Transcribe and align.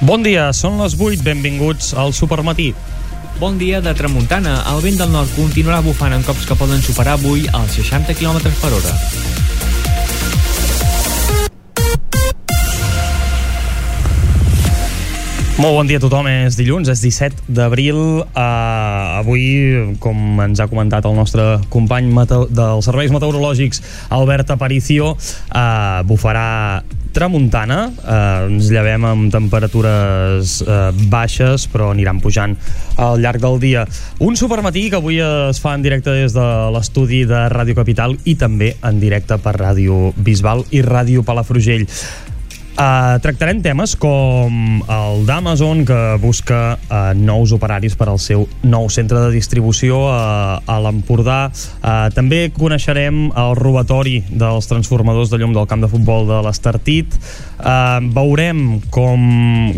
Bon 0.00 0.22
dia, 0.24 0.46
són 0.56 0.78
les 0.80 0.94
8, 0.96 1.20
benvinguts 1.20 1.90
al 1.92 2.14
Supermatí. 2.16 2.70
Bon 3.36 3.58
dia 3.60 3.82
de 3.84 3.92
tramuntana. 3.92 4.54
El 4.72 4.80
vent 4.80 4.96
del 4.96 5.12
nord 5.12 5.28
continuarà 5.36 5.82
bufant 5.84 6.16
en 6.16 6.24
cops 6.24 6.48
que 6.48 6.56
poden 6.56 6.80
superar 6.80 7.18
avui 7.18 7.44
els 7.52 7.76
60 7.76 8.16
km 8.16 8.40
per 8.62 8.72
hora. 8.78 8.96
Molt 15.60 15.74
bon 15.76 15.84
dia 15.84 15.98
a 15.98 16.00
tothom, 16.00 16.24
és 16.24 16.54
dilluns, 16.56 16.88
és 16.88 17.02
17 17.04 17.50
d'abril. 17.52 17.98
Uh, 18.22 19.18
avui, 19.18 19.42
com 20.00 20.38
ens 20.40 20.56
ha 20.56 20.66
comentat 20.70 21.04
el 21.04 21.18
nostre 21.18 21.58
company 21.68 22.08
dels 22.48 22.88
serveis 22.88 23.12
meteorològics, 23.12 23.82
Albert 24.16 24.54
Aparicio, 24.56 25.10
uh, 25.12 26.00
bufarà 26.08 26.80
tramuntana, 27.12 27.90
eh, 27.90 28.46
ens 28.46 28.68
llevem 28.70 29.02
amb 29.04 29.32
temperatures 29.34 30.60
eh, 30.62 30.76
baixes 31.10 31.64
però 31.66 31.88
aniran 31.90 32.20
pujant 32.22 32.54
al 33.02 33.18
llarg 33.18 33.42
del 33.42 33.58
dia. 33.58 33.82
Un 34.22 34.38
supermatí 34.38 34.84
que 34.92 35.00
avui 35.00 35.18
es 35.18 35.58
fa 35.58 35.74
en 35.74 35.82
directe 35.82 36.14
des 36.14 36.36
de 36.38 36.46
l'estudi 36.70 37.24
de 37.26 37.48
Ràdio 37.50 37.74
Capital 37.74 38.14
i 38.30 38.36
també 38.38 38.76
en 38.86 39.02
directe 39.02 39.40
per 39.42 39.58
Ràdio 39.58 40.12
Bisbal 40.22 40.68
i 40.70 40.86
Ràdio 40.86 41.26
Palafrugell. 41.26 41.88
Uh, 42.70 43.18
tractarem 43.20 43.58
temes 43.60 43.92
com 43.98 44.78
el 44.80 45.24
d'Amazon 45.28 45.82
que 45.84 45.98
busca 46.22 46.78
uh, 46.78 47.10
nous 47.18 47.50
operaris 47.52 47.96
per 47.98 48.06
al 48.08 48.20
seu 48.22 48.46
nou 48.62 48.86
centre 48.88 49.18
de 49.26 49.32
distribució 49.34 49.98
uh, 50.06 50.62
a 50.64 50.76
l'Empordà. 50.80 51.50
Uh, 51.82 52.08
també 52.14 52.46
coneixerem 52.54 53.26
el 53.34 53.56
robatori 53.58 54.20
dels 54.30 54.70
transformadors 54.70 55.32
de 55.32 55.40
llum 55.42 55.52
del 55.56 55.68
camp 55.68 55.82
de 55.84 55.90
futbol 55.90 56.28
de 56.30 56.38
l'Estartit. 56.46 57.18
Uh, 57.60 57.98
veurem 58.14 58.80
com, 58.94 59.26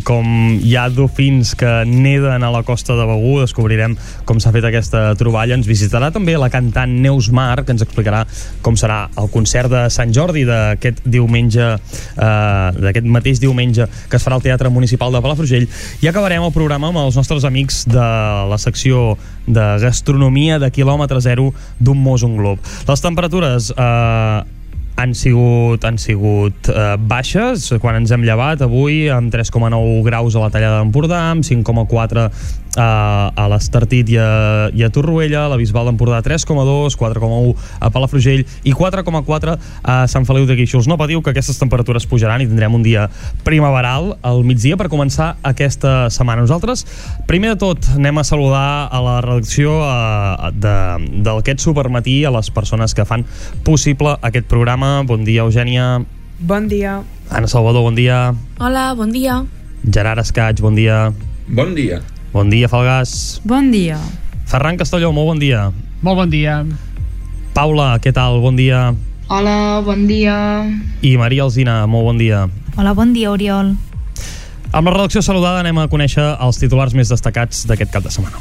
com 0.06 0.28
hi 0.60 0.76
ha 0.78 0.86
dofins 0.92 1.56
que 1.58 1.72
neden 1.88 2.44
a 2.44 2.52
la 2.54 2.62
costa 2.62 2.94
de 2.98 3.08
Begú. 3.08 3.38
Descobrirem 3.40 3.96
com 4.28 4.38
s'ha 4.38 4.54
fet 4.54 4.68
aquesta 4.68 5.08
troballa. 5.18 5.56
Ens 5.58 5.66
visitarà 5.66 6.12
també 6.14 6.36
la 6.38 6.52
cantant 6.52 6.92
Neus 7.02 7.32
Mar, 7.34 7.64
que 7.64 7.74
ens 7.74 7.82
explicarà 7.82 8.22
com 8.62 8.78
serà 8.78 9.08
el 9.18 9.32
concert 9.32 9.72
de 9.72 9.86
Sant 9.90 10.14
Jordi 10.14 10.44
d'aquest 10.46 11.02
diumenge 11.08 11.72
uh, 11.72 12.81
d'aquest 12.84 13.08
mateix 13.08 13.40
diumenge 13.42 13.88
que 14.08 14.18
es 14.18 14.24
farà 14.24 14.38
al 14.38 14.44
Teatre 14.44 14.72
Municipal 14.72 15.12
de 15.14 15.22
Palafrugell 15.24 15.68
i 16.02 16.10
acabarem 16.10 16.44
el 16.44 16.54
programa 16.54 16.90
amb 16.92 17.04
els 17.04 17.18
nostres 17.18 17.46
amics 17.48 17.84
de 17.90 18.08
la 18.50 18.58
secció 18.60 19.16
de 19.46 19.68
gastronomia 19.82 20.58
de 20.62 20.70
quilòmetre 20.70 21.20
zero 21.24 21.52
d'un 21.80 21.98
mos 22.02 22.22
un 22.26 22.36
glob. 22.38 22.58
Les 22.88 23.02
temperatures 23.02 23.72
eh, 23.76 24.42
han 25.02 25.14
sigut, 25.14 25.84
han 25.84 25.98
sigut 25.98 26.68
eh, 26.68 26.96
baixes 26.98 27.70
quan 27.82 27.96
ens 27.98 28.12
hem 28.12 28.24
llevat 28.26 28.62
avui 28.64 29.06
amb 29.10 29.32
3,9 29.32 30.02
graus 30.06 30.36
a 30.36 30.44
la 30.44 30.50
tallada 30.52 30.82
d'Empordà 30.82 31.22
amb 31.32 31.46
5,4 31.46 32.28
a, 32.76 33.32
a 33.36 33.46
l'Estartit 33.52 34.08
i, 34.12 34.16
a, 34.20 34.70
i 34.72 34.84
a 34.84 34.90
Torroella, 34.92 35.44
la 35.50 35.58
Bisbal 35.60 35.90
d'Empordà 35.90 36.22
3,2, 36.24 36.96
4,1 36.98 37.52
a 37.80 37.90
Palafrugell 37.92 38.44
i 38.64 38.74
4,4 38.76 39.56
a 39.82 39.96
Sant 40.10 40.26
Feliu 40.28 40.46
de 40.48 40.56
Guíxols. 40.58 40.88
No 40.88 40.98
patiu 41.00 41.22
que 41.22 41.32
aquestes 41.32 41.60
temperatures 41.60 42.06
pujaran 42.08 42.44
i 42.44 42.48
tindrem 42.48 42.74
un 42.74 42.84
dia 42.86 43.08
primaveral 43.46 44.16
al 44.22 44.42
migdia 44.46 44.78
per 44.80 44.88
començar 44.92 45.34
aquesta 45.42 46.08
setmana. 46.12 46.46
Nosaltres, 46.46 46.86
primer 47.28 47.54
de 47.54 47.60
tot, 47.60 47.90
anem 47.96 48.22
a 48.22 48.26
saludar 48.26 48.88
a 48.88 49.02
la 49.04 49.18
redacció 49.24 49.76
d'aquest 50.62 51.62
supermatí 51.62 52.22
a 52.24 52.32
les 52.34 52.50
persones 52.54 52.96
que 52.96 53.06
fan 53.08 53.26
possible 53.66 54.16
aquest 54.22 54.48
programa. 54.50 55.00
Bon 55.06 55.24
dia, 55.24 55.44
Eugènia. 55.46 56.04
Bon 56.42 56.66
dia. 56.66 57.02
Anna 57.30 57.48
Salvador, 57.48 57.86
bon 57.86 57.94
dia. 57.94 58.32
Hola, 58.58 58.92
bon 58.98 59.12
dia. 59.14 59.44
Gerard 59.82 60.22
Escaig, 60.22 60.60
bon 60.62 60.74
dia. 60.74 61.12
Bon 61.46 61.74
dia. 61.74 62.02
Bon 62.32 62.48
dia, 62.48 62.64
Falgàs. 62.64 63.42
Bon 63.44 63.68
dia. 63.68 63.98
Ferran 64.48 64.78
Castelló, 64.80 65.12
molt 65.12 65.34
bon 65.34 65.40
dia. 65.42 65.66
Molt 66.00 66.16
bon 66.16 66.30
dia. 66.32 66.62
Paula, 67.52 67.98
què 68.00 68.08
tal? 68.16 68.40
Bon 68.40 68.56
dia. 68.56 68.94
Hola, 69.28 69.82
bon 69.84 70.06
dia. 70.08 70.64
I 71.04 71.12
Maria 71.20 71.44
Alzina, 71.44 71.82
molt 71.84 72.08
bon 72.08 72.16
dia. 72.16 72.46
Hola, 72.80 72.96
bon 72.96 73.12
dia, 73.12 73.28
Oriol. 73.36 73.74
Amb 74.72 74.88
la 74.88 74.96
redacció 74.96 75.20
saludada 75.20 75.60
anem 75.60 75.84
a 75.84 75.88
conèixer 75.92 76.24
els 76.40 76.56
titulars 76.56 76.96
més 76.96 77.12
destacats 77.12 77.66
d'aquest 77.68 77.92
cap 77.92 78.08
de 78.08 78.16
setmana. 78.16 78.40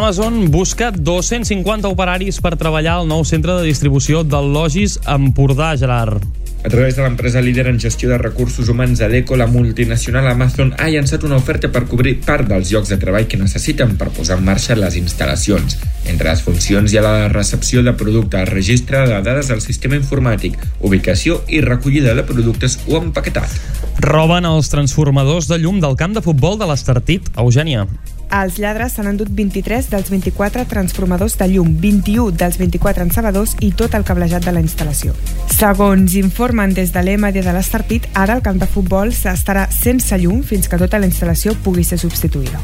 Amazon 0.00 0.50
busca 0.50 0.90
250 0.90 1.86
operaris 1.92 2.38
per 2.40 2.54
treballar 2.56 2.94
al 3.02 3.08
nou 3.10 3.20
centre 3.28 3.52
de 3.58 3.66
distribució 3.68 4.22
del 4.24 4.46
Logis 4.54 4.94
Empordà, 5.04 5.74
Gerard. 5.76 6.22
A 6.64 6.70
través 6.72 6.96
de 6.96 7.02
l'empresa 7.04 7.42
líder 7.44 7.66
en 7.68 7.76
gestió 7.80 8.08
de 8.08 8.16
recursos 8.16 8.70
humans 8.72 9.02
Adeco, 9.04 9.36
la 9.36 9.46
multinacional 9.46 10.26
Amazon 10.30 10.72
ha 10.78 10.88
llançat 10.88 11.26
una 11.28 11.36
oferta 11.36 11.68
per 11.68 11.84
cobrir 11.84 12.14
part 12.24 12.48
dels 12.48 12.72
llocs 12.72 12.88
de 12.88 12.96
treball 13.02 13.28
que 13.28 13.36
necessiten 13.36 13.98
per 14.00 14.08
posar 14.16 14.38
en 14.40 14.46
marxa 14.48 14.76
les 14.78 14.96
instal·lacions. 14.96 15.76
Entre 16.08 16.30
les 16.30 16.44
funcions 16.48 16.88
hi 16.88 16.96
ha 16.96 17.04
la 17.04 17.28
recepció 17.28 17.84
de 17.84 17.92
producte, 17.92 18.40
registre 18.48 19.02
de 19.04 19.20
dades 19.26 19.50
al 19.52 19.60
sistema 19.60 20.00
informàtic, 20.00 20.56
ubicació 20.80 21.42
i 21.48 21.60
recollida 21.60 22.16
de 22.16 22.24
productes 22.24 22.78
o 22.88 22.96
empaquetat. 23.02 23.52
Roben 24.00 24.48
els 24.48 24.72
transformadors 24.72 25.48
de 25.52 25.60
llum 25.60 25.76
del 25.84 26.00
camp 26.00 26.16
de 26.16 26.24
futbol 26.24 26.56
de 26.56 26.72
l'Estartit, 26.72 27.28
Eugènia. 27.36 27.84
Els 28.30 28.60
lladres 28.62 28.92
s'han 28.94 29.08
endut 29.10 29.30
23 29.34 29.88
dels 29.90 30.10
24 30.12 30.62
transformadors 30.70 31.34
de 31.40 31.48
llum, 31.50 31.72
21 31.82 32.30
dels 32.38 32.60
24 32.60 33.02
encebadors 33.02 33.56
i 33.58 33.72
tot 33.74 33.96
el 33.98 34.06
cablejat 34.06 34.46
de 34.46 34.54
la 34.54 34.62
instal·lació. 34.62 35.16
Segons 35.50 36.14
informen 36.14 36.70
des 36.76 36.94
de 36.94 37.02
l'EMAD 37.02 37.40
de 37.42 37.54
l'Estartit, 37.56 38.06
ara 38.14 38.38
el 38.38 38.44
camp 38.46 38.60
de 38.62 38.70
futbol 38.70 39.10
s'estarà 39.10 39.66
sense 39.74 40.14
llum 40.22 40.44
fins 40.46 40.70
que 40.70 40.78
tota 40.78 41.02
la 41.02 41.10
instal·lació 41.10 41.56
pugui 41.64 41.82
ser 41.82 41.98
substituïda. 41.98 42.62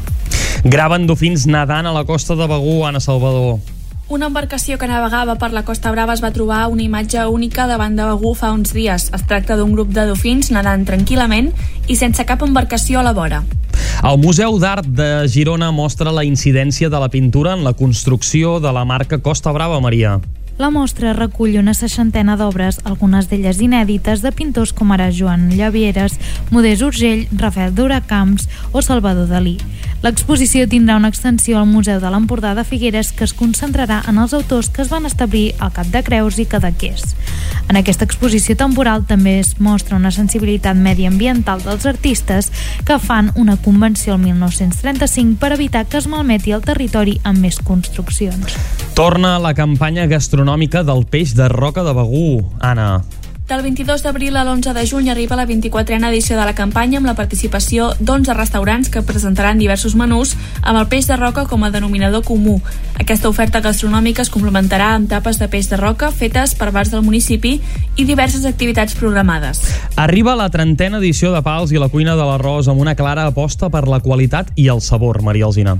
Graven 0.63 1.05
dofins 1.05 1.43
nedant 1.51 1.85
a 1.85 1.93
la 1.93 2.05
costa 2.07 2.39
de 2.39 2.47
Begú, 2.47 2.85
Anna 2.87 3.03
Salvador. 3.03 3.59
Una 4.07 4.29
embarcació 4.31 4.77
que 4.79 4.87
navegava 4.87 5.35
per 5.35 5.51
la 5.51 5.65
Costa 5.67 5.91
Brava 5.91 6.13
es 6.15 6.21
va 6.23 6.31
trobar 6.31 6.69
una 6.71 6.85
imatge 6.85 7.25
única 7.27 7.67
davant 7.67 7.97
de 7.99 8.05
Begú 8.07 8.31
fa 8.39 8.53
uns 8.55 8.71
dies. 8.71 9.09
Es 9.11 9.27
tracta 9.27 9.59
d'un 9.59 9.75
grup 9.75 9.91
de 9.91 10.07
dofins 10.07 10.47
nedant 10.55 10.87
tranquil·lament 10.87 11.51
i 11.91 11.99
sense 11.99 12.23
cap 12.23 12.47
embarcació 12.47 13.01
a 13.01 13.03
la 13.03 13.11
vora. 13.11 13.43
El 14.07 14.17
Museu 14.21 14.57
d'Art 14.61 14.87
de 14.97 15.09
Girona 15.31 15.71
mostra 15.71 16.13
la 16.13 16.23
incidència 16.27 16.89
de 16.89 16.99
la 17.01 17.09
pintura 17.09 17.55
en 17.57 17.63
la 17.65 17.73
construcció 17.73 18.59
de 18.63 18.73
la 18.73 18.85
marca 18.85 19.19
Costa 19.19 19.51
Brava, 19.51 19.79
Maria. 19.81 20.19
La 20.57 20.71
mostra 20.73 21.11
recull 21.13 21.59
una 21.59 21.75
seixantena 21.77 22.33
d'obres, 22.33 22.79
algunes 22.83 23.27
d'elles 23.29 23.59
inèdites, 23.61 24.23
de 24.25 24.31
pintors 24.33 24.71
com 24.73 24.89
ara 24.95 25.11
Joan 25.13 25.51
Llavieres, 25.53 26.15
Modest 26.49 26.81
Urgell, 26.81 27.27
Rafael 27.37 27.75
Duracamps 27.77 28.47
o 28.71 28.81
Salvador 28.81 29.29
Dalí. 29.29 29.59
L'exposició 30.01 30.65
tindrà 30.69 30.95
una 30.97 31.11
extensió 31.13 31.59
al 31.59 31.69
Museu 31.69 31.99
de 32.01 32.09
l'Empordà 32.09 32.55
de 32.57 32.63
Figueres 32.65 33.11
que 33.13 33.25
es 33.25 33.35
concentrarà 33.37 33.99
en 34.09 34.17
els 34.17 34.33
autors 34.33 34.71
que 34.73 34.81
es 34.81 34.89
van 34.89 35.05
establir 35.05 35.51
al 35.59 35.73
Cap 35.77 35.93
de 35.93 36.01
Creus 36.05 36.41
i 36.41 36.47
Cadaqués. 36.49 37.05
En 37.69 37.77
aquesta 37.77 38.05
exposició 38.05 38.55
temporal 38.57 39.05
també 39.05 39.37
es 39.43 39.55
mostra 39.61 39.97
una 39.97 40.13
sensibilitat 40.15 40.77
mediambiental 40.77 41.61
dels 41.65 41.85
artistes 41.85 42.49
que 42.85 42.97
fan 42.97 43.29
una 43.35 43.57
convenció 43.61 44.15
el 44.15 44.23
1935 44.25 45.37
per 45.37 45.53
evitar 45.53 45.85
que 45.85 46.01
es 46.01 46.09
malmeti 46.09 46.53
el 46.55 46.65
territori 46.65 47.19
amb 47.23 47.45
més 47.45 47.61
construccions. 47.61 48.57
Torna 48.97 49.35
la 49.37 49.53
campanya 49.53 50.07
gastronòmica 50.09 50.46
del 50.47 51.05
peix 51.05 51.33
de 51.35 51.49
roca 51.49 51.83
de 51.83 51.91
Begú, 51.93 52.41
Anna. 52.61 53.03
Del 53.49 53.61
22 53.63 54.03
d'abril 54.03 54.35
a 54.37 54.45
l'11 54.45 54.71
de 54.71 54.85
juny 54.87 55.09
arriba 55.09 55.35
la 55.35 55.45
24a 55.45 56.07
edició 56.07 56.37
de 56.37 56.45
la 56.45 56.55
campanya 56.55 56.99
amb 56.99 57.07
la 57.07 57.15
participació 57.15 57.89
d'11 57.99 58.35
restaurants 58.35 58.87
que 58.87 59.01
presentaran 59.03 59.59
diversos 59.59 59.95
menús 59.95 60.37
amb 60.61 60.79
el 60.79 60.87
peix 60.87 61.07
de 61.07 61.17
roca 61.19 61.43
com 61.51 61.63
a 61.63 61.71
denominador 61.71 62.23
comú. 62.23 62.61
Aquesta 62.95 63.27
oferta 63.27 63.59
gastronòmica 63.59 64.23
es 64.23 64.31
complementarà 64.31 64.93
amb 64.95 65.11
tapes 65.11 65.35
de 65.39 65.49
peix 65.51 65.67
de 65.67 65.79
roca 65.79 66.11
fetes 66.11 66.55
per 66.55 66.71
bars 66.71 66.95
del 66.95 67.03
municipi 67.03 67.59
i 67.97 68.05
diverses 68.07 68.47
activitats 68.47 68.95
programades. 68.95 69.59
Arriba 69.97 70.35
la 70.39 70.49
trentena 70.49 71.03
edició 71.03 71.35
de 71.35 71.43
Pals 71.43 71.75
i 71.75 71.79
la 71.79 71.91
cuina 71.91 72.15
de 72.15 72.23
l'arròs 72.23 72.71
amb 72.71 72.79
una 72.79 72.95
clara 72.95 73.27
aposta 73.27 73.67
per 73.67 73.83
la 73.87 73.99
qualitat 73.99 74.55
i 74.55 74.71
el 74.71 74.79
sabor, 74.79 75.21
Maria 75.21 75.51
Alzina. 75.51 75.75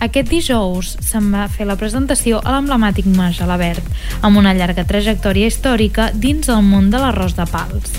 Aquest 0.00 0.30
dijous 0.32 0.94
se'n 1.04 1.26
va 1.28 1.42
fer 1.52 1.66
la 1.68 1.76
presentació 1.76 2.38
a 2.40 2.54
l'emblemàtic 2.54 3.04
Mas 3.18 3.34
Gelabert, 3.36 3.84
amb 4.24 4.40
una 4.40 4.54
llarga 4.56 4.86
trajectòria 4.88 5.50
històrica 5.52 6.08
dins 6.16 6.48
el 6.48 6.62
món 6.64 6.88
de 6.88 7.02
l'arròs 7.02 7.36
de 7.36 7.44
pals. 7.50 7.98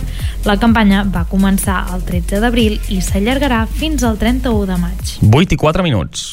La 0.50 0.57
campanya 0.57 1.03
va 1.06 1.27
començar 1.30 1.83
el 1.94 2.01
13 2.07 2.42
d'abril 2.42 2.80
i 2.89 3.03
s'allargarà 3.06 3.68
fins 3.69 4.01
al 4.01 4.18
31 4.18 4.65
de 4.74 4.80
maig. 4.81 5.18
8 5.30 5.53
i 5.53 5.62
4 5.62 5.86
minuts. 5.86 6.31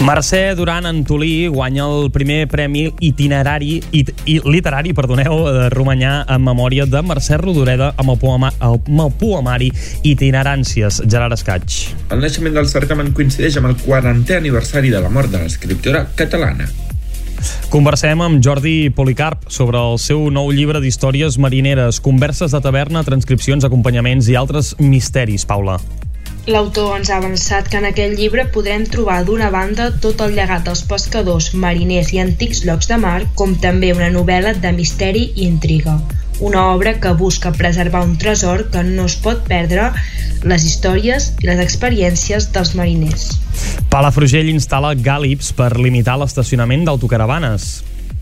Mercè 0.00 0.54
Duran 0.56 0.86
Antolí 0.88 1.46
guanya 1.52 1.84
el 1.84 2.08
primer 2.10 2.46
premi 2.48 2.86
itinerari 3.04 3.82
it, 3.92 4.14
i, 4.24 4.38
literari 4.48 4.94
perdoneu, 4.96 5.42
de 5.52 5.66
Romanyà 5.74 6.22
en 6.24 6.40
memòria 6.40 6.86
de 6.88 7.02
Mercè 7.04 7.36
Rodoreda 7.36 7.90
amb 8.00 8.14
el, 8.14 8.18
poema, 8.22 8.48
amb 8.64 8.88
el 9.04 9.12
poemari 9.20 9.68
Itineràncies. 10.08 11.02
Gerard 11.04 11.36
Escaig. 11.36 11.76
El 12.08 12.24
naixement 12.24 12.56
del 12.56 12.72
certamen 12.72 13.12
coincideix 13.12 13.60
amb 13.60 13.68
el 13.68 13.76
40è 13.84 14.40
aniversari 14.40 14.88
de 14.88 15.04
la 15.04 15.12
mort 15.12 15.28
de 15.28 15.44
l'escriptora 15.44 16.06
catalana. 16.16 16.70
Conversem 17.68 18.24
amb 18.24 18.40
Jordi 18.40 18.88
Policarp 18.96 19.50
sobre 19.52 19.80
el 19.84 20.00
seu 20.00 20.30
nou 20.32 20.48
llibre 20.48 20.80
d'històries 20.80 21.36
marineres, 21.36 22.00
converses 22.00 22.56
de 22.56 22.64
taverna, 22.64 23.04
transcripcions, 23.04 23.68
acompanyaments 23.68 24.32
i 24.32 24.40
altres 24.40 24.78
misteris, 24.80 25.44
Paula. 25.44 25.76
L'autor 26.50 26.96
ens 26.96 27.10
ha 27.12 27.20
avançat 27.20 27.68
que 27.70 27.78
en 27.78 27.84
aquest 27.86 28.16
llibre 28.18 28.42
podrem 28.50 28.82
trobar 28.90 29.20
d'una 29.26 29.52
banda 29.54 29.84
tot 30.02 30.18
el 30.24 30.32
llegat 30.34 30.64
dels 30.66 30.80
pescadors, 30.88 31.52
mariners 31.54 32.10
i 32.10 32.18
antics 32.18 32.64
llocs 32.64 32.88
de 32.90 32.96
mar, 32.98 33.20
com 33.38 33.52
també 33.62 33.92
una 33.94 34.08
novel·la 34.10 34.56
de 34.64 34.72
misteri 34.74 35.28
i 35.36 35.46
intriga. 35.46 35.94
Una 36.40 36.64
obra 36.72 36.96
que 36.98 37.12
busca 37.14 37.52
preservar 37.54 38.02
un 38.02 38.16
tresor 38.18 38.66
que 38.74 38.82
no 38.82 39.06
es 39.06 39.14
pot 39.22 39.46
perdre 39.46 39.92
les 40.42 40.66
històries 40.66 41.30
i 41.38 41.46
les 41.52 41.62
experiències 41.62 42.50
dels 42.50 42.74
mariners. 42.74 43.30
Palafrugell 43.94 44.50
instal·la 44.50 44.96
gàlips 44.98 45.54
per 45.54 45.76
limitar 45.78 46.18
l'estacionament 46.18 46.82
d'autocaravanes. 46.88 47.70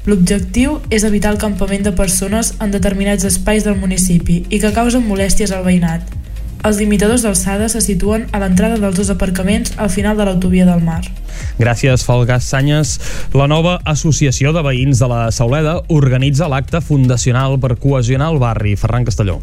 L'objectiu 0.05 0.83
és 0.93 1.09
evitar 1.09 1.33
el 1.33 1.41
campament 1.41 1.89
de 1.89 1.97
persones 1.97 2.59
en 2.61 2.77
determinats 2.77 3.25
espais 3.25 3.65
del 3.65 3.81
municipi 3.81 4.43
i 4.51 4.61
que 4.61 4.77
causen 4.77 5.09
molèsties 5.09 5.57
al 5.57 5.65
veïnat. 5.65 6.19
Els 6.67 6.81
limitadors 6.83 7.23
d'alçada 7.23 7.69
se 7.71 7.81
situen 7.85 8.27
a 8.35 8.41
l'entrada 8.43 8.81
dels 8.83 8.97
dos 8.99 9.13
aparcaments 9.15 9.77
al 9.79 9.93
final 9.95 10.19
de 10.19 10.27
l'autovia 10.27 10.67
del 10.67 10.83
mar. 10.83 11.05
Gràcies, 11.59 12.03
Folgas 12.03 12.49
Sanyes. 12.51 12.97
La 13.35 13.47
nova 13.47 13.79
Associació 13.85 14.53
de 14.57 14.65
Veïns 14.67 14.99
de 14.99 15.09
la 15.11 15.21
Sauleda 15.31 15.79
organitza 15.95 16.51
l'acte 16.51 16.81
fundacional 16.83 17.59
per 17.63 17.77
cohesionar 17.79 18.33
el 18.35 18.43
barri. 18.43 18.75
Ferran 18.77 19.07
Castelló. 19.07 19.39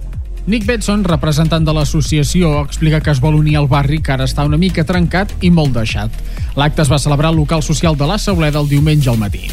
Nick 0.45 0.67
Betson, 0.67 1.01
representant 1.07 1.63
de 1.65 1.73
l'associació, 1.73 2.59
explica 2.62 3.00
que 3.01 3.09
es 3.15 3.21
vol 3.23 3.39
unir 3.39 3.56
al 3.57 3.69
barri 3.71 3.97
que 4.03 4.13
ara 4.13 4.27
està 4.29 4.45
una 4.45 4.59
mica 4.62 4.85
trencat 4.85 5.33
i 5.41 5.50
molt 5.50 5.73
deixat. 5.73 6.12
L'acte 6.59 6.83
es 6.83 6.91
va 6.91 7.01
celebrar 7.01 7.31
al 7.31 7.39
local 7.39 7.63
social 7.65 7.97
de 7.97 8.06
la 8.06 8.19
Sauleda 8.21 8.62
el 8.62 8.69
diumenge 8.69 9.09
al 9.09 9.17
matí. 9.17 9.47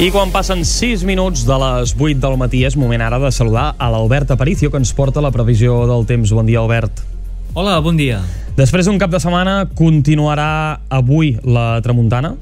I 0.00 0.06
quan 0.08 0.30
passen 0.32 0.62
6 0.64 1.02
minuts 1.04 1.42
de 1.44 1.56
les 1.60 1.90
8 1.92 2.22
del 2.22 2.38
matí 2.40 2.62
és 2.64 2.72
moment 2.80 3.02
ara 3.04 3.18
de 3.20 3.28
saludar 3.36 3.74
a 3.76 3.90
l'Albert 3.92 4.30
Aparicio 4.32 4.70
que 4.72 4.78
ens 4.80 4.94
porta 4.96 5.20
la 5.20 5.28
previsió 5.28 5.74
del 5.84 6.06
temps. 6.08 6.32
Bon 6.32 6.46
dia, 6.48 6.62
Albert. 6.62 7.02
Hola, 7.52 7.74
bon 7.84 8.00
dia. 8.00 8.22
Després 8.56 8.88
d'un 8.88 8.96
cap 8.96 9.12
de 9.12 9.20
setmana 9.20 9.66
continuarà 9.76 10.80
avui 10.88 11.34
la 11.44 11.82
tramuntana? 11.84 12.32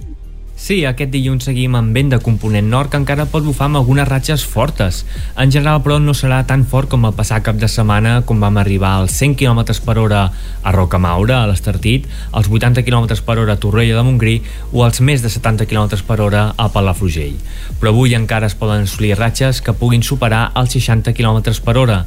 Sí, 0.59 0.81
aquest 0.83 1.13
dilluns 1.15 1.45
seguim 1.47 1.77
amb 1.79 1.95
vent 1.95 2.09
de 2.11 2.19
component 2.19 2.67
nord 2.67 2.91
que 2.91 2.99
encara 2.99 3.29
pot 3.31 3.45
bufar 3.47 3.69
amb 3.69 3.79
algunes 3.79 4.09
ratxes 4.09 4.43
fortes. 4.43 5.05
En 5.39 5.53
general, 5.55 5.85
però, 5.85 6.01
no 6.03 6.11
serà 6.19 6.41
tan 6.51 6.65
fort 6.67 6.91
com 6.91 7.07
el 7.07 7.15
passat 7.15 7.45
cap 7.47 7.61
de 7.61 7.69
setmana, 7.71 8.17
quan 8.27 8.43
vam 8.43 8.59
arribar 8.59 8.97
als 8.99 9.15
100 9.21 9.37
km 9.39 9.63
per 9.87 9.95
hora 10.03 10.25
a 10.27 10.73
Rocamaura, 10.75 11.45
a 11.45 11.47
l'Estartit, 11.47 12.09
als 12.33 12.51
80 12.51 12.83
km 12.83 13.07
per 13.23 13.39
hora 13.39 13.55
a 13.55 13.63
Torrella 13.63 14.01
de 14.01 14.03
Montgrí 14.03 14.35
o 14.73 14.83
als 14.83 14.99
més 15.01 15.23
de 15.23 15.31
70 15.31 15.69
km 15.71 16.03
per 16.09 16.19
hora 16.27 16.43
a 16.57 16.67
Palafrugell. 16.75 17.39
Però 17.79 17.95
avui 17.95 18.19
encara 18.19 18.51
es 18.51 18.59
poden 18.59 18.83
assolir 18.83 19.15
ratxes 19.15 19.63
que 19.63 19.77
puguin 19.79 20.03
superar 20.03 20.51
els 20.59 20.75
60 20.75 21.15
km 21.15 21.55
per 21.63 21.77
hora. 21.79 22.01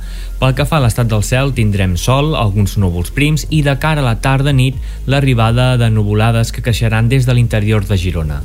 Pel 0.44 0.58
que 0.60 0.68
fa 0.68 0.82
a 0.82 0.84
l'estat 0.84 1.08
del 1.08 1.24
cel, 1.24 1.56
tindrem 1.56 1.96
sol, 1.96 2.36
alguns 2.36 2.76
núvols 2.76 3.16
prims 3.16 3.48
i 3.50 3.64
de 3.64 3.78
cara 3.80 4.04
a 4.04 4.10
la 4.12 4.20
tarda-nit 4.20 4.76
l'arribada 5.08 5.78
de 5.80 5.90
nuvolades 5.90 6.52
que 6.52 6.66
queixaran 6.66 7.08
des 7.08 7.26
de 7.26 7.38
l'interior 7.38 7.88
de 7.88 7.96
Girona. 7.96 8.41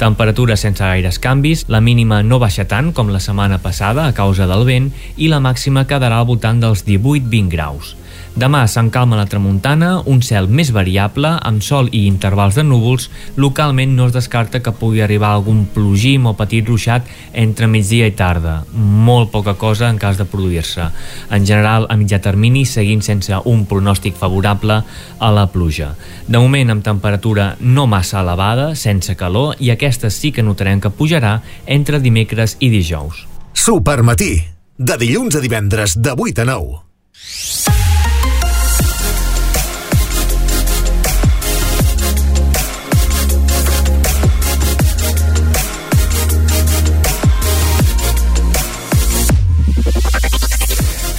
Temperatura 0.00 0.56
sense 0.56 0.80
gaires 0.80 1.18
canvis, 1.20 1.66
la 1.68 1.82
mínima 1.84 2.22
no 2.24 2.38
baixa 2.40 2.64
tant 2.64 2.92
com 2.96 3.10
la 3.12 3.20
setmana 3.20 3.58
passada 3.60 4.06
a 4.06 4.14
causa 4.16 4.46
del 4.48 4.64
vent 4.64 4.90
i 5.16 5.28
la 5.28 5.42
màxima 5.44 5.84
quedarà 5.84 6.22
al 6.22 6.28
voltant 6.30 6.62
dels 6.62 6.86
18-20 6.86 7.50
graus. 7.52 7.96
Demà 8.38 8.60
s'encalma 8.70 9.16
la 9.18 9.26
tramuntana, 9.26 9.88
un 10.06 10.20
cel 10.22 10.46
més 10.46 10.70
variable, 10.70 11.32
amb 11.42 11.64
sol 11.66 11.88
i 11.90 12.04
intervals 12.06 12.54
de 12.54 12.62
núvols. 12.62 13.08
Localment 13.36 13.96
no 13.96 14.06
es 14.06 14.14
descarta 14.14 14.60
que 14.62 14.72
pugui 14.72 15.02
arribar 15.02 15.32
algun 15.34 15.64
plogim 15.74 16.28
o 16.30 16.34
petit 16.38 16.68
ruixat 16.68 17.08
entre 17.34 17.66
migdia 17.66 18.06
i 18.06 18.14
tarda. 18.14 18.60
Molt 18.70 19.32
poca 19.34 19.56
cosa 19.58 19.88
en 19.90 19.98
cas 19.98 20.16
de 20.20 20.28
produir-se. 20.30 20.86
En 21.34 21.46
general, 21.46 21.88
a 21.90 21.96
mitjà 21.98 22.20
termini, 22.22 22.62
seguint 22.64 23.02
sense 23.02 23.34
un 23.50 23.66
pronòstic 23.66 24.14
favorable 24.14 24.78
a 25.18 25.32
la 25.34 25.48
pluja. 25.50 25.96
De 26.28 26.38
moment, 26.38 26.70
amb 26.70 26.86
temperatura 26.86 27.56
no 27.60 27.88
massa 27.90 28.22
elevada, 28.22 28.76
sense 28.76 29.16
calor, 29.18 29.56
i 29.58 29.74
aquesta 29.74 30.10
sí 30.10 30.30
que 30.30 30.46
notarem 30.46 30.80
que 30.80 30.94
pujarà 30.94 31.40
entre 31.66 31.98
dimecres 31.98 32.56
i 32.60 32.70
dijous. 32.70 33.26
Supermatí, 33.52 34.36
de 34.78 34.96
dilluns 35.02 35.34
a 35.34 35.42
divendres, 35.42 35.98
de 35.98 36.14
8 36.16 36.46
a 36.46 36.50
9. 36.54 37.79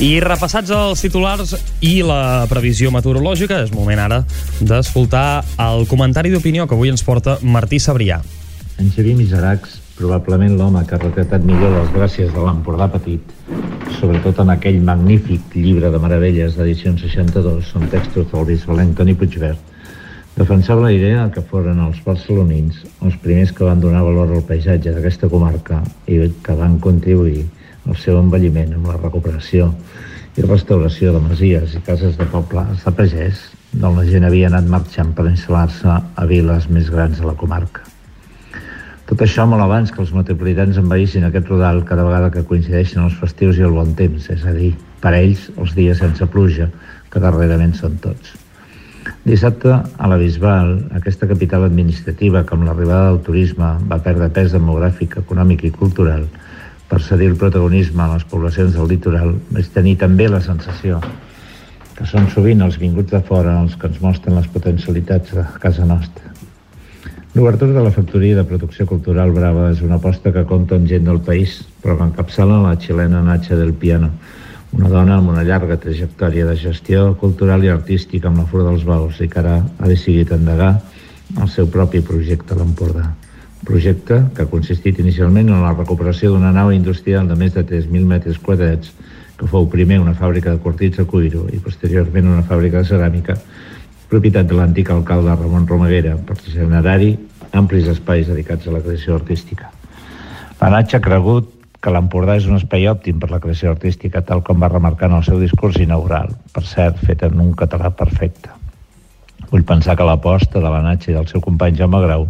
I 0.01 0.15
repassats 0.17 0.71
els 0.73 1.03
titulars 1.03 1.51
i 1.85 1.99
la 2.01 2.47
previsió 2.49 2.89
meteorològica, 2.89 3.59
és 3.61 3.69
moment 3.69 3.99
ara 4.01 4.17
d'escoltar 4.57 5.43
el 5.61 5.85
comentari 5.91 6.31
d'opinió 6.33 6.65
que 6.65 6.73
avui 6.73 6.89
ens 6.89 7.03
porta 7.05 7.35
Martí 7.45 7.77
Sabrià. 7.77 8.17
En 8.81 8.89
Xavier 8.89 9.13
Miseracs, 9.19 9.75
probablement 9.99 10.57
l'home 10.57 10.81
que 10.89 10.97
ha 10.97 11.01
retratat 11.03 11.45
millor 11.45 11.75
les 11.75 11.93
gràcies 11.93 12.33
de 12.33 12.41
l'Empordà 12.41 12.89
Petit, 12.95 13.21
sobretot 13.99 14.41
en 14.41 14.55
aquell 14.55 14.81
magnífic 14.89 15.53
llibre 15.53 15.93
de 15.93 16.01
meravelles 16.01 16.57
d'edició 16.57 16.97
62, 16.97 17.69
són 17.69 17.85
textos 17.93 18.31
del 18.33 18.49
bisbalenc 18.49 18.97
Toni 18.97 19.13
Puigvert, 19.13 19.61
defensava 20.33 20.87
la 20.87 20.95
idea 20.97 21.29
que 21.29 21.45
foren 21.45 21.77
els 21.85 22.01
barcelonins 22.01 22.81
els 23.05 23.21
primers 23.21 23.53
que 23.53 23.69
van 23.69 23.85
donar 23.85 24.01
valor 24.01 24.33
al 24.33 24.45
paisatge 24.49 24.97
d'aquesta 24.97 25.29
comarca 25.29 25.83
i 26.09 26.23
que 26.41 26.57
van 26.57 26.81
contribuir 26.81 27.45
al 27.87 27.97
seu 27.97 28.19
envelliment 28.19 28.75
amb 28.77 28.91
la 28.91 28.99
recuperació 28.99 29.71
i 30.37 30.45
restauració 30.45 31.13
de 31.15 31.21
masies 31.23 31.73
i 31.75 31.81
cases 31.87 32.17
de 32.19 32.27
pobles 32.31 32.85
de 32.85 32.93
pagès 32.97 33.41
d'on 33.71 33.97
la 33.97 34.05
gent 34.07 34.27
havia 34.27 34.49
anat 34.51 34.67
marxant 34.67 35.15
per 35.15 35.25
instal·lar-se 35.29 35.95
a 35.95 36.27
viles 36.27 36.67
més 36.69 36.91
grans 36.91 37.19
de 37.19 37.27
la 37.27 37.35
comarca. 37.39 37.83
Tot 39.11 39.23
això 39.25 39.43
molt 39.47 39.63
abans 39.63 39.91
que 39.91 39.99
els 40.03 40.13
metropolitans 40.15 40.77
envaïssin 40.79 41.25
aquest 41.27 41.49
rodal 41.51 41.81
cada 41.87 42.05
vegada 42.07 42.29
que 42.31 42.45
coincideixen 42.47 43.03
els 43.03 43.17
festius 43.19 43.57
i 43.59 43.65
el 43.67 43.75
bon 43.75 43.91
temps, 43.95 44.29
és 44.31 44.45
a 44.47 44.53
dir, 44.55 44.71
per 45.03 45.11
ells 45.17 45.49
els 45.57 45.75
dies 45.75 45.99
sense 45.99 46.27
pluja, 46.31 46.69
que 47.11 47.19
darrerament 47.19 47.75
són 47.75 47.97
tots. 48.03 48.37
Dissabte, 49.27 49.73
a 49.73 50.07
la 50.07 50.17
Bisbal, 50.17 50.71
aquesta 50.95 51.27
capital 51.27 51.65
administrativa 51.67 52.45
que 52.45 52.55
amb 52.55 52.63
l'arribada 52.67 53.09
del 53.09 53.19
turisme 53.25 53.73
va 53.89 53.99
perdre 54.05 54.31
pes 54.31 54.55
demogràfic, 54.55 55.17
econòmic 55.25 55.65
i 55.67 55.73
cultural, 55.75 56.23
per 56.91 56.99
cedir 56.99 57.29
el 57.31 57.37
protagonisme 57.39 58.03
a 58.03 58.09
les 58.11 58.25
poblacions 58.27 58.73
del 58.75 58.89
litoral 58.91 59.37
és 59.59 59.69
tenir 59.71 59.93
també 60.01 60.25
la 60.27 60.41
sensació 60.43 60.97
que 61.95 62.07
són 62.09 62.27
sovint 62.33 62.63
els 62.65 62.75
vinguts 62.81 63.13
de 63.13 63.21
fora 63.29 63.53
els 63.61 63.77
que 63.79 63.87
ens 63.87 64.01
mostren 64.03 64.35
les 64.35 64.49
potencialitats 64.51 65.31
de 65.37 65.45
casa 65.63 65.87
nostra. 65.87 66.33
L'obertura 67.31 67.77
de 67.77 67.85
la 67.85 67.93
factoria 67.95 68.35
de 68.35 68.43
producció 68.43 68.89
cultural 68.89 69.31
Brava 69.31 69.69
és 69.71 69.79
una 69.85 70.01
aposta 70.01 70.35
que 70.35 70.43
compta 70.51 70.75
amb 70.75 70.91
gent 70.91 71.07
del 71.07 71.21
país, 71.23 71.61
però 71.79 71.95
que 71.95 72.09
encapçala 72.09 72.59
la 72.65 72.75
xilena 72.75 73.23
Nacha 73.23 73.55
del 73.55 73.71
Piano, 73.71 74.11
una 74.75 74.91
dona 74.91 75.21
amb 75.21 75.31
una 75.31 75.47
llarga 75.47 75.79
trajectòria 75.79 76.49
de 76.49 76.59
gestió 76.59 77.13
cultural 77.23 77.63
i 77.63 77.71
artística 77.71 78.27
amb 78.27 78.43
la 78.43 78.49
Fura 78.51 78.67
dels 78.67 78.83
Baus 78.83 79.23
i 79.23 79.31
que 79.31 79.39
ara 79.39 79.61
ha 79.63 79.87
decidit 79.87 80.35
endegar 80.35 80.73
el 81.39 81.47
seu 81.55 81.71
propi 81.71 82.03
projecte 82.03 82.51
a 82.51 82.59
l'Empordà 82.59 83.13
projecte 83.65 84.17
que 84.35 84.43
ha 84.43 84.49
consistit 84.51 84.99
inicialment 84.99 85.49
en 85.49 85.61
la 85.63 85.73
recuperació 85.73 86.31
d'una 86.31 86.51
nau 86.55 86.71
industrial 86.73 87.27
de 87.29 87.37
més 87.37 87.53
de 87.53 87.63
3.000 87.67 88.07
metres 88.09 88.39
quadrats 88.39 88.93
que 89.37 89.49
fou 89.49 89.67
primer 89.69 89.99
una 90.01 90.15
fàbrica 90.17 90.53
de 90.53 90.61
cortits 90.61 90.97
de 91.01 91.05
cuiro 91.05 91.47
i 91.53 91.61
posteriorment 91.61 92.29
una 92.29 92.45
fàbrica 92.47 92.81
de 92.81 92.89
ceràmica 92.89 93.37
propietat 94.11 94.49
de 94.49 94.57
l'antic 94.57 94.91
alcalde 94.91 95.35
Ramon 95.39 95.67
Romaguera 95.69 96.17
per 96.27 96.35
generar-hi 96.43 97.15
amplis 97.55 97.87
espais 97.87 98.27
dedicats 98.27 98.67
a 98.67 98.75
la 98.75 98.81
creació 98.83 99.15
artística. 99.15 99.71
La 100.61 100.69
Natxa 100.69 100.99
ha 100.99 101.05
cregut 101.05 101.49
que 101.81 101.91
l'Empordà 101.93 102.35
és 102.37 102.45
un 102.45 102.59
espai 102.59 102.85
òptim 102.91 103.17
per 103.19 103.31
la 103.31 103.39
creació 103.41 103.71
artística, 103.71 104.21
tal 104.21 104.43
com 104.45 104.61
va 104.61 104.69
remarcar 104.69 105.09
en 105.09 105.17
el 105.17 105.23
seu 105.25 105.39
discurs 105.41 105.79
inaugural, 105.81 106.29
per 106.53 106.63
cert, 106.69 106.99
fet 107.07 107.23
en 107.25 107.39
un 107.41 107.55
català 107.57 107.89
perfecte. 107.89 108.51
Vull 109.49 109.65
pensar 109.67 109.95
que 109.97 110.05
l'aposta 110.05 110.61
de 110.61 110.69
la 110.69 110.83
Natxa 110.85 111.11
i 111.11 111.15
del 111.17 111.27
seu 111.31 111.41
company 111.41 111.79
Jaume 111.79 112.03
Grau, 112.05 112.27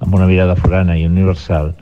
amb 0.00 0.14
una 0.16 0.26
mirada 0.26 0.56
forana 0.56 0.96
i 0.98 1.06
universal, 1.06 1.74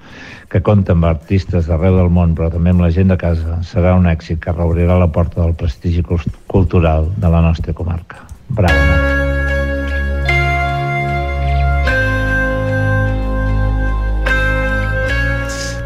que 0.49 0.63
compta 0.65 0.95
amb 0.97 1.07
artistes 1.09 1.69
d'arreu 1.69 1.99
del 1.99 2.11
món, 2.13 2.35
però 2.37 2.51
també 2.53 2.73
amb 2.75 2.83
la 2.85 2.93
gent 2.95 3.13
de 3.13 3.19
casa, 3.21 3.61
serà 3.69 3.95
un 3.99 4.09
èxit 4.11 4.41
que 4.45 4.55
reobrirà 4.55 4.99
la 4.99 5.11
porta 5.13 5.43
del 5.43 5.55
prestigi 5.55 6.05
cultural 6.05 7.13
de 7.17 7.31
la 7.31 7.45
nostra 7.45 7.77
comarca. 7.77 8.25
Bravo, 8.49 8.85
Natxa. 8.89 9.19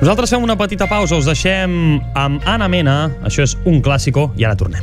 Nosaltres 0.02 0.32
fem 0.34 0.42
una 0.42 0.56
petita 0.58 0.88
pausa, 0.90 1.14
us 1.14 1.28
deixem 1.30 2.00
amb 2.18 2.42
Ana 2.50 2.66
Mena, 2.66 2.96
això 3.22 3.46
és 3.46 3.54
un 3.62 3.78
clàssico, 3.86 4.32
i 4.34 4.42
ara 4.42 4.58
tornem. 4.58 4.82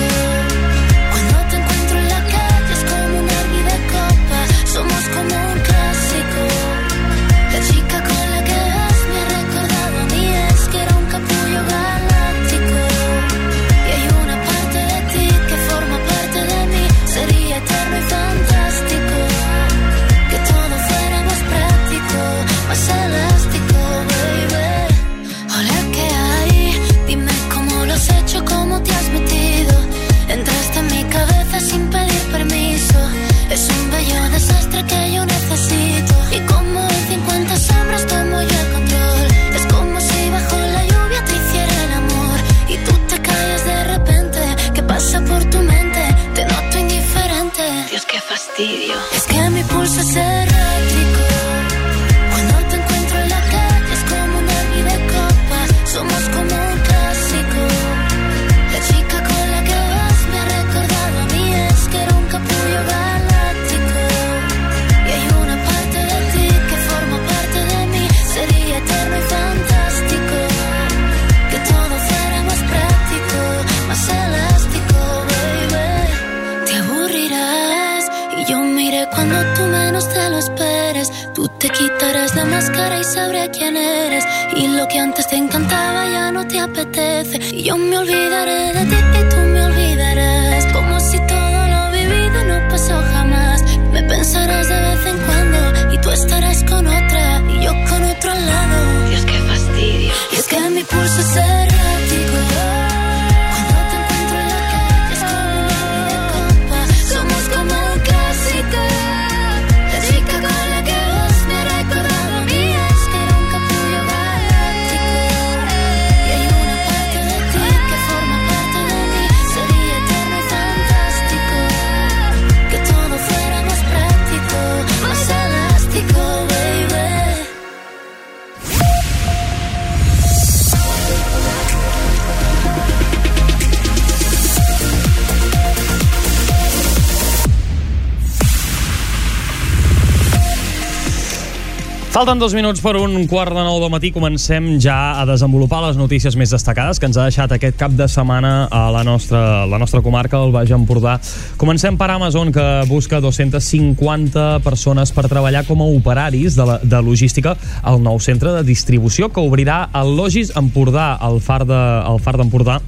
Falten 142.11 142.41
dos 142.41 142.51
minuts 142.51 142.81
per 142.83 142.97
un 142.99 143.13
quart 143.23 143.55
de 143.55 143.61
nou 143.63 143.77
del 143.79 143.87
matí. 143.87 144.09
Comencem 144.11 144.65
ja 144.83 145.13
a 145.15 145.21
desenvolupar 145.23 145.77
les 145.85 145.95
notícies 145.95 146.35
més 146.35 146.51
destacades 146.51 146.99
que 146.99 147.07
ens 147.07 147.15
ha 147.15 147.29
deixat 147.29 147.53
aquest 147.55 147.77
cap 147.79 147.93
de 147.95 148.03
setmana 148.11 148.65
a 148.67 148.81
la 148.91 149.05
nostra, 149.07 149.63
la 149.63 149.79
nostra 149.79 150.01
comarca, 150.03 150.41
el 150.43 150.51
Baix 150.51 150.73
Empordà. 150.75 151.13
Comencem 151.55 151.95
per 151.95 152.09
Amazon, 152.11 152.51
que 152.51 152.65
busca 152.89 153.21
250 153.23 154.59
persones 154.59 155.15
per 155.15 155.29
treballar 155.31 155.63
com 155.69 155.79
a 155.79 155.87
operaris 155.87 156.59
de, 156.59 156.65
la, 156.67 156.77
de 156.83 156.99
logística 156.99 157.55
al 157.79 158.03
nou 158.03 158.19
centre 158.19 158.57
de 158.57 158.65
distribució 158.67 159.31
que 159.31 159.39
obrirà 159.47 159.85
el 159.95 160.11
Logis 160.19 160.51
Empordà, 160.59 161.13
al 161.15 161.39
Far 161.39 161.63
d'Empordà, 161.63 162.81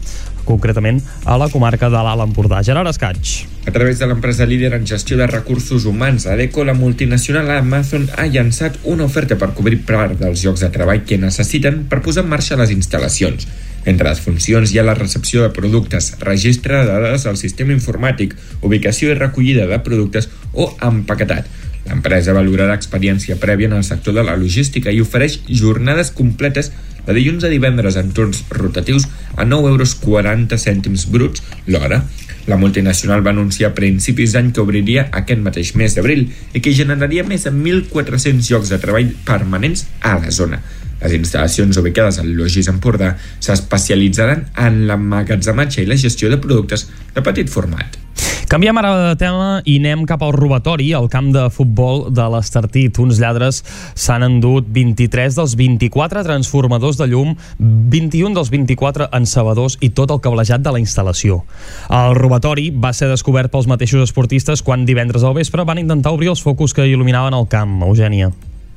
concretament 0.46 1.02
a 1.26 1.38
la 1.38 1.50
comarca 1.50 1.90
de 1.90 2.04
l'Alt 2.04 2.28
Empordà. 2.28 2.62
Gerard 2.64 2.92
Escaig. 2.92 3.34
A 3.66 3.72
través 3.72 4.00
de 4.00 4.08
l'empresa 4.08 4.46
líder 4.46 4.74
en 4.76 4.86
gestió 4.88 5.18
de 5.18 5.28
recursos 5.28 5.86
humans, 5.86 6.26
Adeco, 6.28 6.66
la 6.68 6.74
multinacional 6.74 7.50
Amazon 7.56 8.10
ha 8.18 8.28
llançat 8.28 8.80
una 8.84 9.06
oferta 9.06 9.38
per 9.40 9.54
cobrir 9.56 9.82
part 9.88 10.20
dels 10.20 10.44
llocs 10.44 10.66
de 10.66 10.72
treball 10.74 11.06
que 11.08 11.18
necessiten 11.18 11.86
per 11.90 12.02
posar 12.04 12.26
en 12.26 12.34
marxa 12.36 12.60
les 12.60 12.74
instal·lacions. 12.76 13.48
Entre 13.86 14.08
les 14.08 14.22
funcions 14.24 14.72
hi 14.72 14.80
ha 14.80 14.86
la 14.88 14.96
recepció 14.96 15.44
de 15.44 15.52
productes, 15.56 16.14
registre 16.20 16.84
de 16.84 16.92
dades 16.92 17.26
al 17.28 17.40
sistema 17.40 17.76
informàtic, 17.76 18.36
ubicació 18.62 19.12
i 19.12 19.20
recollida 19.20 19.68
de 19.68 19.80
productes 19.84 20.30
o 20.54 20.70
empaquetat. 20.84 21.48
L'empresa 21.84 22.36
valorarà 22.36 22.78
experiència 22.80 23.36
prèvia 23.40 23.68
en 23.68 23.76
el 23.76 23.84
sector 23.84 24.16
de 24.16 24.24
la 24.24 24.38
logística 24.40 24.92
i 24.92 25.02
ofereix 25.04 25.42
jornades 25.50 26.14
completes 26.16 26.72
de 27.08 27.16
dilluns 27.16 27.44
a 27.44 27.52
divendres 27.52 27.98
en 28.00 28.12
torns 28.16 28.44
rotatius 28.54 29.08
a 29.36 29.46
9 29.46 29.72
euros 29.74 29.96
40 30.02 30.58
cèntims 30.60 31.08
bruts 31.12 31.44
l'hora. 31.68 32.04
La 32.48 32.58
multinacional 32.60 33.24
va 33.26 33.32
anunciar 33.32 33.72
a 33.72 33.76
principis 33.76 34.34
d'any 34.36 34.52
que 34.52 34.64
obriria 34.64 35.08
aquest 35.12 35.42
mateix 35.44 35.74
mes 35.80 35.96
d'abril 35.96 36.26
i 36.54 36.62
que 36.62 36.76
generaria 36.76 37.24
més 37.24 37.48
de 37.48 37.54
1.400 37.56 38.52
llocs 38.52 38.72
de 38.74 38.80
treball 38.84 39.14
permanents 39.28 39.88
a 40.02 40.18
la 40.20 40.32
zona. 40.32 40.60
Les 41.04 41.16
instal·lacions 41.18 41.78
ubicades 41.80 42.20
al 42.20 42.32
Logis 42.38 42.70
Empordà 42.72 43.14
s'especialitzaran 43.44 44.48
en 44.68 44.86
l'emmagatzematge 44.88 45.84
i 45.84 45.90
la 45.90 46.00
gestió 46.00 46.32
de 46.32 46.40
productes 46.40 46.88
de 47.16 47.24
petit 47.26 47.52
format. 47.52 48.00
Canviem 48.54 48.78
ara 48.78 48.90
de 49.10 49.14
tema 49.18 49.64
i 49.66 49.80
anem 49.80 50.04
cap 50.06 50.22
al 50.22 50.36
robatori 50.36 50.92
al 50.94 51.08
camp 51.10 51.32
de 51.34 51.48
futbol 51.50 52.04
de 52.14 52.28
l'Estartit. 52.30 53.00
Uns 53.02 53.18
lladres 53.18 53.64
s'han 53.98 54.28
endut 54.28 54.70
23 54.76 55.40
dels 55.40 55.56
24 55.58 56.22
transformadors 56.30 57.02
de 57.02 57.10
llum, 57.10 57.34
21 57.58 58.38
dels 58.38 58.54
24 58.54 59.10
encebadors 59.18 59.80
i 59.82 59.90
tot 59.98 60.14
el 60.14 60.22
cablejat 60.22 60.62
de 60.62 60.78
la 60.78 60.86
instal·lació. 60.86 61.42
El 61.90 62.14
robatori 62.22 62.70
va 62.70 62.94
ser 62.94 63.10
descobert 63.10 63.50
pels 63.50 63.66
mateixos 63.66 64.06
esportistes 64.06 64.62
quan 64.62 64.86
divendres 64.86 65.26
al 65.26 65.34
vespre 65.34 65.66
van 65.66 65.82
intentar 65.82 66.14
obrir 66.14 66.30
els 66.38 66.46
focus 66.46 66.78
que 66.78 66.86
il·luminaven 66.86 67.34
el 67.34 67.50
camp. 67.50 67.80
Eugènia. 67.90 68.30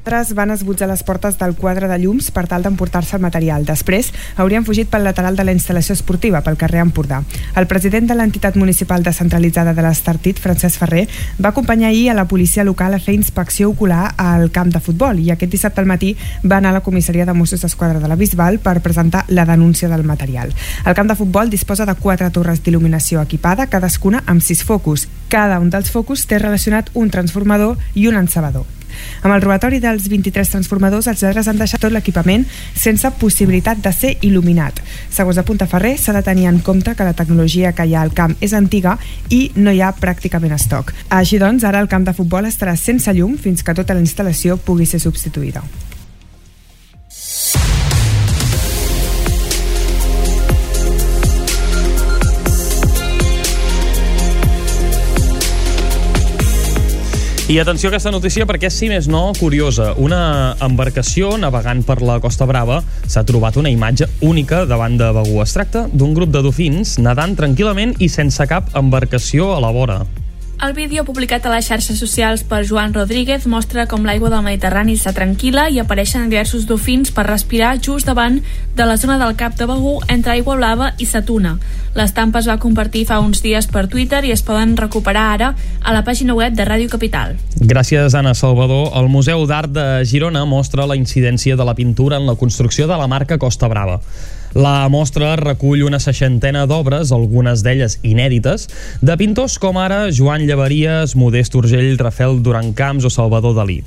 Altres 0.06 0.36
van 0.38 0.52
esbutzar 0.54 0.86
les 0.86 1.00
portes 1.02 1.34
del 1.34 1.56
quadre 1.58 1.88
de 1.90 1.96
llums 1.98 2.28
per 2.30 2.44
tal 2.46 2.62
d'emportar-se 2.62 3.16
el 3.16 3.22
material. 3.24 3.64
Després 3.66 4.12
haurien 4.38 4.62
fugit 4.62 4.86
pel 4.86 5.02
lateral 5.02 5.34
de 5.34 5.42
la 5.42 5.50
instal·lació 5.50 5.96
esportiva, 5.96 6.44
pel 6.46 6.54
carrer 6.60 6.78
Empordà. 6.84 7.24
El 7.58 7.66
president 7.66 8.06
de 8.06 8.14
l'entitat 8.14 8.54
municipal 8.54 9.02
descentralitzada 9.02 9.72
de 9.74 9.82
l'Estartit, 9.82 10.38
Francesc 10.38 10.78
Ferrer, 10.78 11.08
va 11.42 11.50
acompanyar 11.50 11.88
ahir 11.88 12.12
a 12.12 12.14
la 12.14 12.28
policia 12.30 12.62
local 12.62 12.94
a 12.94 13.00
fer 13.02 13.16
inspecció 13.18 13.72
ocular 13.72 14.12
al 14.16 14.52
camp 14.54 14.70
de 14.76 14.84
futbol 14.84 15.18
i 15.18 15.32
aquest 15.34 15.50
dissabte 15.56 15.82
al 15.82 15.90
matí 15.90 16.12
va 16.44 16.60
anar 16.62 16.70
a 16.70 16.78
la 16.78 16.84
comissaria 16.86 17.26
de 17.26 17.34
Mossos 17.34 17.66
d'Esquadra 17.66 17.98
de 17.98 18.06
la 18.06 18.20
Bisbal 18.22 18.60
per 18.60 18.78
presentar 18.86 19.24
la 19.26 19.44
denúncia 19.50 19.90
del 19.90 20.06
material. 20.06 20.54
El 20.86 20.94
camp 20.94 21.10
de 21.10 21.18
futbol 21.18 21.50
disposa 21.50 21.82
de 21.82 21.98
quatre 21.98 22.30
torres 22.30 22.62
d'il·luminació 22.62 23.26
equipada, 23.26 23.66
cadascuna 23.66 24.22
amb 24.26 24.38
sis 24.38 24.62
focus. 24.62 25.08
Cada 25.26 25.58
un 25.58 25.74
dels 25.74 25.90
focus 25.90 26.28
té 26.30 26.38
relacionat 26.38 26.94
un 26.94 27.10
transformador 27.10 27.74
i 27.98 28.06
un 28.06 28.22
encebador. 28.22 28.75
Amb 29.22 29.34
el 29.34 29.42
robatori 29.42 29.80
dels 29.82 30.08
23 30.12 30.52
transformadors, 30.56 31.08
els 31.10 31.22
lladres 31.22 31.48
han 31.48 31.58
deixat 31.60 31.82
tot 31.82 31.94
l'equipament 31.94 32.46
sense 32.74 33.10
possibilitat 33.20 33.82
de 33.84 33.92
ser 33.92 34.14
il·luminat. 34.26 34.82
Segons 35.10 35.40
apunta 35.42 35.68
Ferrer, 35.70 35.96
s'ha 35.98 36.14
de 36.16 36.22
tenir 36.26 36.46
en 36.50 36.60
compte 36.60 36.94
que 36.94 37.08
la 37.08 37.16
tecnologia 37.16 37.72
que 37.72 37.86
hi 37.86 37.96
ha 37.96 38.04
al 38.04 38.14
camp 38.14 38.36
és 38.40 38.54
antiga 38.54 38.96
i 39.30 39.50
no 39.56 39.72
hi 39.72 39.82
ha 39.82 39.94
pràcticament 39.96 40.54
estoc. 40.56 40.94
Així 41.08 41.40
doncs, 41.42 41.64
ara 41.64 41.80
el 41.80 41.90
camp 41.92 42.06
de 42.06 42.16
futbol 42.16 42.46
estarà 42.46 42.76
sense 42.76 43.12
llum 43.16 43.36
fins 43.40 43.62
que 43.62 43.74
tota 43.74 43.94
la 43.94 44.04
instal·lació 44.04 44.58
pugui 44.58 44.86
ser 44.86 45.02
substituïda. 45.02 45.64
I 57.48 57.60
atenció 57.60 57.86
a 57.86 57.90
aquesta 57.92 58.10
notícia 58.10 58.42
perquè 58.42 58.66
si 58.74 58.88
més 58.90 59.06
no, 59.06 59.20
curiosa. 59.38 59.92
Una 60.02 60.56
embarcació 60.66 61.36
navegant 61.38 61.84
per 61.86 62.00
la 62.02 62.16
Costa 62.18 62.42
Brava 62.50 62.80
s'ha 63.06 63.22
trobat 63.22 63.60
una 63.62 63.70
imatge 63.70 64.10
única 64.26 64.64
davant 64.66 64.98
de 64.98 65.12
Begú. 65.14 65.38
Es 65.44 65.54
tracta 65.54 65.84
d'un 65.86 66.10
grup 66.18 66.34
de 66.34 66.42
dofins 66.42 66.98
nedant 66.98 67.38
tranquil·lament 67.38 67.94
i 68.02 68.10
sense 68.10 68.50
cap 68.50 68.74
embarcació 68.74 69.52
a 69.54 69.62
la 69.62 69.70
vora. 69.70 70.02
El 70.56 70.72
vídeo 70.72 71.02
publicat 71.04 71.44
a 71.44 71.50
les 71.52 71.66
xarxes 71.68 71.98
socials 72.00 72.40
per 72.48 72.62
Joan 72.64 72.94
Rodríguez 72.94 73.44
mostra 73.44 73.82
com 73.86 74.06
l'aigua 74.08 74.30
del 74.32 74.40
Mediterrani 74.40 74.94
està 74.96 75.10
tranquil·la 75.12 75.66
i 75.68 75.82
apareixen 75.82 76.30
diversos 76.32 76.64
dofins 76.64 77.10
per 77.12 77.26
respirar 77.26 77.74
just 77.84 78.08
davant 78.08 78.38
de 78.74 78.86
la 78.88 78.96
zona 78.96 79.18
del 79.20 79.36
Cap 79.36 79.58
de 79.58 79.66
Begú 79.68 79.98
entre 80.08 80.32
Aigua 80.32 80.56
Blava 80.56 80.88
i 80.96 81.04
Satuna. 81.04 81.58
L'estampa 81.92 82.40
es 82.40 82.48
va 82.48 82.56
compartir 82.56 83.04
fa 83.04 83.18
uns 83.20 83.44
dies 83.44 83.68
per 83.68 83.84
Twitter 83.92 84.22
i 84.24 84.32
es 84.32 84.40
poden 84.40 84.72
recuperar 84.80 85.26
ara 85.34 85.52
a 85.82 85.92
la 85.92 86.00
pàgina 86.08 86.32
web 86.32 86.56
de 86.56 86.64
Ràdio 86.64 86.88
Capital. 86.88 87.36
Gràcies, 87.60 88.16
Anna 88.16 88.32
Salvador. 88.32 88.94
El 88.96 89.12
Museu 89.12 89.44
d'Art 89.44 89.76
de 89.76 89.86
Girona 90.08 90.46
mostra 90.48 90.88
la 90.88 90.96
incidència 90.96 91.60
de 91.60 91.68
la 91.68 91.76
pintura 91.76 92.16
en 92.16 92.24
la 92.24 92.34
construcció 92.40 92.88
de 92.88 92.96
la 92.96 93.06
marca 93.06 93.36
Costa 93.36 93.68
Brava. 93.68 94.00
La 94.56 94.88
mostra 94.88 95.34
recull 95.36 95.82
una 95.84 95.98
seixantena 96.00 96.62
d'obres, 96.64 97.10
algunes 97.12 97.60
d'elles 97.60 97.98
inèdites, 98.08 98.62
de 99.04 99.16
pintors 99.20 99.58
com 99.60 99.76
ara 99.76 100.06
Joan 100.08 100.46
Llevaries, 100.48 101.12
Modest 101.12 101.52
Urgell, 101.60 101.98
Rafael 102.00 102.40
Camps 102.74 103.04
o 103.04 103.10
Salvador 103.10 103.52
Dalí. 103.52 103.82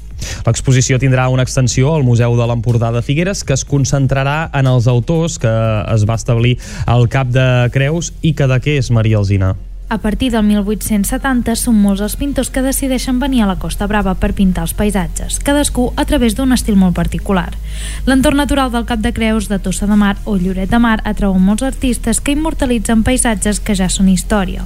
L'exposició 0.46 1.00
tindrà 1.02 1.28
una 1.34 1.42
extensió 1.42 1.96
al 1.96 2.06
Museu 2.06 2.38
de 2.38 2.46
l'Empordà 2.46 2.92
de 2.94 3.02
Figueres 3.02 3.42
que 3.44 3.58
es 3.58 3.66
concentrarà 3.66 4.52
en 4.54 4.68
els 4.68 4.86
autors 4.86 5.40
que 5.40 5.56
es 5.96 6.06
va 6.06 6.20
establir 6.22 6.60
al 6.86 7.10
Cap 7.10 7.34
de 7.34 7.72
Creus 7.74 8.14
i 8.22 8.36
que 8.38 8.46
de 8.46 8.62
què 8.62 8.78
és 8.78 8.92
Maria 8.92 9.18
Alzina. 9.18 9.56
A 9.90 9.98
partir 9.98 10.30
del 10.30 10.44
1870 10.46 11.56
són 11.58 11.80
molts 11.82 12.04
els 12.06 12.14
pintors 12.14 12.52
que 12.54 12.62
decideixen 12.62 13.18
venir 13.18 13.42
a 13.42 13.48
la 13.50 13.56
Costa 13.58 13.88
Brava 13.90 14.14
per 14.14 14.36
pintar 14.38 14.68
els 14.68 14.76
paisatges, 14.78 15.40
cadascú 15.42 15.88
a 15.98 16.06
través 16.06 16.36
d'un 16.38 16.54
estil 16.54 16.78
molt 16.78 16.94
particular. 16.94 17.50
L'entorn 18.06 18.38
natural 18.38 18.72
del 18.72 18.86
Cap 18.90 19.00
de 19.04 19.12
Creus, 19.14 19.50
de 19.50 19.60
Tossa 19.60 19.88
de 19.88 19.96
Mar 19.96 20.16
o 20.26 20.38
Lloret 20.38 20.70
de 20.72 20.80
Mar 20.80 21.00
atrau 21.06 21.36
molts 21.40 21.64
artistes 21.64 22.22
que 22.22 22.34
immortalitzen 22.34 23.04
paisatges 23.04 23.60
que 23.60 23.76
ja 23.76 23.90
són 23.90 24.10
història. 24.10 24.66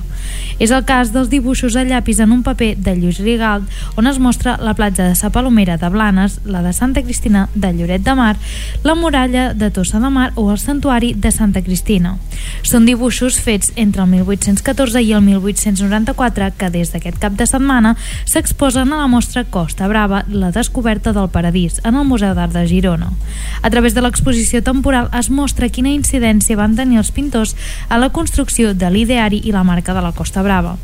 És 0.60 0.72
el 0.72 0.86
cas 0.88 1.12
dels 1.13 1.31
dibuixos 1.31 1.75
a 1.75 1.83
llapis 1.83 2.22
en 2.24 2.31
un 2.31 2.43
paper 2.43 2.74
de 2.77 2.95
Lluís 2.95 3.19
Rigalt, 3.19 3.67
on 3.97 4.08
es 4.08 4.19
mostra 4.19 4.56
la 4.62 4.75
platja 4.77 5.08
de 5.08 5.15
Sa 5.15 5.32
Palomera 5.34 5.77
de 5.77 5.89
Blanes, 5.89 6.39
la 6.45 6.62
de 6.63 6.73
Santa 6.73 7.04
Cristina 7.04 7.49
de 7.56 7.73
Lloret 7.73 8.04
de 8.06 8.15
Mar, 8.15 8.38
la 8.84 8.95
muralla 8.95 9.54
de 9.54 9.71
Tossa 9.71 9.99
de 9.99 10.10
Mar 10.10 10.32
o 10.36 10.49
el 10.51 10.60
santuari 10.60 11.13
de 11.13 11.32
Santa 11.32 11.63
Cristina. 11.65 12.17
Són 12.63 12.86
dibuixos 12.86 13.39
fets 13.41 13.73
entre 13.75 14.04
el 14.06 14.12
1814 14.13 15.01
i 15.01 15.12
el 15.13 15.25
1894 15.25 16.51
que 16.58 16.69
des 16.73 16.93
d'aquest 16.93 17.19
cap 17.19 17.36
de 17.39 17.47
setmana 17.49 17.95
s'exposen 18.25 18.93
a 18.93 19.01
la 19.01 19.10
mostra 19.12 19.43
Costa 19.43 19.88
Brava, 19.88 20.23
la 20.30 20.51
descoberta 20.51 21.13
del 21.13 21.30
paradís, 21.30 21.82
en 21.84 21.95
el 21.95 22.08
Museu 22.08 22.36
d'Art 22.38 22.54
de 22.54 22.67
Girona. 22.67 22.92
A 22.99 23.69
través 23.69 23.95
de 23.95 24.01
l'exposició 24.03 24.62
temporal 24.63 25.10
es 25.17 25.29
mostra 25.29 25.69
quina 25.69 25.93
incidència 25.93 26.58
van 26.60 26.75
tenir 26.75 26.99
els 27.01 27.12
pintors 27.15 27.56
a 27.89 27.97
la 27.97 28.12
construcció 28.13 28.73
de 28.73 28.89
l'ideari 28.91 29.41
i 29.43 29.53
la 29.56 29.63
marca 29.63 29.93
de 29.93 30.03
la 30.03 30.12
Costa 30.12 30.43
Brava. 30.43 30.75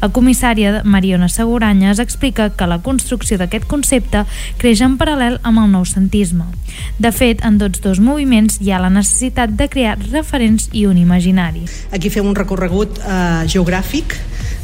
La 0.00 0.08
comissària 0.08 0.82
Mariona 0.84 1.28
Seguranyes 1.28 1.98
explica 1.98 2.50
que 2.50 2.66
la 2.70 2.80
construcció 2.82 3.38
d'aquest 3.38 3.66
concepte 3.68 4.24
creix 4.58 4.82
en 4.84 4.96
paral·lel 4.98 5.38
amb 5.42 5.64
el 5.64 5.72
noucentisme. 5.72 6.46
De 6.98 7.12
fet, 7.12 7.44
en 7.44 7.58
tots 7.58 7.82
dos 7.82 8.00
moviments 8.00 8.60
hi 8.62 8.72
ha 8.72 8.82
la 8.82 8.92
necessitat 8.92 9.54
de 9.58 9.68
crear 9.68 9.98
referents 10.12 10.68
i 10.72 10.86
un 10.86 10.98
imaginari. 10.98 11.66
Aquí 11.92 12.10
fem 12.10 12.26
un 12.26 12.38
recorregut 12.38 13.00
eh, 13.02 13.44
geogràfic 13.50 14.16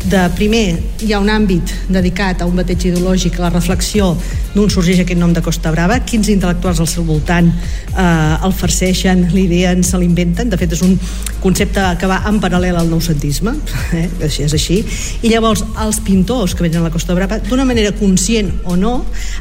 de 0.04 0.20
primer 0.36 0.64
hi 1.04 1.12
ha 1.14 1.20
un 1.22 1.30
àmbit 1.32 1.70
dedicat 1.88 2.42
a 2.42 2.48
un 2.48 2.58
bateig 2.58 2.88
ideològic, 2.90 3.38
a 3.38 3.46
la 3.46 3.52
reflexió 3.54 4.12
d'on 4.54 4.70
sorgeix 4.70 5.00
aquest 5.02 5.18
nom 5.18 5.32
de 5.34 5.42
Costa 5.42 5.72
Brava, 5.74 5.98
quins 6.06 6.28
intel·lectuals 6.30 6.80
al 6.82 6.88
seu 6.90 7.06
voltant 7.08 7.48
eh, 7.50 8.44
el 8.44 8.52
farceixen, 8.54 9.26
l'ideen, 9.34 9.82
se 9.82 9.98
l'inventen, 9.98 10.50
de 10.52 10.58
fet 10.60 10.76
és 10.76 10.82
un 10.86 10.94
concepte 11.42 11.82
que 12.00 12.08
va 12.08 12.20
en 12.28 12.38
paral·lel 12.40 12.76
al 12.78 12.90
noucentisme, 12.90 13.56
eh? 13.98 14.06
així 14.28 14.44
és 14.46 14.54
així, 14.56 14.78
i 15.22 15.32
llavors 15.32 15.64
els 15.82 16.00
pintors 16.04 16.54
que 16.54 16.66
venen 16.66 16.82
a 16.82 16.88
la 16.88 16.92
Costa 16.94 17.16
Brava, 17.16 17.40
d'una 17.48 17.66
manera 17.68 17.94
conscient 17.96 18.52
o 18.70 18.76
no, 18.80 18.94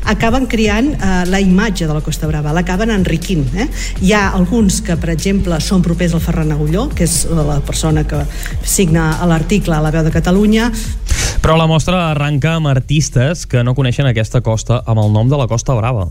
acaben 0.09 0.47
creant 0.51 0.93
eh, 0.95 1.11
la 1.29 1.43
imatge 1.43 1.87
de 1.89 1.93
la 1.93 2.03
Costa 2.05 2.29
Brava, 2.29 2.55
l'acaben 2.55 2.93
enriquint. 2.95 3.45
Eh? 3.53 3.67
Hi 4.07 4.15
ha 4.15 4.23
alguns 4.31 4.81
que, 4.85 4.97
per 4.99 5.11
exemple, 5.13 5.59
són 5.61 5.83
propers 5.85 6.15
al 6.15 6.23
Ferran 6.23 6.55
Agulló, 6.55 6.87
que 6.95 7.05
és 7.05 7.23
la 7.29 7.59
persona 7.65 8.05
que 8.07 8.23
signa 8.63 9.11
l'article 9.29 9.75
a 9.77 9.83
la 9.83 9.91
veu 9.93 10.03
de 10.05 10.11
Catalunya, 10.13 10.52
Catalunya. 10.53 10.71
Però 11.41 11.57
la 11.57 11.65
mostra 11.67 12.11
arranca 12.11 12.53
amb 12.55 12.69
artistes 12.69 13.47
que 13.49 13.63
no 13.65 13.73
coneixen 13.75 14.05
aquesta 14.07 14.41
costa 14.45 14.83
amb 14.85 15.01
el 15.01 15.09
nom 15.11 15.29
de 15.29 15.39
la 15.39 15.47
Costa 15.49 15.73
Brava. 15.75 16.05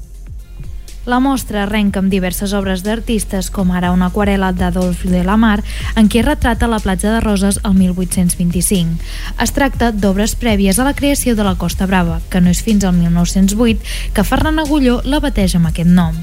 La 1.04 1.18
mostra 1.18 1.64
arrenca 1.64 1.98
amb 1.98 2.12
diverses 2.12 2.52
obres 2.54 2.84
d'artistes, 2.86 3.48
com 3.50 3.72
ara 3.74 3.88
una 3.90 4.06
aquarela 4.12 4.52
d'Adolf 4.54 5.00
de 5.10 5.24
la 5.26 5.34
Mar, 5.34 5.56
en 5.98 6.06
què 6.06 6.22
retrata 6.22 6.68
la 6.70 6.78
platja 6.78 7.10
de 7.10 7.18
Roses 7.24 7.58
el 7.66 7.74
1825. 7.74 9.02
Es 9.42 9.50
tracta 9.50 9.90
d'obres 9.90 10.36
prèvies 10.38 10.78
a 10.78 10.86
la 10.86 10.94
creació 10.94 11.34
de 11.34 11.42
la 11.42 11.56
Costa 11.58 11.88
Brava, 11.90 12.20
que 12.30 12.38
no 12.40 12.54
és 12.54 12.62
fins 12.62 12.86
al 12.86 12.94
1908 12.94 14.14
que 14.14 14.22
Ferran 14.22 14.62
Agulló 14.62 15.00
la 15.02 15.18
bateja 15.18 15.58
amb 15.58 15.72
aquest 15.72 15.90
nom. 15.90 16.14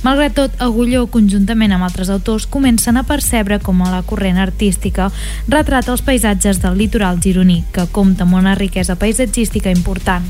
Malgrat 0.00 0.38
tot, 0.40 0.56
Agulló, 0.64 1.04
conjuntament 1.12 1.76
amb 1.76 1.84
altres 1.84 2.08
autors, 2.08 2.48
comencen 2.48 2.96
a 2.96 3.04
percebre 3.04 3.60
com 3.60 3.84
a 3.84 3.90
la 3.92 4.00
corrent 4.00 4.40
artística 4.40 5.10
retrata 5.46 5.92
els 5.92 6.00
paisatges 6.00 6.62
del 6.64 6.80
litoral 6.80 7.20
gironí, 7.20 7.66
que 7.68 7.84
compta 7.92 8.24
amb 8.24 8.40
una 8.40 8.56
riquesa 8.56 8.96
paisatgística 8.96 9.68
important. 9.68 10.24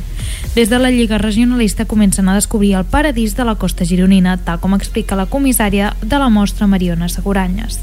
Des 0.54 0.68
de 0.68 0.78
la 0.78 0.90
Lliga 0.90 1.18
Regionalista 1.18 1.86
comencen 1.86 2.28
a 2.28 2.34
descobrir 2.34 2.74
el 2.74 2.84
paradís 2.84 3.36
de 3.36 3.44
la 3.44 3.54
costa 3.54 3.86
gironina, 3.92 4.38
tal 4.40 4.58
com 4.62 4.72
explica 4.74 5.18
la 5.18 5.28
comissària 5.28 5.92
de 6.00 6.18
la 6.18 6.30
mostra 6.32 6.66
Mariona 6.66 7.10
Seguranyes. 7.12 7.78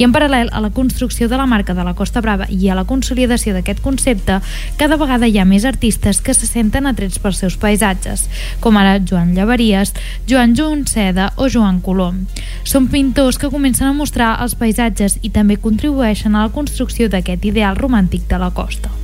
I 0.00 0.06
en 0.06 0.14
paral·lel 0.14 0.48
a 0.52 0.62
la 0.64 0.72
construcció 0.74 1.28
de 1.28 1.36
la 1.36 1.46
marca 1.50 1.74
de 1.76 1.84
la 1.84 1.94
Costa 1.94 2.22
Brava 2.24 2.48
i 2.50 2.70
a 2.70 2.76
la 2.78 2.86
consolidació 2.88 3.54
d'aquest 3.54 3.82
concepte, 3.84 4.40
cada 4.80 4.98
vegada 5.00 5.28
hi 5.28 5.38
ha 5.38 5.46
més 5.48 5.66
artistes 5.68 6.22
que 6.24 6.34
se 6.34 6.48
senten 6.48 6.88
atrets 6.88 7.20
pels 7.20 7.42
seus 7.44 7.58
paisatges, 7.60 8.26
com 8.64 8.80
ara 8.80 8.98
Joan 8.98 9.34
Llavaries, 9.36 9.94
Joan 10.26 10.56
Seda 10.88 11.30
o 11.36 11.48
Joan 11.48 11.80
Colom. 11.84 12.24
Són 12.64 12.88
pintors 12.88 13.38
que 13.38 13.52
comencen 13.52 13.90
a 13.90 13.96
mostrar 13.96 14.36
els 14.40 14.56
paisatges 14.56 15.18
i 15.22 15.30
també 15.30 15.60
contribueixen 15.60 16.34
a 16.34 16.46
la 16.46 16.54
construcció 16.54 17.08
d'aquest 17.08 17.44
ideal 17.44 17.76
romàntic 17.76 18.26
de 18.30 18.40
la 18.40 18.50
costa. 18.50 18.99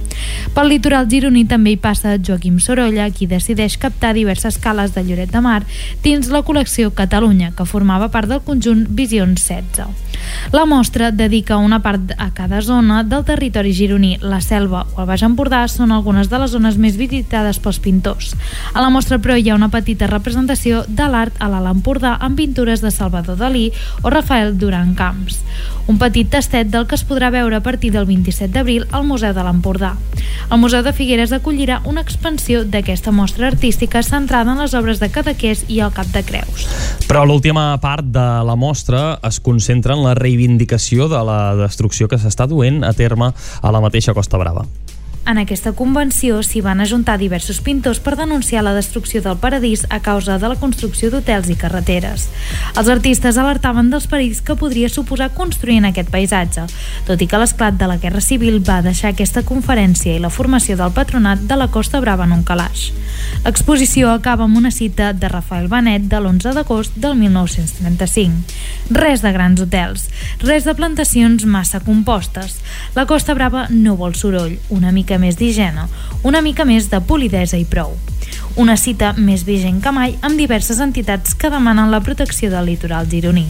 Pel 0.56 0.70
litoral 0.72 1.08
gironí 1.10 1.44
també 1.44 1.74
hi 1.74 1.80
passa 1.80 2.16
Joaquim 2.16 2.58
Sorolla, 2.62 3.10
qui 3.10 3.28
decideix 3.28 3.76
captar 3.76 4.14
diverses 4.16 4.56
cales 4.62 4.94
de 4.94 5.02
Lloret 5.04 5.32
de 5.32 5.42
Mar 5.44 5.62
dins 6.04 6.30
la 6.32 6.40
col·lecció 6.46 6.94
Catalunya, 6.96 7.52
que 7.56 7.68
formava 7.68 8.08
part 8.14 8.30
del 8.30 8.40
conjunt 8.46 8.86
Visions 8.88 9.42
16. 9.44 10.06
La 10.52 10.64
mostra 10.64 11.10
dedica 11.10 11.56
una 11.56 11.80
part 11.82 12.12
a 12.16 12.30
cada 12.32 12.60
zona 12.62 13.02
del 13.04 13.24
territori 13.24 13.72
gironí. 13.72 14.16
La 14.22 14.40
selva 14.40 14.86
o 14.94 15.02
el 15.02 15.08
Baix 15.10 15.24
Empordà 15.26 15.64
són 15.68 15.92
algunes 15.92 16.30
de 16.30 16.40
les 16.40 16.52
zones 16.54 16.78
més 16.80 16.96
visitades 16.96 17.60
pels 17.62 17.80
pintors. 17.82 18.34
A 18.72 18.80
la 18.80 18.90
mostra, 18.90 19.18
però, 19.18 19.36
hi 19.36 19.50
ha 19.50 19.58
una 19.58 19.70
petita 19.72 20.08
representació 20.10 20.84
de 20.88 21.08
l'art 21.10 21.36
a 21.38 21.50
l'Alt 21.52 21.72
Empordà 21.74 22.16
amb 22.20 22.38
pintures 22.40 22.80
de 22.80 22.94
Salvador 22.94 23.36
Dalí 23.36 23.70
o 24.02 24.10
Rafael 24.10 24.56
Duran 24.58 24.94
Camps. 24.94 25.42
Un 25.86 25.98
petit 25.98 26.30
tastet 26.30 26.70
del 26.72 26.86
que 26.86 26.96
es 26.98 27.06
podrà 27.06 27.30
veure 27.30 27.56
a 27.56 27.64
partir 27.64 27.92
del 27.92 28.06
27 28.06 28.52
d'abril 28.54 28.86
al 28.90 29.06
Museu 29.06 29.34
de 29.34 29.44
l'Empordà. 29.46 29.96
El 30.46 30.60
Museu 30.62 30.84
de 30.86 30.92
Figueres 30.94 31.32
acollirà 31.34 31.80
una 31.90 32.04
expansió 32.06 32.62
d'aquesta 32.64 33.10
mostra 33.10 33.48
artística 33.50 34.02
centrada 34.06 34.54
en 34.54 34.62
les 34.62 34.76
obres 34.78 35.02
de 35.02 35.10
Cadaqués 35.10 35.64
i 35.66 35.80
el 35.82 35.90
Cap 35.96 36.12
de 36.14 36.22
Creus. 36.26 36.68
Però 37.10 37.24
l'última 37.26 37.68
part 37.82 38.06
de 38.14 38.26
la 38.46 38.54
mostra 38.54 39.18
es 39.26 39.40
concentra 39.42 39.98
en 39.98 40.04
la 40.06 40.14
reivindicació 40.14 41.10
de 41.10 41.22
la 41.26 41.40
destrucció 41.58 42.06
que 42.06 42.20
s'està 42.22 42.46
duent 42.46 42.84
a 42.86 42.94
terme 42.94 43.32
a 43.34 43.74
la 43.74 43.82
mateixa 43.82 44.14
Costa 44.14 44.38
Brava. 44.38 44.66
En 45.26 45.40
aquesta 45.42 45.72
convenció 45.74 46.36
s'hi 46.46 46.60
van 46.62 46.78
ajuntar 46.78 47.16
diversos 47.18 47.58
pintors 47.58 47.98
per 47.98 48.12
denunciar 48.14 48.60
la 48.62 48.76
destrucció 48.76 49.18
del 49.24 49.40
paradís 49.42 49.80
a 49.90 49.98
causa 49.98 50.36
de 50.38 50.46
la 50.46 50.54
construcció 50.54 51.10
d'hotels 51.10 51.48
i 51.50 51.56
carreteres. 51.58 52.28
Els 52.78 52.90
artistes 52.94 53.34
alertaven 53.34 53.90
dels 53.90 54.06
perills 54.06 54.38
que 54.46 54.54
podria 54.54 54.86
suposar 54.88 55.32
construir 55.34 55.80
en 55.80 55.88
aquest 55.90 56.12
paisatge, 56.14 56.68
tot 57.08 57.18
i 57.18 57.26
que 57.26 57.40
l'esclat 57.42 57.74
de 57.74 57.88
la 57.90 57.96
Guerra 57.98 58.22
Civil 58.22 58.60
va 58.62 58.78
deixar 58.86 59.10
aquesta 59.10 59.42
conferència 59.42 60.14
i 60.14 60.22
la 60.22 60.30
formació 60.30 60.78
del 60.78 60.94
patronat 60.94 61.42
de 61.50 61.58
la 61.58 61.66
Costa 61.74 61.98
Brava 62.04 62.30
en 62.30 62.36
un 62.38 62.46
calaix. 62.46 62.92
L'exposició 63.42 64.12
acaba 64.14 64.46
amb 64.46 64.62
una 64.62 64.70
cita 64.70 65.10
de 65.12 65.26
Rafael 65.32 65.66
Benet 65.66 66.06
de 66.06 66.20
l'11 66.20 66.54
d'agost 66.54 66.94
del 67.02 67.18
1935. 67.18 68.94
Res 68.94 69.26
de 69.26 69.34
grans 69.34 69.58
hotels, 69.58 70.06
res 70.46 70.62
de 70.62 70.76
plantacions 70.78 71.42
massa 71.50 71.82
compostes. 71.82 72.60
La 72.94 73.08
Costa 73.10 73.34
Brava 73.34 73.66
no 73.74 73.98
vol 73.98 74.14
soroll, 74.14 74.60
una 74.70 74.94
mica 74.94 75.15
mica 75.16 75.24
més 75.24 75.36
d'higiene, 75.36 75.86
una 76.24 76.42
mica 76.42 76.64
més 76.64 76.90
de 76.90 77.00
polidesa 77.00 77.56
i 77.56 77.64
prou. 77.64 77.94
Una 78.56 78.78
cita 78.80 79.10
més 79.20 79.42
vigent 79.44 79.82
que 79.84 79.90
mai 79.92 80.14
amb 80.24 80.38
diverses 80.40 80.78
entitats 80.80 81.34
que 81.36 81.50
demanen 81.52 81.90
la 81.92 81.98
protecció 82.00 82.48
del 82.48 82.70
litoral 82.70 83.04
gironí. 83.04 83.44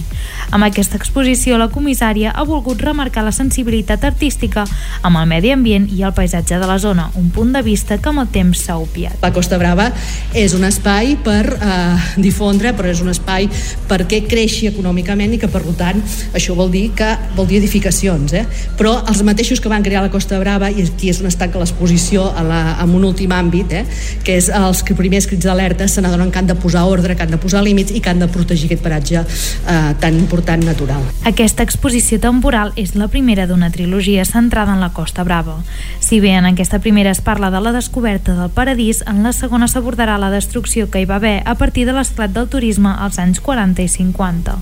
Amb 0.50 0.66
aquesta 0.66 0.98
exposició, 0.98 1.54
la 1.60 1.68
comissària 1.70 2.32
ha 2.34 2.42
volgut 2.42 2.82
remarcar 2.82 3.22
la 3.22 3.30
sensibilitat 3.30 4.02
artística 4.08 4.64
amb 5.06 5.20
el 5.20 5.28
medi 5.30 5.52
ambient 5.54 5.86
i 5.94 6.02
el 6.02 6.14
paisatge 6.16 6.58
de 6.58 6.66
la 6.66 6.80
zona, 6.82 7.04
un 7.14 7.28
punt 7.30 7.52
de 7.54 7.62
vista 7.62 8.00
que 8.02 8.10
amb 8.10 8.24
el 8.24 8.32
temps 8.34 8.64
s'ha 8.66 8.80
opiat. 8.82 9.20
La 9.22 9.30
Costa 9.30 9.60
Brava 9.62 9.92
és 10.34 10.56
un 10.58 10.66
espai 10.66 11.14
per 11.22 11.54
eh, 11.54 12.10
difondre, 12.18 12.74
però 12.74 12.90
és 12.90 13.04
un 13.04 13.14
espai 13.14 13.46
perquè 13.86 14.24
creixi 14.26 14.66
econòmicament 14.72 15.36
i 15.36 15.40
que, 15.42 15.50
per 15.50 15.62
tant, 15.78 16.02
això 16.34 16.58
vol 16.58 16.74
dir 16.74 16.88
que 16.98 17.12
vol 17.38 17.46
dir 17.46 17.60
edificacions, 17.62 18.34
eh? 18.34 18.42
però 18.74 18.96
els 19.06 19.22
mateixos 19.22 19.62
que 19.62 19.70
van 19.70 19.86
crear 19.86 20.02
la 20.02 20.10
Costa 20.10 20.42
Brava, 20.42 20.72
i 20.74 20.82
aquí 20.82 21.14
és 21.14 21.22
on 21.22 21.30
es 21.30 21.38
tanca 21.38 21.62
l'exposició 21.62 22.26
en 22.42 22.90
un 22.90 23.06
últim 23.06 23.30
àmbit, 23.30 23.78
eh? 23.84 23.86
que 24.26 24.34
és 24.42 24.50
els 24.50 24.82
primers 24.96 25.28
crits 25.28 25.46
d'alerta 25.46 25.88
se 25.88 26.02
n'adonen 26.02 26.30
que 26.32 26.40
han 26.40 26.48
de 26.48 26.56
posar 26.58 26.84
ordre, 26.88 27.16
que 27.16 27.22
han 27.22 27.34
de 27.34 27.40
posar 27.40 27.62
límits 27.64 27.92
i 27.94 28.00
que 28.00 28.10
han 28.10 28.22
de 28.22 28.28
protegir 28.32 28.70
aquest 28.70 28.82
paratge 28.82 29.22
eh, 29.22 29.94
tan 30.00 30.18
important 30.18 30.64
natural. 30.64 31.04
Aquesta 31.28 31.64
exposició 31.66 32.18
temporal 32.22 32.72
és 32.76 32.94
la 32.96 33.08
primera 33.12 33.46
d'una 33.46 33.70
trilogia 33.70 34.24
centrada 34.24 34.74
en 34.74 34.80
la 34.80 34.92
Costa 34.96 35.24
Brava. 35.24 35.58
Si 36.00 36.20
bé 36.20 36.34
en 36.38 36.46
aquesta 36.48 36.80
primera 36.80 37.10
es 37.10 37.20
parla 37.20 37.50
de 37.50 37.60
la 37.60 37.72
descoberta 37.72 38.34
del 38.34 38.50
paradís, 38.50 39.02
en 39.06 39.22
la 39.22 39.32
segona 39.32 39.68
s'abordarà 39.68 40.18
la 40.18 40.30
destrucció 40.30 40.90
que 40.90 41.00
hi 41.00 41.08
va 41.08 41.20
haver 41.20 41.42
a 41.44 41.54
partir 41.54 41.86
de 41.86 41.92
l'esclat 41.96 42.32
del 42.32 42.48
turisme 42.48 42.92
als 42.92 43.18
anys 43.18 43.40
40 43.40 43.82
i 43.82 43.88
50. 43.88 44.56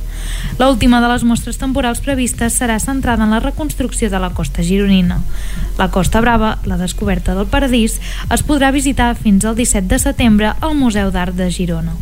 L'última 0.58 1.00
de 1.00 1.10
les 1.12 1.24
mostres 1.24 1.58
temporals 1.58 2.00
previstes 2.04 2.58
serà 2.60 2.78
centrada 2.82 3.24
en 3.24 3.30
la 3.34 3.40
reconstrucció 3.40 4.10
de 4.10 4.18
la 4.18 4.30
costa 4.34 4.62
gironina. 4.62 5.20
La 5.78 5.90
Costa 5.90 6.20
Brava, 6.20 6.58
la 6.64 6.76
descoberta 6.78 7.34
del 7.34 7.46
paradís, 7.50 8.00
es 8.30 8.44
podrà 8.46 8.70
visitar 8.70 9.14
fins 9.18 9.44
al 9.44 9.56
17 9.56 9.88
de 9.90 9.98
setembre 9.98 10.23
setembre 10.24 10.54
al 10.60 10.74
Museu 10.74 11.10
d'Art 11.12 11.36
de 11.36 11.50
Girona. 11.52 11.92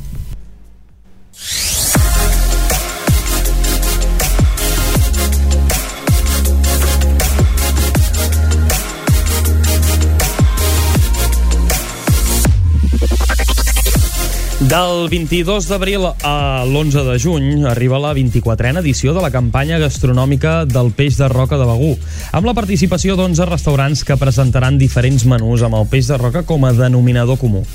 Del 14.72 15.10
22 15.12 15.66
d'abril 15.68 16.06
a 16.24 16.64
l'11 16.64 17.02
de 17.04 17.18
juny 17.20 17.66
arriba 17.68 17.98
la 18.00 18.14
24a 18.16 18.80
edició 18.80 19.12
de 19.12 19.20
la 19.20 19.28
campanya 19.28 19.76
gastronòmica 19.76 20.62
del 20.64 20.88
peix 20.96 21.18
de 21.20 21.28
roca 21.28 21.58
de 21.60 21.66
Begú, 21.68 21.90
amb 22.32 22.48
la 22.48 22.54
participació 22.56 23.12
d'11 23.18 23.44
restaurants 23.50 24.00
que 24.08 24.16
presentaran 24.16 24.78
diferents 24.80 25.26
menús 25.28 25.60
amb 25.60 25.76
el 25.76 25.84
peix 25.92 26.08
de 26.08 26.16
roca 26.16 26.44
com 26.48 26.64
a 26.64 26.72
denominador 26.72 27.36
comú. 27.36 27.66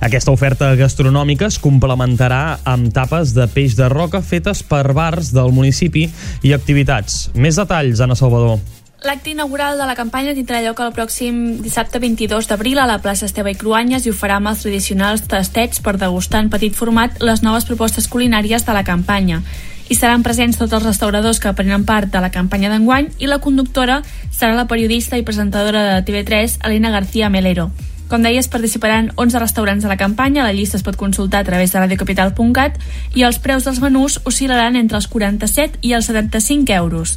Aquesta 0.00 0.32
oferta 0.32 0.72
gastronòmica 0.80 1.50
es 1.52 1.60
complementarà 1.60 2.62
amb 2.64 2.88
tapes 2.88 3.36
de 3.36 3.44
peix 3.52 3.76
de 3.76 3.90
roca 3.92 4.24
fetes 4.24 4.64
per 4.64 4.94
bars 4.96 5.34
del 5.36 5.52
municipi 5.52 6.08
i 6.40 6.56
activitats. 6.56 7.26
Més 7.36 7.60
detalls, 7.60 8.00
Anna 8.00 8.16
Salvador. 8.16 8.64
L'acte 9.04 9.28
inaugural 9.30 9.76
de 9.76 9.84
la 9.84 9.94
campanya 9.94 10.32
tindrà 10.32 10.62
lloc 10.64 10.78
el 10.80 10.92
pròxim 10.96 11.60
dissabte 11.60 12.00
22 12.00 12.48
d'abril 12.48 12.78
a 12.80 12.86
la 12.88 12.96
plaça 13.04 13.26
Esteve 13.28 13.52
i 13.52 13.58
Cruanyes 13.60 14.06
i 14.06 14.10
ho 14.10 14.16
farà 14.16 14.38
amb 14.40 14.48
els 14.48 14.62
tradicionals 14.64 15.26
tastets 15.28 15.82
per 15.84 15.98
degustar 16.00 16.40
en 16.40 16.48
petit 16.50 16.74
format 16.74 17.20
les 17.20 17.42
noves 17.44 17.68
propostes 17.68 18.08
culinàries 18.08 18.64
de 18.64 18.72
la 18.72 18.86
campanya. 18.88 19.42
Hi 19.86 19.94
seran 19.94 20.24
presents 20.24 20.56
tots 20.58 20.72
els 20.72 20.86
restauradors 20.88 21.38
que 21.38 21.52
prenen 21.52 21.84
part 21.84 22.08
de 22.10 22.22
la 22.24 22.32
campanya 22.32 22.72
d'enguany 22.72 23.12
i 23.20 23.28
la 23.28 23.38
conductora 23.38 24.00
serà 24.32 24.56
la 24.56 24.66
periodista 24.66 25.20
i 25.20 25.28
presentadora 25.28 25.84
de 25.90 26.00
TV3, 26.08 26.56
Elena 26.64 26.90
García 26.90 27.28
Melero. 27.28 27.70
Com 28.06 28.22
deies, 28.22 28.46
participaran 28.46 29.10
11 29.18 29.40
restaurants 29.42 29.82
de 29.82 29.88
la 29.90 29.96
campanya, 29.98 30.44
la 30.46 30.52
llista 30.54 30.76
es 30.78 30.84
pot 30.86 30.94
consultar 30.94 31.40
a 31.40 31.46
través 31.48 31.72
de 31.72 31.80
radiocapital.cat 31.80 32.76
i 33.18 33.24
els 33.26 33.40
preus 33.42 33.66
dels 33.66 33.80
menús 33.82 34.20
oscil·laran 34.22 34.78
entre 34.78 35.00
els 35.00 35.08
47 35.10 35.82
i 35.82 35.90
els 35.96 36.06
75 36.06 36.70
euros. 36.76 37.16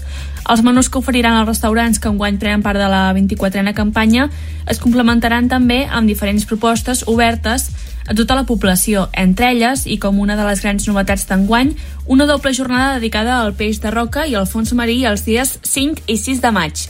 Els 0.50 0.66
menús 0.66 0.90
que 0.90 0.98
oferiran 0.98 1.38
els 1.38 1.46
restaurants 1.46 2.02
que 2.02 2.10
enguany 2.10 2.42
prenen 2.42 2.66
part 2.66 2.82
de 2.82 2.90
la 2.90 3.14
24a 3.14 3.76
campanya 3.78 4.32
es 4.66 4.82
complementaran 4.82 5.46
també 5.48 5.84
amb 5.86 6.10
diferents 6.10 6.50
propostes 6.50 7.06
obertes 7.06 7.70
a 8.10 8.18
tota 8.18 8.34
la 8.34 8.48
població, 8.50 9.12
entre 9.14 9.52
elles, 9.54 9.86
i 9.86 10.00
com 10.02 10.18
una 10.18 10.34
de 10.36 10.48
les 10.48 10.64
grans 10.66 10.88
novetats 10.90 11.30
d'enguany, 11.30 11.76
una 12.08 12.26
doble 12.26 12.56
jornada 12.58 12.96
dedicada 12.98 13.44
al 13.44 13.54
peix 13.54 13.78
de 13.84 13.94
roca 13.94 14.26
i 14.26 14.34
al 14.34 14.50
fons 14.50 14.74
marí 14.74 15.04
els 15.06 15.28
dies 15.30 15.60
5 15.62 16.10
i 16.10 16.18
6 16.18 16.42
de 16.42 16.52
maig. 16.58 16.90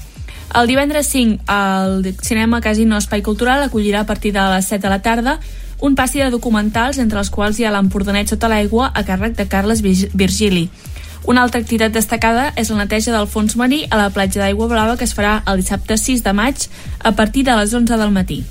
El 0.55 0.67
divendres 0.67 1.07
5, 1.07 1.43
el 1.47 2.15
Cinema 2.21 2.59
Casino 2.59 2.97
Espai 2.97 3.21
Cultural 3.21 3.61
acollirà 3.61 4.01
a 4.01 4.07
partir 4.09 4.33
de 4.33 4.41
les 4.41 4.65
7 4.65 4.81
de 4.81 4.89
la 4.89 5.01
tarda 5.01 5.39
un 5.79 5.95
passi 5.95 6.19
de 6.19 6.29
documentals, 6.29 6.97
entre 6.97 7.19
els 7.19 7.29
quals 7.29 7.59
hi 7.59 7.65
ha 7.65 7.71
l'Empordanet 7.71 8.27
sota 8.27 8.49
l'aigua 8.51 8.89
a 8.91 9.03
càrrec 9.07 9.37
de 9.37 9.47
Carles 9.47 9.81
Virgili. 9.81 10.69
Una 11.29 11.43
altra 11.43 11.61
activitat 11.61 11.93
destacada 11.93 12.49
és 12.57 12.71
la 12.71 12.81
neteja 12.81 13.13
del 13.13 13.27
fons 13.27 13.55
marí 13.59 13.85
a 13.89 13.99
la 13.99 14.09
platja 14.09 14.41
d'Aigua 14.41 14.67
Blava 14.71 14.97
que 14.97 15.05
es 15.05 15.15
farà 15.15 15.39
el 15.47 15.61
dissabte 15.61 15.97
6 15.97 16.23
de 16.25 16.33
maig 16.33 16.67
a 16.99 17.11
partir 17.13 17.45
de 17.45 17.55
les 17.55 17.73
11 17.73 17.99
del 18.01 18.11
matí. 18.15 18.43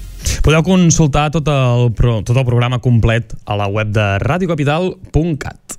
Podeu 0.44 0.62
consultar 0.62 1.28
tot 1.34 1.48
el, 1.48 1.90
tot 1.98 2.36
el 2.36 2.46
programa 2.46 2.78
complet 2.84 3.34
a 3.44 3.56
la 3.58 3.68
web 3.68 3.92
de 3.92 4.06
radiocapital.cat. 4.24 5.78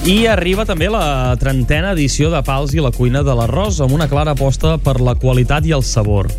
I 0.00 0.24
arriba 0.32 0.64
també 0.64 0.86
la 0.88 1.36
trentena 1.36 1.90
edició 1.92 2.30
de 2.32 2.38
Pals 2.40 2.72
i 2.72 2.80
la 2.80 2.88
cuina 2.94 3.20
de 3.20 3.34
l'arròs 3.36 3.82
amb 3.84 3.92
una 3.92 4.06
clara 4.08 4.32
aposta 4.32 4.78
per 4.80 4.94
la 5.04 5.12
qualitat 5.12 5.68
i 5.68 5.74
el 5.76 5.84
sabor. 5.84 6.30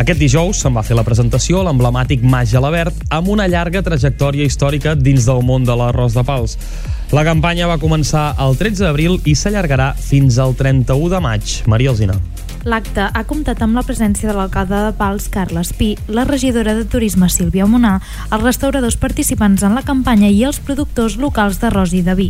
Aquest 0.00 0.16
dijous 0.16 0.62
se'n 0.64 0.72
va 0.72 0.84
fer 0.86 0.96
la 0.96 1.04
presentació 1.04 1.60
a 1.60 1.66
l'emblemàtic 1.68 2.24
Mas 2.24 2.48
Gelabert 2.54 3.04
amb 3.12 3.28
una 3.34 3.50
llarga 3.52 3.84
trajectòria 3.84 4.48
històrica 4.48 4.96
dins 4.96 5.28
del 5.28 5.44
món 5.44 5.68
de 5.68 5.76
l'arròs 5.76 6.16
de 6.16 6.24
Pals. 6.24 6.56
La 7.12 7.26
campanya 7.28 7.68
va 7.68 7.76
començar 7.76 8.30
el 8.40 8.56
13 8.56 8.86
d'abril 8.86 9.20
i 9.28 9.36
s'allargarà 9.36 9.92
fins 9.92 10.40
al 10.40 10.56
31 10.56 11.12
de 11.12 11.20
maig. 11.20 11.58
Maria 11.68 11.92
Alzina. 11.92 12.16
L'acte 12.62 13.02
ha 13.02 13.22
comptat 13.26 13.58
amb 13.64 13.74
la 13.74 13.82
presència 13.82 14.28
de 14.28 14.34
l'alcalde 14.36 14.78
de 14.84 14.92
Pals, 14.94 15.24
Carles 15.34 15.72
Pi, 15.74 15.96
la 16.06 16.22
regidora 16.28 16.76
de 16.78 16.84
Turisme, 16.86 17.26
Sílvia 17.26 17.66
Monà, 17.66 17.96
els 18.30 18.44
restauradors 18.44 18.94
participants 19.02 19.64
en 19.66 19.74
la 19.74 19.82
campanya 19.82 20.30
i 20.30 20.44
els 20.46 20.60
productors 20.62 21.16
locals 21.18 21.58
d'arròs 21.58 21.94
i 21.98 22.04
de 22.06 22.14
vi. 22.14 22.28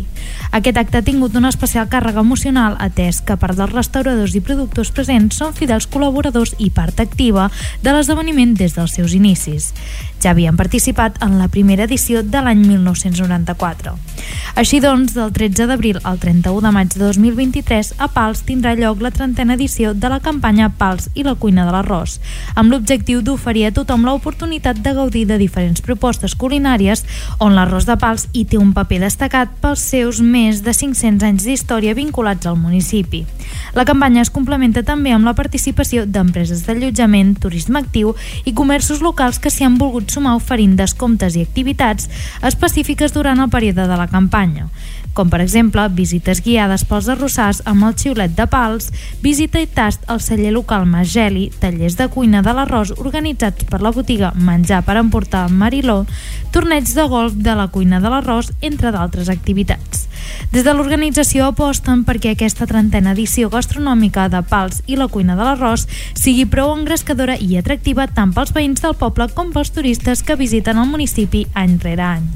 Aquest 0.49 0.79
acte 0.81 0.97
ha 0.97 1.05
tingut 1.05 1.37
una 1.37 1.51
especial 1.53 1.85
càrrega 1.91 2.25
emocional, 2.25 2.79
atès 2.81 3.21
que 3.21 3.37
part 3.37 3.59
dels 3.59 3.75
restauradors 3.75 4.33
i 4.33 4.41
productors 4.41 4.89
presents 4.89 5.37
són 5.37 5.53
fidels 5.53 5.85
col·laboradors 5.85 6.55
i 6.57 6.71
part 6.73 7.03
activa 7.05 7.51
de 7.85 7.93
l'esdeveniment 7.93 8.57
des 8.57 8.73
dels 8.73 8.97
seus 8.97 9.13
inicis. 9.13 9.69
Ja 10.17 10.33
havien 10.33 10.57
participat 10.57 11.21
en 11.21 11.37
la 11.37 11.51
primera 11.53 11.85
edició 11.85 12.25
de 12.25 12.41
l'any 12.41 12.65
1994. 12.65 14.12
Així 14.55 14.77
doncs, 14.83 15.15
del 15.17 15.31
13 15.33 15.65
d'abril 15.65 15.97
al 16.03 16.19
31 16.21 16.61
de 16.61 16.71
maig 16.75 16.91
de 16.93 16.99
2023, 17.01 17.93
a 17.97 18.07
Pals 18.13 18.43
tindrà 18.45 18.75
lloc 18.77 19.01
la 19.01 19.09
trentena 19.11 19.55
edició 19.57 19.95
de 19.97 20.11
la 20.11 20.19
campanya 20.21 20.69
Pals 20.77 21.09
i 21.17 21.25
la 21.25 21.33
cuina 21.33 21.65
de 21.65 21.73
l'arròs, 21.73 22.19
amb 22.53 22.69
l'objectiu 22.69 23.23
d'oferir 23.25 23.65
a 23.67 23.73
tothom 23.73 24.05
l'oportunitat 24.05 24.83
de 24.85 24.93
gaudir 24.93 25.25
de 25.25 25.39
diferents 25.41 25.81
propostes 25.81 26.35
culinàries 26.37 27.01
on 27.39 27.57
l'arròs 27.57 27.89
de 27.89 27.97
Pals 27.97 28.27
hi 28.33 28.45
té 28.45 28.61
un 28.61 28.75
paper 28.77 29.01
destacat 29.07 29.57
pels 29.63 29.81
seus 29.93 30.21
més 30.21 30.61
de 30.61 30.73
500 30.73 31.25
anys 31.31 31.49
d'història 31.49 31.97
vinculats 31.97 32.45
al 32.45 32.59
municipi. 32.61 33.25
La 33.73 33.85
campanya 33.85 34.21
es 34.23 34.31
complementa 34.33 34.83
també 34.83 35.13
amb 35.13 35.27
la 35.27 35.35
participació 35.37 36.05
d'empreses 36.05 36.65
d'allotjament, 36.67 37.35
turisme 37.41 37.79
actiu 37.79 38.15
i 38.45 38.53
comerços 38.53 39.01
locals 39.01 39.39
que 39.39 39.51
s'hi 39.53 39.67
han 39.67 39.77
volgut 39.81 40.11
sumar 40.11 40.35
oferint 40.39 40.75
descomptes 40.79 41.37
i 41.37 41.45
activitats 41.45 42.09
específiques 42.41 43.13
durant 43.13 43.39
el 43.39 43.49
període 43.53 43.87
de 43.87 43.97
la 43.99 44.09
campanya 44.11 44.69
com 45.13 45.29
per 45.29 45.39
exemple 45.43 45.85
visites 45.93 46.41
guiades 46.43 46.83
pels 46.89 47.07
arrossars 47.13 47.61
amb 47.69 47.85
el 47.87 47.95
xiulet 48.01 48.33
de 48.37 48.47
pals, 48.49 48.89
visita 49.21 49.61
i 49.61 49.67
tast 49.69 50.07
al 50.09 50.21
celler 50.25 50.51
local 50.55 50.87
Mageli, 50.89 51.49
tallers 51.61 51.97
de 51.99 52.09
cuina 52.13 52.41
de 52.45 52.53
l'arròs 52.57 52.95
organitzats 52.97 53.69
per 53.69 53.81
la 53.85 53.93
botiga 53.93 54.33
Menjar 54.35 54.81
per 54.87 54.97
emportar 55.01 55.45
Mariló, 55.49 56.03
torneig 56.51 56.89
de 56.89 57.07
golf 57.09 57.37
de 57.37 57.55
la 57.57 57.69
cuina 57.69 58.01
de 58.01 58.09
l'arròs, 58.09 58.51
entre 58.61 58.91
d'altres 58.91 59.29
activitats. 59.29 60.07
Des 60.53 60.65
de 60.65 60.73
l'organització 60.75 61.47
aposten 61.49 62.03
perquè 62.07 62.33
aquesta 62.33 62.67
trentena 62.69 63.15
edició 63.17 63.49
gastronòmica 63.53 64.27
de 64.29 64.43
Pals 64.49 64.83
i 64.85 64.99
la 64.99 65.07
cuina 65.07 65.37
de 65.39 65.47
l'arròs 65.47 65.87
sigui 66.13 66.45
prou 66.45 66.75
engrescadora 66.75 67.39
i 67.39 67.57
atractiva 67.57 68.07
tant 68.07 68.33
pels 68.35 68.53
veïns 68.53 68.83
del 68.85 68.97
poble 68.99 69.29
com 69.33 69.51
pels 69.55 69.73
turistes 69.73 70.23
que 70.23 70.39
visiten 70.39 70.77
el 70.77 70.89
municipi 70.91 71.47
any 71.53 71.79
rere 71.83 72.09
any. 72.13 72.31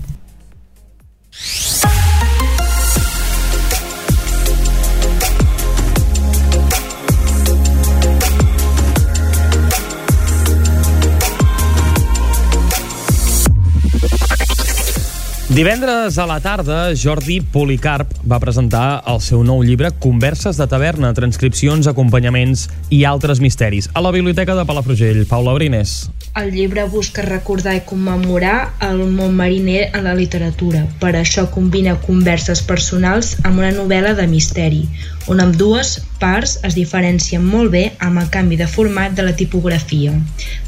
Divendres 15.58 16.20
a 16.20 16.28
la 16.30 16.38
tarda, 16.38 16.92
Jordi 16.94 17.40
Policarp 17.42 18.12
va 18.30 18.38
presentar 18.38 19.00
el 19.10 19.18
seu 19.26 19.40
nou 19.42 19.64
llibre 19.66 19.90
Converses 20.04 20.60
de 20.62 20.68
taverna, 20.70 21.10
transcripcions, 21.18 21.90
acompanyaments 21.90 22.68
i 22.94 23.00
altres 23.10 23.42
misteris 23.42 23.90
a 23.98 24.04
la 24.06 24.12
Biblioteca 24.14 24.54
de 24.54 24.68
Palafrugell. 24.70 25.24
Paula 25.26 25.58
Brines. 25.58 26.12
El 26.38 26.52
llibre 26.54 26.84
busca 26.86 27.24
recordar 27.26 27.74
i 27.74 27.82
commemorar 27.90 28.76
el 28.86 29.00
món 29.10 29.34
mariner 29.34 29.88
en 29.88 30.06
la 30.06 30.14
literatura. 30.14 30.84
Per 31.02 31.16
això 31.18 31.48
combina 31.50 31.98
converses 32.04 32.62
personals 32.62 33.34
amb 33.42 33.58
una 33.58 33.72
novel·la 33.74 34.14
de 34.14 34.28
misteri, 34.30 34.84
on 35.26 35.42
amb 35.42 35.58
dues 35.58 35.96
parts 36.22 36.60
es 36.68 36.78
diferencien 36.78 37.42
molt 37.42 37.74
bé 37.74 37.84
amb 37.98 38.22
el 38.22 38.30
canvi 38.30 38.62
de 38.62 38.70
format 38.70 39.18
de 39.18 39.26
la 39.26 39.34
tipografia. 39.40 40.14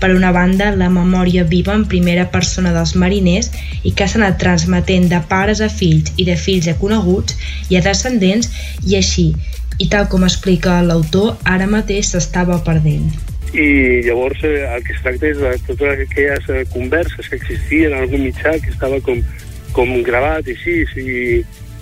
Per 0.02 0.10
una 0.16 0.34
banda, 0.34 0.72
la 0.74 0.90
memòria 0.90 1.46
viva 1.46 1.78
en 1.78 1.86
primera 1.86 2.26
persona 2.34 2.74
dels 2.74 2.96
mariners 2.98 3.54
i 3.86 3.94
que 3.94 4.10
s'ha 4.10 4.18
anat 4.24 4.42
transmetent 4.42 4.79
de 4.86 5.22
pares 5.30 5.62
a 5.62 5.70
fills 5.70 6.14
i 6.18 6.26
de 6.26 6.36
fills 6.36 6.68
a 6.68 6.76
coneguts 6.80 7.36
i 7.70 7.78
a 7.78 7.82
descendents 7.82 8.52
i 8.88 8.96
així, 8.96 9.34
i 9.80 9.88
tal 9.90 10.08
com 10.08 10.24
explica 10.24 10.82
l'autor, 10.82 11.38
ara 11.44 11.68
mateix 11.68 12.14
s'estava 12.14 12.60
perdent 12.64 13.30
i 13.54 14.02
llavors 14.06 14.44
eh, 14.44 14.66
el 14.76 14.84
que 14.84 14.94
es 14.94 15.02
tracta 15.02 15.30
és 15.30 15.40
de 15.42 15.54
totes 15.66 16.04
aquelles 16.06 16.50
eh, 16.50 16.66
converses 16.74 17.30
que 17.30 17.40
existien 17.40 17.94
en 17.94 18.04
algun 18.04 18.22
mitjà 18.28 18.60
que 18.62 18.70
estava 18.70 19.00
com, 19.02 19.24
com 19.74 19.96
gravat 20.06 20.48
i 20.48 20.54
així 20.54 20.76
i, 21.02 21.18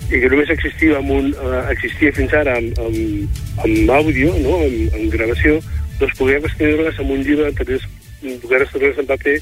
i 0.08 0.20
que 0.22 0.30
només 0.32 0.52
existia, 0.54 0.96
amb 0.98 1.12
un, 1.12 1.30
eh, 1.34 1.62
existia 1.74 2.14
fins 2.16 2.32
ara 2.32 2.56
amb, 2.56 2.80
amb, 2.86 3.40
amb 3.66 3.92
àudio, 3.98 4.32
no? 4.40 4.56
amb, 4.64 4.96
amb 4.96 5.12
gravació, 5.12 5.58
doncs 6.00 6.16
poder 6.16 6.40
escriure-les 6.40 7.00
en 7.02 7.12
un 7.12 7.24
llibre, 7.26 7.52
poder 7.58 8.62
escriure-les 8.64 9.02
en 9.04 9.10
paper 9.12 9.36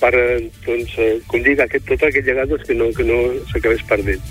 per, 0.00 0.12
eh, 0.14 0.42
doncs, 0.66 0.96
eh, 0.98 1.14
com 1.30 1.42
dic, 1.44 1.62
aquest, 1.62 1.86
tot 1.88 2.04
aquest 2.08 2.26
llegat 2.26 2.50
doncs, 2.50 2.66
que 2.68 2.76
no, 2.76 2.90
que 2.96 3.06
no 3.06 3.18
s'acabés 3.52 3.82
perdent. 3.88 4.22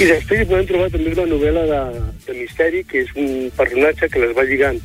I 0.00 0.08
després 0.08 0.42
hi 0.42 0.48
podem 0.48 0.68
trobar 0.70 0.90
també 0.92 1.12
una 1.12 1.28
novel·la 1.30 1.64
de, 1.68 1.80
de 2.26 2.36
misteri, 2.40 2.84
que 2.88 3.02
és 3.04 3.14
un 3.18 3.50
personatge 3.56 4.08
que 4.08 4.22
les 4.22 4.36
va 4.36 4.46
lligant 4.48 4.78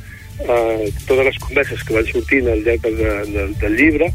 eh, 0.43 0.89
totes 1.07 1.25
les 1.29 1.37
converses 1.45 1.83
que 1.83 1.97
van 1.97 2.09
sortint 2.11 2.49
al 2.51 2.65
llarg 2.65 2.87
de, 2.87 3.11
de, 3.33 3.45
del 3.61 3.77
llibre, 3.79 4.11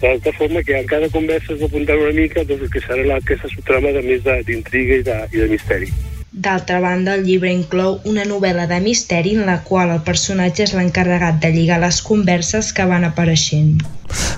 de 0.00 0.18
tal 0.24 0.34
forma 0.36 0.62
que 0.62 0.76
en 0.78 0.86
cada 0.86 1.08
conversa 1.08 1.54
es 1.54 1.60
va 1.60 1.70
apuntar 1.70 1.96
una 1.98 2.12
mica 2.12 2.44
doncs, 2.44 2.68
que 2.72 2.84
serà 2.84 3.04
la, 3.06 3.16
aquesta 3.22 3.48
subtrama 3.52 3.94
de 3.96 4.04
més 4.04 4.22
d'intriga 4.48 5.00
i, 5.00 5.06
de, 5.06 5.22
i 5.32 5.42
de 5.44 5.48
misteri. 5.54 5.90
D'altra 6.36 6.82
banda, 6.84 7.14
el 7.16 7.24
llibre 7.24 7.48
inclou 7.48 7.94
una 8.04 8.26
novel·la 8.28 8.66
de 8.68 8.76
misteri 8.84 9.32
en 9.38 9.46
la 9.48 9.62
qual 9.64 9.88
el 9.94 10.02
personatge 10.04 10.66
és 10.66 10.74
l'encarregat 10.76 11.40
de 11.40 11.48
lligar 11.54 11.80
les 11.80 12.02
converses 12.04 12.74
que 12.76 12.84
van 12.84 13.08
apareixent. 13.08 13.80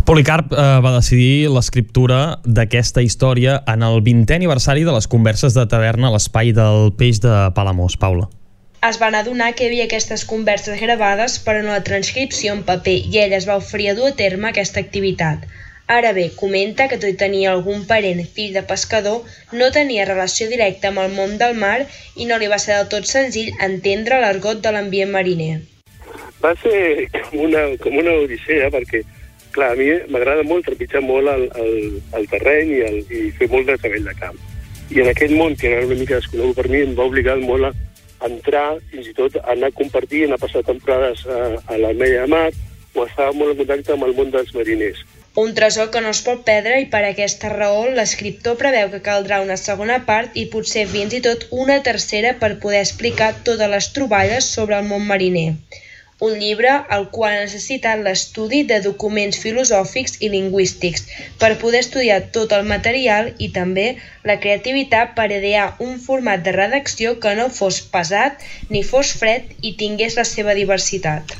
Policarp 0.06 0.54
eh, 0.54 0.66
va 0.84 0.94
decidir 0.94 1.50
l'escriptura 1.50 2.38
d'aquesta 2.46 3.02
història 3.02 3.58
en 3.66 3.82
el 3.82 3.98
20è 4.06 4.38
aniversari 4.38 4.86
de 4.86 4.94
les 4.94 5.10
converses 5.10 5.58
de 5.58 5.66
taverna 5.66 6.08
a 6.08 6.14
l'espai 6.14 6.54
del 6.54 6.92
Peix 6.94 7.18
de 7.24 7.34
Palamós. 7.58 7.98
Paula 7.98 8.30
es 8.86 8.98
van 9.02 9.16
adonar 9.18 9.54
que 9.58 9.64
hi 9.64 9.68
havia 9.68 9.84
aquestes 9.88 10.22
converses 10.32 10.78
gravades 10.80 11.38
però 11.42 11.64
no 11.64 11.74
la 11.74 11.82
transcripció 11.86 12.52
en 12.54 12.60
paper 12.68 12.94
i 13.10 13.18
ell 13.24 13.34
es 13.38 13.48
va 13.48 13.58
oferir 13.58 13.88
a 13.90 13.94
dur 13.98 14.12
a 14.12 14.16
terme 14.20 14.52
aquesta 14.52 14.78
activitat. 14.78 15.48
Ara 15.88 16.12
bé, 16.12 16.26
comenta 16.36 16.84
que 16.88 16.98
tot 17.00 17.08
i 17.08 17.16
tenir 17.16 17.46
algun 17.48 17.86
parent 17.88 18.18
fill 18.36 18.52
de 18.52 18.60
pescador, 18.70 19.22
no 19.56 19.70
tenia 19.72 20.04
relació 20.04 20.48
directa 20.50 20.90
amb 20.90 21.00
el 21.00 21.14
món 21.16 21.38
del 21.40 21.56
mar 21.56 21.78
i 22.14 22.26
no 22.28 22.36
li 22.36 22.50
va 22.52 22.58
ser 22.60 22.74
del 22.76 22.90
tot 22.92 23.08
senzill 23.08 23.54
entendre 23.64 24.18
l'argot 24.20 24.60
de 24.60 24.72
l'ambient 24.74 25.14
mariner. 25.14 25.62
Va 26.44 26.52
ser 26.60 27.08
com 27.14 27.40
una, 27.46 27.64
com 27.80 27.96
una 28.04 28.18
odissea 28.20 28.68
perquè, 28.74 29.00
clar, 29.56 29.72
a 29.72 29.80
mi 29.80 29.88
m'agrada 30.12 30.44
molt 30.44 30.68
trepitjar 30.68 31.00
molt 31.08 31.32
el, 31.32 31.48
el, 31.64 31.74
el 32.20 32.30
terreny 32.36 32.76
i, 32.76 32.84
el, 32.90 33.00
i 33.08 33.24
fer 33.40 33.48
molt 33.48 33.72
de 33.72 33.80
treball 33.80 34.12
de 34.12 34.18
camp. 34.20 34.38
I 34.92 35.00
en 35.00 35.08
aquest 35.08 35.32
món, 35.40 35.56
que 35.56 35.72
era 35.72 35.86
una 35.88 35.96
mica 35.96 36.20
desconegut 36.20 36.60
per 36.60 36.68
mi, 36.68 36.84
em 36.84 36.92
va 37.00 37.08
obligar 37.08 37.40
molt 37.40 37.72
a, 37.72 37.74
entrar, 38.28 38.78
fins 38.92 39.08
i 39.08 39.16
tot 39.16 39.40
anar 39.44 39.72
a 39.72 39.78
compartir, 39.80 40.26
anar 40.26 40.36
a 40.36 40.44
passar 40.44 40.68
temporades 40.68 41.24
a, 41.24 41.44
a 41.64 41.80
la 41.80 41.96
meia 41.96 42.26
mar 42.28 42.50
o 42.94 43.04
estar 43.06 43.32
molt 43.32 43.54
en 43.54 43.62
contacte 43.62 43.94
amb 43.94 44.04
el 44.08 44.16
món 44.18 44.32
dels 44.34 44.52
mariners. 44.56 45.00
Un 45.36 45.54
tresor 45.54 45.90
que 45.94 46.00
no 46.04 46.10
es 46.16 46.22
pot 46.26 46.44
perdre 46.46 46.78
i 46.82 46.86
per 46.92 47.02
aquesta 47.06 47.50
raó 47.54 47.82
l'escriptor 47.98 48.56
preveu 48.62 48.88
que 48.94 49.02
caldrà 49.10 49.42
una 49.44 49.58
segona 49.64 49.98
part 50.12 50.38
i 50.42 50.46
potser 50.54 50.86
fins 50.94 51.18
i 51.18 51.24
tot 51.28 51.46
una 51.64 51.82
tercera 51.90 52.34
per 52.44 52.56
poder 52.64 52.80
explicar 52.86 53.34
totes 53.50 53.74
les 53.76 53.92
troballes 53.98 54.54
sobre 54.58 54.80
el 54.80 54.90
món 54.94 55.06
mariner 55.12 55.50
un 56.20 56.38
llibre 56.38 56.70
al 56.96 57.04
qual 57.14 57.32
ha 57.32 57.42
necessitat 57.44 58.00
l'estudi 58.02 58.62
de 58.70 58.80
documents 58.86 59.38
filosòfics 59.44 60.16
i 60.26 60.30
lingüístics 60.32 61.04
per 61.42 61.52
poder 61.62 61.82
estudiar 61.84 62.18
tot 62.36 62.54
el 62.58 62.66
material 62.72 63.30
i 63.38 63.50
també 63.58 63.86
la 64.30 64.38
creativitat 64.44 65.14
per 65.18 65.28
idear 65.30 65.68
un 65.88 65.98
format 66.06 66.42
de 66.46 66.56
redacció 66.58 67.18
que 67.22 67.36
no 67.38 67.50
fos 67.60 67.80
pesat 67.94 68.48
ni 68.70 68.82
fos 68.92 69.14
fred 69.20 69.54
i 69.62 69.76
tingués 69.84 70.18
la 70.18 70.26
seva 70.32 70.58
diversitat. 70.58 71.38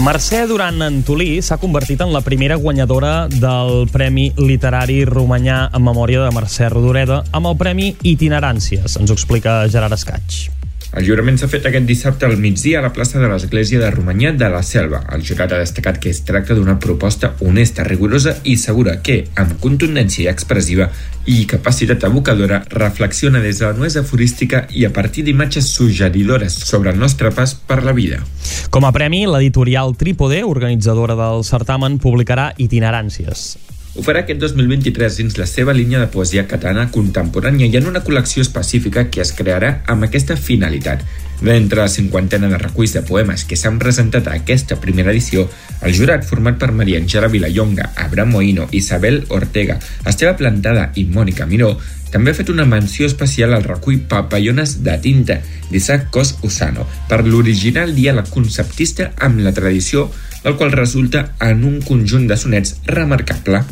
Mercè 0.00 0.46
Duran 0.48 0.80
Antolí 0.80 1.42
s'ha 1.44 1.58
convertit 1.60 2.00
en 2.00 2.14
la 2.14 2.22
primera 2.24 2.56
guanyadora 2.56 3.26
del 3.28 3.84
Premi 3.92 4.30
Literari 4.38 5.02
Romanyà 5.04 5.58
en 5.76 5.84
memòria 5.84 6.22
de 6.24 6.30
Mercè 6.32 6.70
Rodoreda 6.72 7.20
amb 7.36 7.50
el 7.50 7.58
Premi 7.60 7.90
Itineràncies. 8.14 8.96
Ens 8.96 9.12
ho 9.12 9.18
explica 9.18 9.60
Gerard 9.68 9.98
Escaig. 9.98 10.59
El 10.90 11.04
jurament 11.06 11.36
s'ha 11.38 11.46
fet 11.46 11.66
aquest 11.68 11.86
dissabte 11.86 12.26
al 12.26 12.34
migdia 12.42 12.80
a 12.80 12.82
la 12.82 12.90
plaça 12.90 13.20
de 13.22 13.28
l'Església 13.30 13.78
de 13.78 13.90
Romanyà 13.94 14.32
de 14.34 14.48
la 14.50 14.62
Selva. 14.66 15.04
El 15.14 15.22
jurat 15.22 15.52
ha 15.54 15.60
destacat 15.60 16.00
que 16.02 16.10
es 16.10 16.24
tracta 16.26 16.56
d'una 16.58 16.80
proposta 16.82 17.36
honesta, 17.46 17.84
rigorosa 17.86 18.34
i 18.42 18.56
segura 18.58 18.96
que, 18.98 19.20
amb 19.38 19.54
contundència 19.62 20.34
expressiva 20.34 20.90
i 21.30 21.44
capacitat 21.46 22.08
evocadora, 22.10 22.64
reflexiona 22.74 23.38
des 23.38 23.62
de 23.62 23.68
la 23.68 23.78
nuesa 23.78 24.02
aforística 24.02 24.64
i 24.74 24.84
a 24.84 24.90
partir 24.90 25.22
d'imatges 25.28 25.70
suggeridores 25.70 26.58
sobre 26.58 26.90
el 26.90 26.98
nostre 26.98 27.30
pas 27.30 27.54
per 27.54 27.84
la 27.86 27.94
vida. 27.94 28.24
Com 28.74 28.82
a 28.82 28.90
premi, 28.90 29.26
l'editorial 29.30 29.94
Trípode, 29.94 30.42
organitzadora 30.42 31.14
del 31.14 31.46
certamen, 31.46 32.02
publicarà 32.02 32.50
itineràncies. 32.58 33.52
Ho 33.90 34.04
farà 34.06 34.20
aquest 34.22 34.38
2023 34.38 35.16
dins 35.18 35.34
la 35.34 35.48
seva 35.50 35.72
línia 35.74 35.98
de 35.98 36.06
poesia 36.14 36.44
catalana 36.46 36.84
contemporània 36.94 37.66
i 37.66 37.78
en 37.80 37.88
una 37.90 38.04
col·lecció 38.06 38.44
específica 38.44 39.08
que 39.10 39.18
es 39.24 39.32
crearà 39.34 39.80
amb 39.90 40.06
aquesta 40.06 40.36
finalitat. 40.38 41.02
D'entre 41.40 41.80
la 41.80 41.90
cinquantena 41.90 42.46
de 42.52 42.60
reculls 42.60 42.94
de 42.94 43.02
poemes 43.08 43.42
que 43.48 43.58
s'han 43.58 43.80
presentat 43.82 44.28
a 44.28 44.36
aquesta 44.38 44.78
primera 44.78 45.10
edició, 45.10 45.48
el 45.82 45.96
jurat, 45.96 46.22
format 46.28 46.60
per 46.60 46.70
Maria 46.70 47.00
Angela 47.02 47.32
Vilallonga, 47.32 47.88
Abraham 47.96 48.36
Moïno, 48.36 48.68
Isabel 48.70 49.24
Ortega, 49.28 49.80
Esteve 50.06 50.36
Plantada 50.38 50.92
i 50.94 51.08
Mònica 51.10 51.48
Miró, 51.50 51.72
també 52.14 52.30
ha 52.30 52.38
fet 52.38 52.54
una 52.54 52.68
menció 52.70 53.10
especial 53.10 53.56
al 53.56 53.66
recull 53.66 54.04
Papallones 54.06 54.78
de 54.86 54.96
tinta 55.02 55.40
d'Isaac 55.70 56.10
Cos 56.14 56.36
Usano 56.46 56.86
per 57.10 57.24
l'original 57.26 57.94
diàleg 57.98 58.30
conceptista 58.30 59.10
amb 59.18 59.42
la 59.42 59.54
tradició 59.56 60.06
el 60.44 60.56
qual 60.56 60.72
resulta 60.72 61.32
en 61.40 61.64
un 61.64 61.80
conjunt 61.82 62.30
de 62.30 62.38
sonets 62.38 62.78
remarcable. 62.86 63.64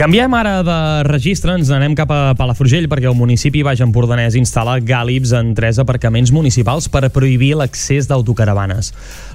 Canviem 0.00 0.32
ara 0.32 0.62
de 0.64 0.74
registre, 1.04 1.52
ens 1.52 1.68
anem 1.76 1.92
cap 1.92 2.08
a 2.08 2.32
Palafrugell 2.32 2.86
perquè 2.88 3.04
el 3.10 3.18
municipi 3.18 3.60
Baix 3.60 3.82
Empordanès 3.84 4.32
instal·la 4.38 4.78
gàlips 4.80 5.34
en 5.36 5.50
tres 5.58 5.76
aparcaments 5.82 6.32
municipals 6.32 6.86
per 6.88 7.10
prohibir 7.12 7.50
l'accés 7.60 8.08
d'autocaravanes. 8.08 8.94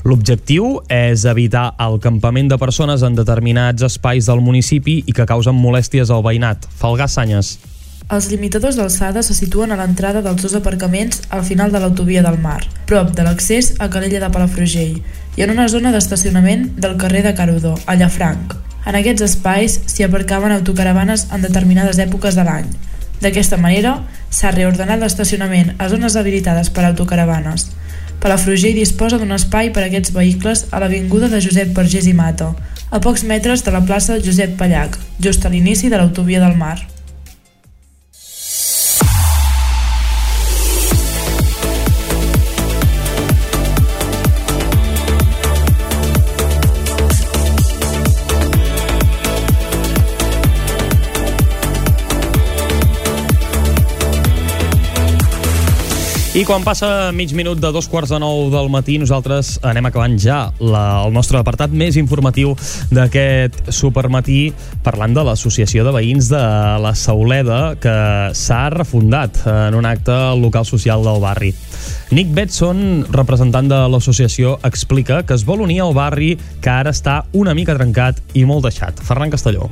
L'objectiu 0.09 0.79
és 0.89 1.27
evitar 1.29 1.67
el 1.85 1.99
campament 2.01 2.49
de 2.49 2.57
persones 2.57 3.05
en 3.05 3.13
determinats 3.13 3.85
espais 3.85 4.25
del 4.25 4.41
municipi 4.41 5.03
i 5.05 5.13
que 5.13 5.29
causen 5.29 5.53
molèsties 5.53 6.09
al 6.09 6.25
veïnat. 6.25 6.65
Falgà 6.81 7.05
Sanyes. 7.05 7.59
Els 8.09 8.33
limitadors 8.33 8.81
d'alçada 8.81 9.21
se 9.21 9.37
situen 9.37 9.69
a 9.69 9.77
l'entrada 9.77 10.25
dels 10.25 10.41
dos 10.41 10.57
aparcaments 10.57 11.21
al 11.29 11.45
final 11.45 11.69
de 11.69 11.85
l'autovia 11.85 12.25
del 12.25 12.41
Mar, 12.41 12.63
prop 12.89 13.13
de 13.13 13.21
l'accés 13.21 13.75
a 13.77 13.93
Calella 13.93 14.25
de 14.25 14.33
Palafrugell, 14.33 15.01
i 15.37 15.45
en 15.45 15.53
una 15.53 15.69
zona 15.69 15.93
d'estacionament 15.93 16.71
del 16.81 16.97
carrer 16.97 17.21
de 17.29 17.37
Carudó, 17.37 17.77
a 17.85 18.01
Llafranc. 18.01 18.64
En 18.85 18.95
aquests 18.97 19.25
espais 19.25 19.79
s'hi 19.89 20.05
aparcaven 20.05 20.53
autocaravanes 20.53 21.27
en 21.33 21.41
determinades 21.41 21.99
èpoques 22.01 22.37
de 22.37 22.45
l'any. 22.45 22.69
D'aquesta 23.23 23.57
manera, 23.57 23.95
s'ha 24.29 24.51
reordenat 24.53 25.01
l'estacionament 25.01 25.73
a 25.79 25.89
zones 25.89 26.17
habilitades 26.19 26.69
per 26.69 26.85
autocaravanes. 26.85 27.69
Palafrugell 28.21 28.77
disposa 28.77 29.19
d'un 29.21 29.33
espai 29.35 29.71
per 29.73 29.83
a 29.83 29.89
aquests 29.89 30.13
vehicles 30.15 30.65
a 30.71 30.81
l'avinguda 30.81 31.29
de 31.29 31.41
Josep 31.41 31.73
Vergés 31.77 32.09
i 32.09 32.13
Mata, 32.17 32.53
a 32.91 33.01
pocs 33.01 33.25
metres 33.27 33.65
de 33.65 33.73
la 33.73 33.83
plaça 33.85 34.19
Josep 34.23 34.57
Pallac, 34.59 34.99
just 35.19 35.45
a 35.45 35.53
l'inici 35.53 35.89
de 35.89 35.97
l'autovia 35.97 36.43
del 36.43 36.57
Mar. 36.57 36.77
I 56.35 56.41
quan 56.43 56.65
passa 56.67 57.13
mig 57.15 57.31
minut 57.31 57.61
de 57.63 57.69
dos 57.71 57.85
quarts 57.87 58.11
de 58.11 58.17
nou 58.19 58.49
del 58.51 58.67
matí, 58.67 58.97
nosaltres 58.99 59.53
anem 59.63 59.85
acabant 59.87 60.17
ja 60.19 60.49
la, 60.59 61.05
el 61.05 61.15
nostre 61.15 61.39
apartat 61.39 61.71
més 61.71 61.95
informatiu 61.95 62.51
d'aquest 62.91 63.71
supermatí 63.71 64.49
parlant 64.83 65.15
de 65.15 65.23
l'Associació 65.23 65.87
de 65.87 65.95
Veïns 65.95 66.27
de 66.33 66.43
la 66.83 66.91
Sauleda 66.91 67.61
que 67.79 67.95
s'ha 68.35 68.65
refundat 68.75 69.45
en 69.47 69.79
un 69.79 69.87
acte 69.87 70.19
local 70.43 70.67
social 70.67 71.07
del 71.07 71.23
barri. 71.23 71.55
Nick 72.11 72.35
Betson, 72.35 73.05
representant 73.15 73.71
de 73.71 73.85
l'associació, 73.87 74.57
explica 74.67 75.23
que 75.23 75.39
es 75.39 75.47
vol 75.47 75.63
unir 75.63 75.85
al 75.87 75.95
barri 75.95 76.33
que 76.59 76.75
ara 76.81 76.91
està 76.91 77.21
una 77.31 77.55
mica 77.55 77.79
trencat 77.79 78.19
i 78.35 78.43
molt 78.43 78.67
deixat. 78.67 78.99
Ferran 79.07 79.31
Castelló. 79.31 79.71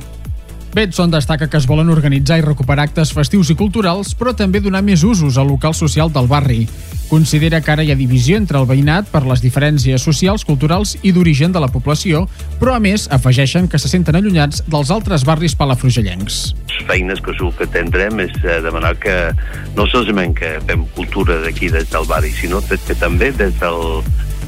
Betson 0.74 1.12
destaca 1.12 1.46
que 1.46 1.56
es 1.56 1.68
volen 1.70 1.88
organitzar 1.88 2.40
i 2.40 2.42
recuperar 2.42 2.88
actes 2.88 3.12
festius 3.14 3.52
i 3.52 3.54
culturals, 3.54 4.10
però 4.18 4.32
també 4.34 4.58
donar 4.58 4.80
més 4.82 5.04
usos 5.06 5.38
al 5.38 5.46
local 5.46 5.70
social 5.78 6.10
del 6.10 6.26
barri. 6.26 6.64
Considera 7.06 7.60
que 7.62 7.70
ara 7.70 7.84
hi 7.86 7.92
ha 7.92 7.96
divisió 7.98 8.34
entre 8.40 8.58
el 8.58 8.66
veïnat 8.66 9.06
per 9.12 9.22
les 9.28 9.38
diferències 9.44 10.02
socials, 10.02 10.42
culturals 10.42 10.96
i 11.06 11.12
d'origen 11.14 11.54
de 11.54 11.62
la 11.62 11.68
població, 11.70 12.24
però 12.58 12.74
a 12.74 12.82
més 12.82 13.06
afegeixen 13.14 13.68
que 13.70 13.78
se 13.78 13.92
senten 13.92 14.18
allunyats 14.18 14.64
dels 14.66 14.90
altres 14.90 15.22
barris 15.28 15.54
palafrugellencs. 15.54 16.40
Les 16.74 16.82
feines 16.90 17.22
que 17.22 17.36
segur 17.38 17.52
que 17.60 17.70
tindrem 17.70 18.24
és 18.26 18.34
eh, 18.42 18.58
demanar 18.64 18.96
que 18.98 19.14
no 19.78 19.86
solament 19.92 20.34
que 20.34 20.56
fem 20.66 20.88
cultura 20.98 21.38
d'aquí 21.44 21.70
des 21.70 21.86
del 21.94 22.10
barri, 22.10 22.34
sinó 22.34 22.58
que 22.66 22.98
també 22.98 23.30
des 23.30 23.54
del 23.62 24.02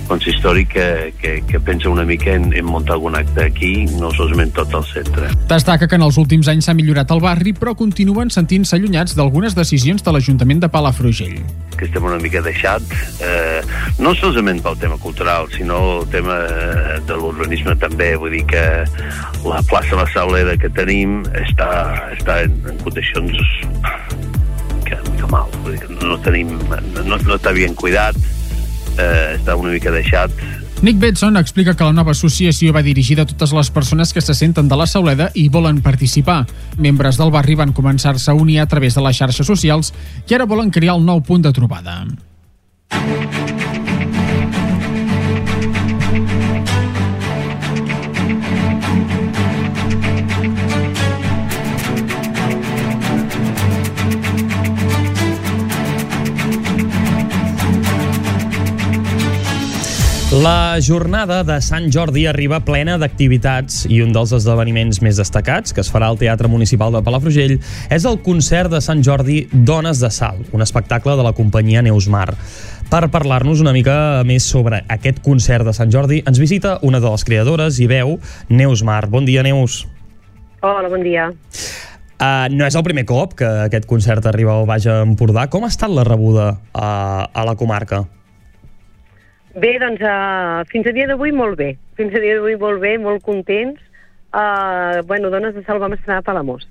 consistori 0.07 0.65
que, 0.67 1.15
que, 1.21 1.43
que 1.47 1.61
pensa 1.61 1.91
una 1.91 2.05
mica 2.05 2.33
en, 2.35 2.53
en 2.55 2.65
muntar 2.65 2.97
algun 2.97 3.17
acte 3.19 3.45
aquí, 3.45 3.87
no 4.01 4.11
solament 4.15 4.53
tot 4.57 4.73
el 4.75 4.85
centre. 4.89 5.31
Destaca 5.51 5.89
que 5.89 5.99
en 5.99 6.07
els 6.07 6.19
últims 6.23 6.49
anys 6.51 6.69
s'ha 6.69 6.75
millorat 6.79 7.11
el 7.15 7.23
barri, 7.23 7.53
però 7.57 7.75
continuen 7.79 8.31
sentint-se 8.33 8.77
allunyats 8.79 9.17
d'algunes 9.19 9.57
decisions 9.59 10.05
de 10.07 10.15
l'Ajuntament 10.15 10.63
de 10.63 10.71
Palafrugell. 10.73 11.41
Que 11.77 11.89
estem 11.89 12.07
una 12.09 12.21
mica 12.23 12.41
deixat, 12.45 12.83
eh, 13.21 13.61
no 14.01 14.15
solament 14.17 14.63
pel 14.65 14.79
tema 14.81 14.99
cultural, 15.03 15.51
sinó 15.55 16.01
el 16.01 16.09
tema 16.15 16.39
eh, 16.47 17.01
de 17.07 17.19
l'urbanisme 17.19 17.77
també, 17.83 18.15
vull 18.17 18.33
dir 18.39 18.45
que 18.49 18.65
la 19.47 19.61
plaça 19.69 19.99
La 19.99 20.07
Sauleda 20.15 20.57
que 20.61 20.71
tenim 20.73 21.21
està, 21.37 21.69
està 22.17 22.41
en, 22.47 22.57
en 22.71 22.81
condicions 22.87 23.37
que, 24.87 24.97
que 24.97 25.29
mal, 25.31 25.51
vull 25.63 25.77
dir 25.77 25.83
que 25.85 26.01
no 26.01 26.19
tenim, 26.25 26.57
no, 26.71 27.19
no 27.19 27.37
està 27.37 27.53
ben 27.57 27.75
cuidat, 27.79 28.17
eh, 28.99 29.37
està 29.39 29.57
una 29.57 29.73
mica 29.75 29.93
deixat. 29.95 30.33
Nick 30.83 30.99
Betson 31.01 31.39
explica 31.41 31.73
que 31.75 31.87
la 31.89 31.95
nova 31.97 32.13
associació 32.13 32.75
va 32.77 32.83
dirigida 32.85 33.25
a 33.25 33.31
totes 33.31 33.55
les 33.57 33.71
persones 33.73 34.13
que 34.13 34.21
se 34.21 34.35
senten 34.37 34.69
de 34.69 34.77
la 34.77 34.87
Sauleda 34.87 35.31
i 35.35 35.49
volen 35.49 35.81
participar. 35.81 36.45
Membres 36.77 37.17
del 37.17 37.33
barri 37.33 37.57
van 37.57 37.73
començar-se 37.73 38.31
a 38.31 38.37
unir 38.37 38.61
a 38.61 38.69
través 38.69 38.95
de 38.95 39.05
les 39.07 39.17
xarxes 39.17 39.49
socials 39.49 39.95
i 40.29 40.37
ara 40.37 40.45
volen 40.45 40.71
crear 40.71 40.99
el 40.99 41.05
nou 41.07 41.25
punt 41.25 41.49
de 41.49 41.55
trobada. 41.57 42.03
La 60.37 60.77
jornada 60.83 61.43
de 61.45 61.55
Sant 61.65 61.87
Jordi 61.89 62.27
arriba 62.29 62.59
plena 62.61 62.99
d'activitats 63.01 63.87
i 63.89 64.03
un 64.05 64.11
dels 64.13 64.35
esdeveniments 64.37 64.99
més 65.01 65.17
destacats, 65.17 65.73
que 65.73 65.81
es 65.81 65.89
farà 65.89 66.11
al 66.11 66.19
Teatre 66.21 66.51
Municipal 66.53 66.93
de 66.93 67.01
Palafrugell, 67.07 67.55
és 67.89 68.05
el 68.05 68.19
concert 68.27 68.69
de 68.69 68.83
Sant 68.85 69.01
Jordi 69.07 69.47
Dones 69.55 70.03
de 70.03 70.11
Sal, 70.13 70.43
un 70.53 70.61
espectacle 70.61 71.15
de 71.17 71.25
la 71.25 71.33
companyia 71.33 71.81
Neusmar. 71.87 72.35
Per 72.91 73.01
parlar-nos 73.15 73.63
una 73.65 73.73
mica 73.73 73.95
més 74.29 74.45
sobre 74.45 74.83
aquest 74.93 75.23
concert 75.25 75.65
de 75.65 75.73
Sant 75.73 75.95
Jordi, 75.95 76.21
ens 76.29 76.43
visita 76.43 76.75
una 76.85 77.01
de 77.01 77.15
les 77.15 77.25
creadores 77.25 77.81
i 77.81 77.89
veu, 77.89 78.19
Neus 78.51 78.83
Mar. 78.85 79.07
Bon 79.09 79.25
dia, 79.25 79.47
Neus. 79.47 79.87
Hola, 80.61 80.91
bon 80.93 81.07
dia. 81.07 81.31
Uh, 82.21 82.45
no 82.53 82.69
és 82.69 82.77
el 82.77 82.85
primer 82.85 83.07
cop 83.09 83.33
que 83.41 83.49
aquest 83.71 83.89
concert 83.89 84.29
arriba 84.29 84.53
al 84.53 84.69
Baix 84.69 84.85
Empordà. 84.99 85.49
Com 85.49 85.65
ha 85.65 85.73
estat 85.73 85.97
la 85.97 86.05
rebuda 86.05 86.51
uh, 86.77 87.25
a 87.25 87.49
la 87.49 87.57
comarca? 87.57 88.05
Bé, 89.57 89.79
doncs 89.81 90.03
uh, 90.05 90.65
fins 90.69 90.87
a 90.87 90.93
dia 90.93 91.09
d'avui 91.09 91.33
molt 91.33 91.57
bé. 91.57 91.75
Fins 91.97 92.13
a 92.13 92.21
dia 92.21 92.37
d'avui 92.37 92.59
molt 92.61 92.83
bé, 92.83 92.97
molt 93.01 93.25
contents. 93.25 93.81
Uh, 94.37 95.01
bueno, 95.09 95.31
Dones 95.33 95.55
de 95.57 95.63
Sal 95.65 95.81
vam 95.81 95.95
estrenar 95.97 96.21
a 96.21 96.27
Palamós. 96.27 96.67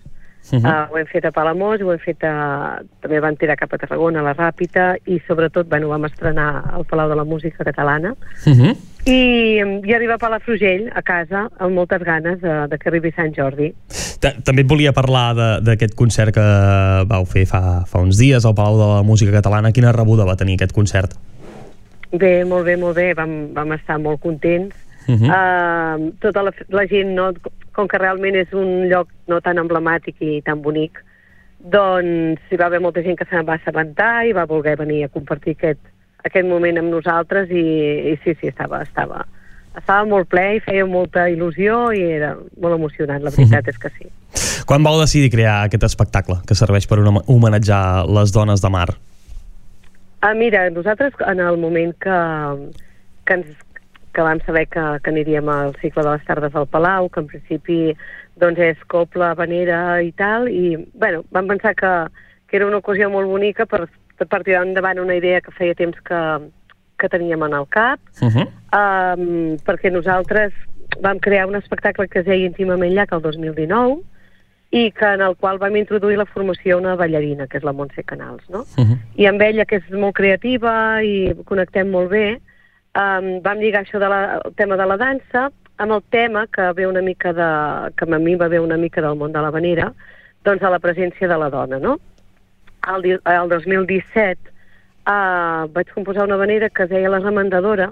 Uh 0.51 0.59
-huh. 0.59 0.69
uh, 0.69 0.91
ho 0.91 0.97
hem 0.97 1.07
fet 1.07 1.25
a 1.25 1.31
Palamós, 1.31 1.81
ho 1.81 1.91
hem 1.91 1.99
fet 1.99 2.23
a... 2.23 2.79
també 3.01 3.19
vam 3.19 3.35
tirar 3.35 3.55
cap 3.57 3.73
a 3.73 3.77
Tarragona, 3.77 4.19
a 4.19 4.23
la 4.23 4.35
Ràpita, 4.35 4.97
i 5.05 5.19
sobretot, 5.27 5.67
bueno, 5.67 5.89
vam 5.89 6.05
estrenar 6.05 6.63
al 6.73 6.85
Palau 6.85 7.09
de 7.09 7.15
la 7.15 7.23
Música 7.23 7.63
Catalana. 7.63 8.13
Uh 8.45 8.53
-huh. 8.53 8.77
I, 9.05 9.61
I 9.83 9.93
arribar 9.93 10.15
a 10.15 10.17
Palafrugell, 10.17 10.91
a 10.93 11.01
casa, 11.01 11.49
amb 11.57 11.73
moltes 11.73 12.03
ganes 12.03 12.41
de, 12.41 12.67
de 12.67 12.77
que 12.77 12.89
arribi 12.89 13.11
Sant 13.11 13.33
Jordi. 13.35 13.73
També 14.43 14.61
et 14.61 14.67
volia 14.67 14.93
parlar 14.93 15.61
d'aquest 15.61 15.95
concert 15.95 16.33
que 16.33 16.47
vau 17.07 17.25
fer 17.25 17.45
fa, 17.45 17.85
fa 17.85 17.99
uns 17.99 18.17
dies 18.17 18.45
al 18.45 18.53
Palau 18.53 18.77
de 18.77 18.87
la 18.95 19.03
Música 19.03 19.31
Catalana. 19.31 19.71
Quina 19.71 19.91
rebuda 19.91 20.25
va 20.25 20.35
tenir 20.35 20.53
aquest 20.53 20.71
concert? 20.71 21.13
Bé, 22.17 22.43
molt 22.45 22.65
bé, 22.65 22.75
molt 22.77 22.95
bé. 22.95 23.13
Vam, 23.17 23.53
vam 23.53 23.75
estar 23.77 23.99
molt 23.99 24.21
contents. 24.21 24.75
Uh 25.07 25.15
-huh. 25.15 25.29
uh, 25.29 26.13
tota 26.19 26.41
la, 26.41 26.51
la 26.69 26.85
gent, 26.87 27.13
no, 27.13 27.31
com 27.71 27.87
que 27.87 27.97
realment 27.97 28.35
és 28.35 28.53
un 28.53 28.87
lloc 28.89 29.07
no 29.27 29.41
tan 29.41 29.57
emblemàtic 29.57 30.15
i 30.19 30.41
tan 30.41 30.61
bonic, 30.61 31.03
doncs 31.59 32.41
hi 32.49 32.57
va 32.57 32.65
haver 32.65 32.81
molta 32.81 33.03
gent 33.03 33.17
que 33.17 33.27
se'n 33.29 33.45
va 33.45 33.57
assabentar 33.59 34.25
i 34.25 34.33
va 34.33 34.45
voler 34.45 34.75
venir 34.77 35.03
a 35.03 35.09
compartir 35.13 35.55
aquest, 35.55 35.81
aquest 36.23 36.47
moment 36.47 36.77
amb 36.77 36.93
nosaltres 36.93 37.49
i, 37.49 37.65
i 38.11 38.17
sí, 38.23 38.35
sí, 38.39 38.47
estava, 38.47 38.81
estava, 38.81 39.25
estava 39.77 40.05
molt 40.09 40.29
ple 40.29 40.45
i 40.57 40.61
feia 40.65 40.85
molta 40.85 41.27
il·lusió 41.29 41.91
i 41.93 42.01
era 42.17 42.35
molt 42.61 42.77
emocionant, 42.77 43.23
la 43.23 43.33
veritat 43.33 43.61
uh 43.61 43.65
-huh. 43.65 43.69
és 43.69 43.77
que 43.77 43.89
sí. 43.97 44.07
Quan 44.65 44.83
vau 44.83 44.99
decidir 44.99 45.29
crear 45.29 45.63
aquest 45.63 45.83
espectacle 45.83 46.35
que 46.47 46.55
serveix 46.55 46.87
per 46.87 46.97
homenatjar 46.99 48.05
les 48.07 48.31
dones 48.31 48.61
de 48.61 48.69
mar? 48.69 48.89
Ah, 50.21 50.33
mira, 50.33 50.69
nosaltres 50.69 51.13
en 51.27 51.39
el 51.39 51.57
moment 51.57 51.93
que, 52.01 52.17
que, 53.25 53.33
ens, 53.33 53.47
que 54.13 54.21
vam 54.21 54.39
saber 54.45 54.67
que, 54.67 54.83
que 55.03 55.11
aniríem 55.11 55.49
al 55.49 55.75
cicle 55.81 56.03
de 56.03 56.15
les 56.15 56.25
tardes 56.25 56.55
al 56.55 56.67
Palau, 56.67 57.09
que 57.09 57.21
en 57.21 57.27
principi 57.29 57.79
doncs 58.41 58.59
és 58.59 58.81
copla, 58.91 59.33
vanera 59.37 60.01
i 60.03 60.11
tal, 60.17 60.49
i 60.49 60.75
bueno, 60.93 61.23
vam 61.35 61.47
pensar 61.51 61.75
que, 61.75 61.93
que 62.47 62.57
era 62.59 62.67
una 62.67 62.81
ocasió 62.81 63.09
molt 63.11 63.29
bonica 63.29 63.67
per, 63.69 63.85
per 64.17 64.41
tirar 64.43 64.65
endavant 64.65 64.99
una 65.03 65.15
idea 65.19 65.41
que 65.43 65.53
feia 65.55 65.75
temps 65.77 65.99
que, 66.07 66.21
que 66.99 67.11
teníem 67.11 67.43
en 67.43 67.53
el 67.53 67.67
cap, 67.69 67.99
uh 68.21 68.31
-huh. 68.31 68.47
um, 68.79 69.57
perquè 69.67 69.91
nosaltres 69.91 70.53
vam 71.01 71.19
crear 71.19 71.47
un 71.47 71.55
espectacle 71.55 72.07
que 72.07 72.19
es 72.19 72.25
deia 72.25 72.45
íntimament 72.45 72.93
llac 72.93 73.11
el 73.11 73.21
2019, 73.21 74.01
i 74.75 74.91
que 74.91 75.07
en 75.07 75.21
el 75.23 75.37
qual 75.39 75.57
vam 75.61 75.77
introduir 75.79 76.17
la 76.19 76.25
formació 76.27 76.75
a 76.75 76.79
una 76.81 76.95
ballarina, 76.99 77.47
que 77.47 77.61
és 77.61 77.63
la 77.63 77.71
Montse 77.71 78.03
Canals, 78.03 78.43
no? 78.51 78.65
Uh 78.75 78.83
-huh. 78.83 78.97
I 79.15 79.27
amb 79.27 79.41
ella, 79.41 79.65
que 79.65 79.77
és 79.77 79.89
molt 79.91 80.15
creativa 80.15 81.01
i 81.01 81.33
connectem 81.45 81.89
molt 81.89 82.09
bé, 82.09 82.41
um, 82.95 83.41
vam 83.41 83.59
lligar 83.59 83.83
això 83.83 83.99
del 83.99 84.11
de 84.11 84.51
tema 84.55 84.75
de 84.75 84.85
la 84.85 84.97
dansa 84.97 85.51
amb 85.77 85.91
el 85.91 86.03
tema 86.09 86.47
que 86.47 86.73
ve 86.73 86.87
una 86.87 87.01
mica 87.01 87.33
de, 87.33 87.93
que 87.95 88.15
a 88.15 88.19
mi 88.19 88.35
va 88.35 88.47
ve 88.47 88.59
una 88.59 88.77
mica 88.77 89.01
del 89.01 89.15
món 89.15 89.31
de 89.31 89.41
la 89.41 89.51
vanera, 89.51 89.93
doncs 90.43 90.63
a 90.63 90.69
la 90.69 90.79
presència 90.79 91.27
de 91.27 91.37
la 91.37 91.49
dona, 91.49 91.79
no? 91.79 91.99
El, 92.87 93.19
el 93.25 93.49
2017 93.49 94.37
uh, 95.07 95.67
vaig 95.73 95.87
composar 95.93 96.25
una 96.25 96.37
vanera 96.37 96.69
que 96.69 96.83
es 96.83 96.89
deia 96.89 97.09
La 97.09 97.19
remendadora, 97.19 97.91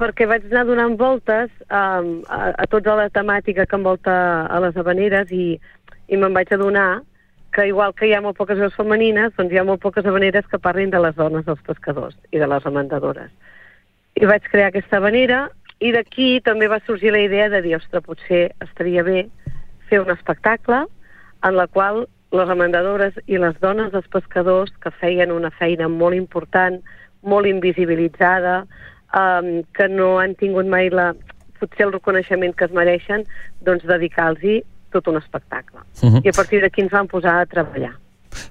perquè 0.00 0.26
vaig 0.26 0.46
anar 0.48 0.64
donant 0.64 0.96
voltes 0.96 1.50
um, 1.68 2.22
a, 2.28 2.52
a 2.56 2.66
tota 2.72 2.96
la 2.96 3.08
temàtica 3.12 3.66
que 3.66 3.76
envolta 3.76 4.46
a 4.46 4.60
les 4.64 4.76
habaneres 4.76 5.32
i, 5.32 5.60
i 6.10 6.18
me'n 6.18 6.34
vaig 6.34 6.50
adonar 6.52 7.02
que 7.54 7.66
igual 7.66 7.94
que 7.94 8.06
hi 8.06 8.14
ha 8.14 8.20
molt 8.22 8.38
poques 8.38 8.58
veus 8.58 8.74
femenines, 8.78 9.32
doncs 9.36 9.52
hi 9.52 9.58
ha 9.58 9.66
molt 9.66 9.82
poques 9.82 10.06
habaneres 10.06 10.46
que 10.50 10.58
parlin 10.62 10.90
de 10.90 11.00
les 11.02 11.16
dones 11.16 11.46
dels 11.46 11.62
pescadors 11.66 12.16
i 12.30 12.38
de 12.38 12.46
les 12.50 12.62
remendadores. 12.66 13.30
I 14.18 14.26
vaig 14.26 14.46
crear 14.50 14.70
aquesta 14.70 14.98
habanera 14.98 15.48
i 15.80 15.90
d'aquí 15.94 16.40
també 16.46 16.68
va 16.70 16.80
sorgir 16.86 17.14
la 17.14 17.22
idea 17.24 17.48
de 17.48 17.62
dir, 17.64 17.76
ostres, 17.78 18.04
potser 18.06 18.50
estaria 18.62 19.02
bé 19.06 19.24
fer 19.88 20.02
un 20.02 20.10
espectacle 20.14 20.84
en 21.46 21.56
la 21.56 21.66
qual 21.66 22.04
les 22.30 22.46
remendadores 22.46 23.16
i 23.26 23.38
les 23.42 23.56
dones 23.62 23.90
dels 23.94 24.06
pescadors 24.12 24.70
que 24.82 24.92
feien 25.00 25.32
una 25.34 25.50
feina 25.50 25.88
molt 25.88 26.14
important, 26.14 26.78
molt 27.22 27.46
invisibilitzada, 27.50 28.60
um, 29.16 29.62
que 29.74 29.88
no 29.90 30.18
han 30.20 30.36
tingut 30.38 30.70
mai 30.70 30.90
la, 30.94 31.10
potser 31.58 31.88
el 31.88 31.96
reconeixement 31.96 32.54
que 32.54 32.68
es 32.68 32.76
mereixen, 32.76 33.26
doncs 33.66 33.86
dedicar-los 33.88 34.62
tot 34.90 35.06
un 35.08 35.16
espectacle. 35.16 35.80
Uh 36.02 36.08
-huh. 36.08 36.20
I 36.24 36.28
a 36.28 36.32
partir 36.32 36.60
d'aquí 36.60 36.82
ens 36.82 36.92
vam 36.92 37.06
posar 37.06 37.40
a 37.40 37.46
treballar. 37.46 37.94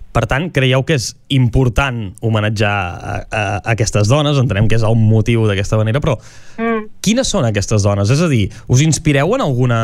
Per 0.10 0.26
tant, 0.26 0.48
creieu 0.52 0.82
que 0.84 0.96
és 0.98 1.12
important 1.30 2.00
homenatjar 2.26 2.72
a, 2.74 3.14
a, 3.30 3.42
a 3.60 3.74
aquestes 3.76 4.10
dones, 4.10 4.40
entenem 4.42 4.68
que 4.68 4.76
és 4.80 4.84
el 4.84 4.96
motiu 4.98 5.46
d'aquesta 5.48 5.78
manera, 5.78 6.02
però 6.02 6.16
mm. 6.58 6.88
quines 7.06 7.30
són 7.30 7.46
aquestes 7.46 7.86
dones? 7.86 8.10
És 8.10 8.24
a 8.26 8.30
dir, 8.32 8.48
us 8.68 8.82
inspireu 8.82 9.36
en 9.38 9.44
alguna, 9.46 9.82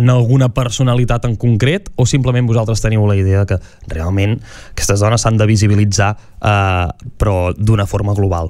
en 0.00 0.10
alguna 0.10 0.48
personalitat 0.56 1.28
en 1.28 1.36
concret 1.36 1.90
o 1.96 2.06
simplement 2.08 2.48
vosaltres 2.48 2.80
teniu 2.80 3.04
la 3.06 3.18
idea 3.20 3.44
que 3.44 3.60
realment 3.92 4.38
aquestes 4.72 5.04
dones 5.04 5.26
s'han 5.26 5.36
de 5.36 5.46
visibilitzar 5.46 6.14
eh, 6.16 7.10
però 7.20 7.52
d'una 7.52 7.86
forma 7.86 8.16
global? 8.16 8.48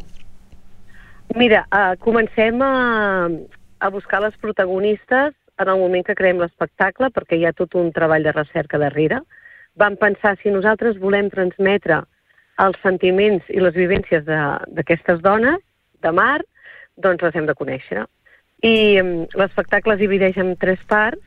Mira, 1.34 1.66
uh, 1.74 1.98
comencem 1.98 2.62
a, 2.62 3.26
a 3.82 3.90
buscar 3.90 4.22
les 4.22 4.38
protagonistes 4.38 5.34
en 5.59 5.68
el 5.68 5.78
moment 5.80 6.04
que 6.07 6.16
creem 6.18 6.40
l'espectacle, 6.42 7.11
perquè 7.14 7.38
hi 7.38 7.46
ha 7.46 7.54
tot 7.57 7.74
un 7.78 7.92
treball 7.96 8.26
de 8.26 8.34
recerca 8.34 8.80
darrere. 8.82 9.22
Vam 9.76 9.96
pensar 10.00 10.36
si 10.40 10.52
nosaltres 10.52 11.00
volem 11.00 11.30
transmetre 11.32 12.02
els 12.64 12.78
sentiments 12.82 13.44
i 13.52 13.61
les 13.61 13.76
vivències 13.76 14.24
d'aquestes 14.26 15.20
dones 15.24 15.61
de 16.04 16.12
mar, 16.12 16.40
doncs 16.96 17.24
les 17.24 17.36
hem 17.36 17.48
de 17.48 17.57
conèixer. 17.57 18.04
I 18.64 19.00
um, 19.02 19.12
l'espectacle 19.36 19.96
es 19.96 20.00
divideix 20.00 20.38
en 20.40 20.54
tres 20.61 20.80
parts. 20.88 21.20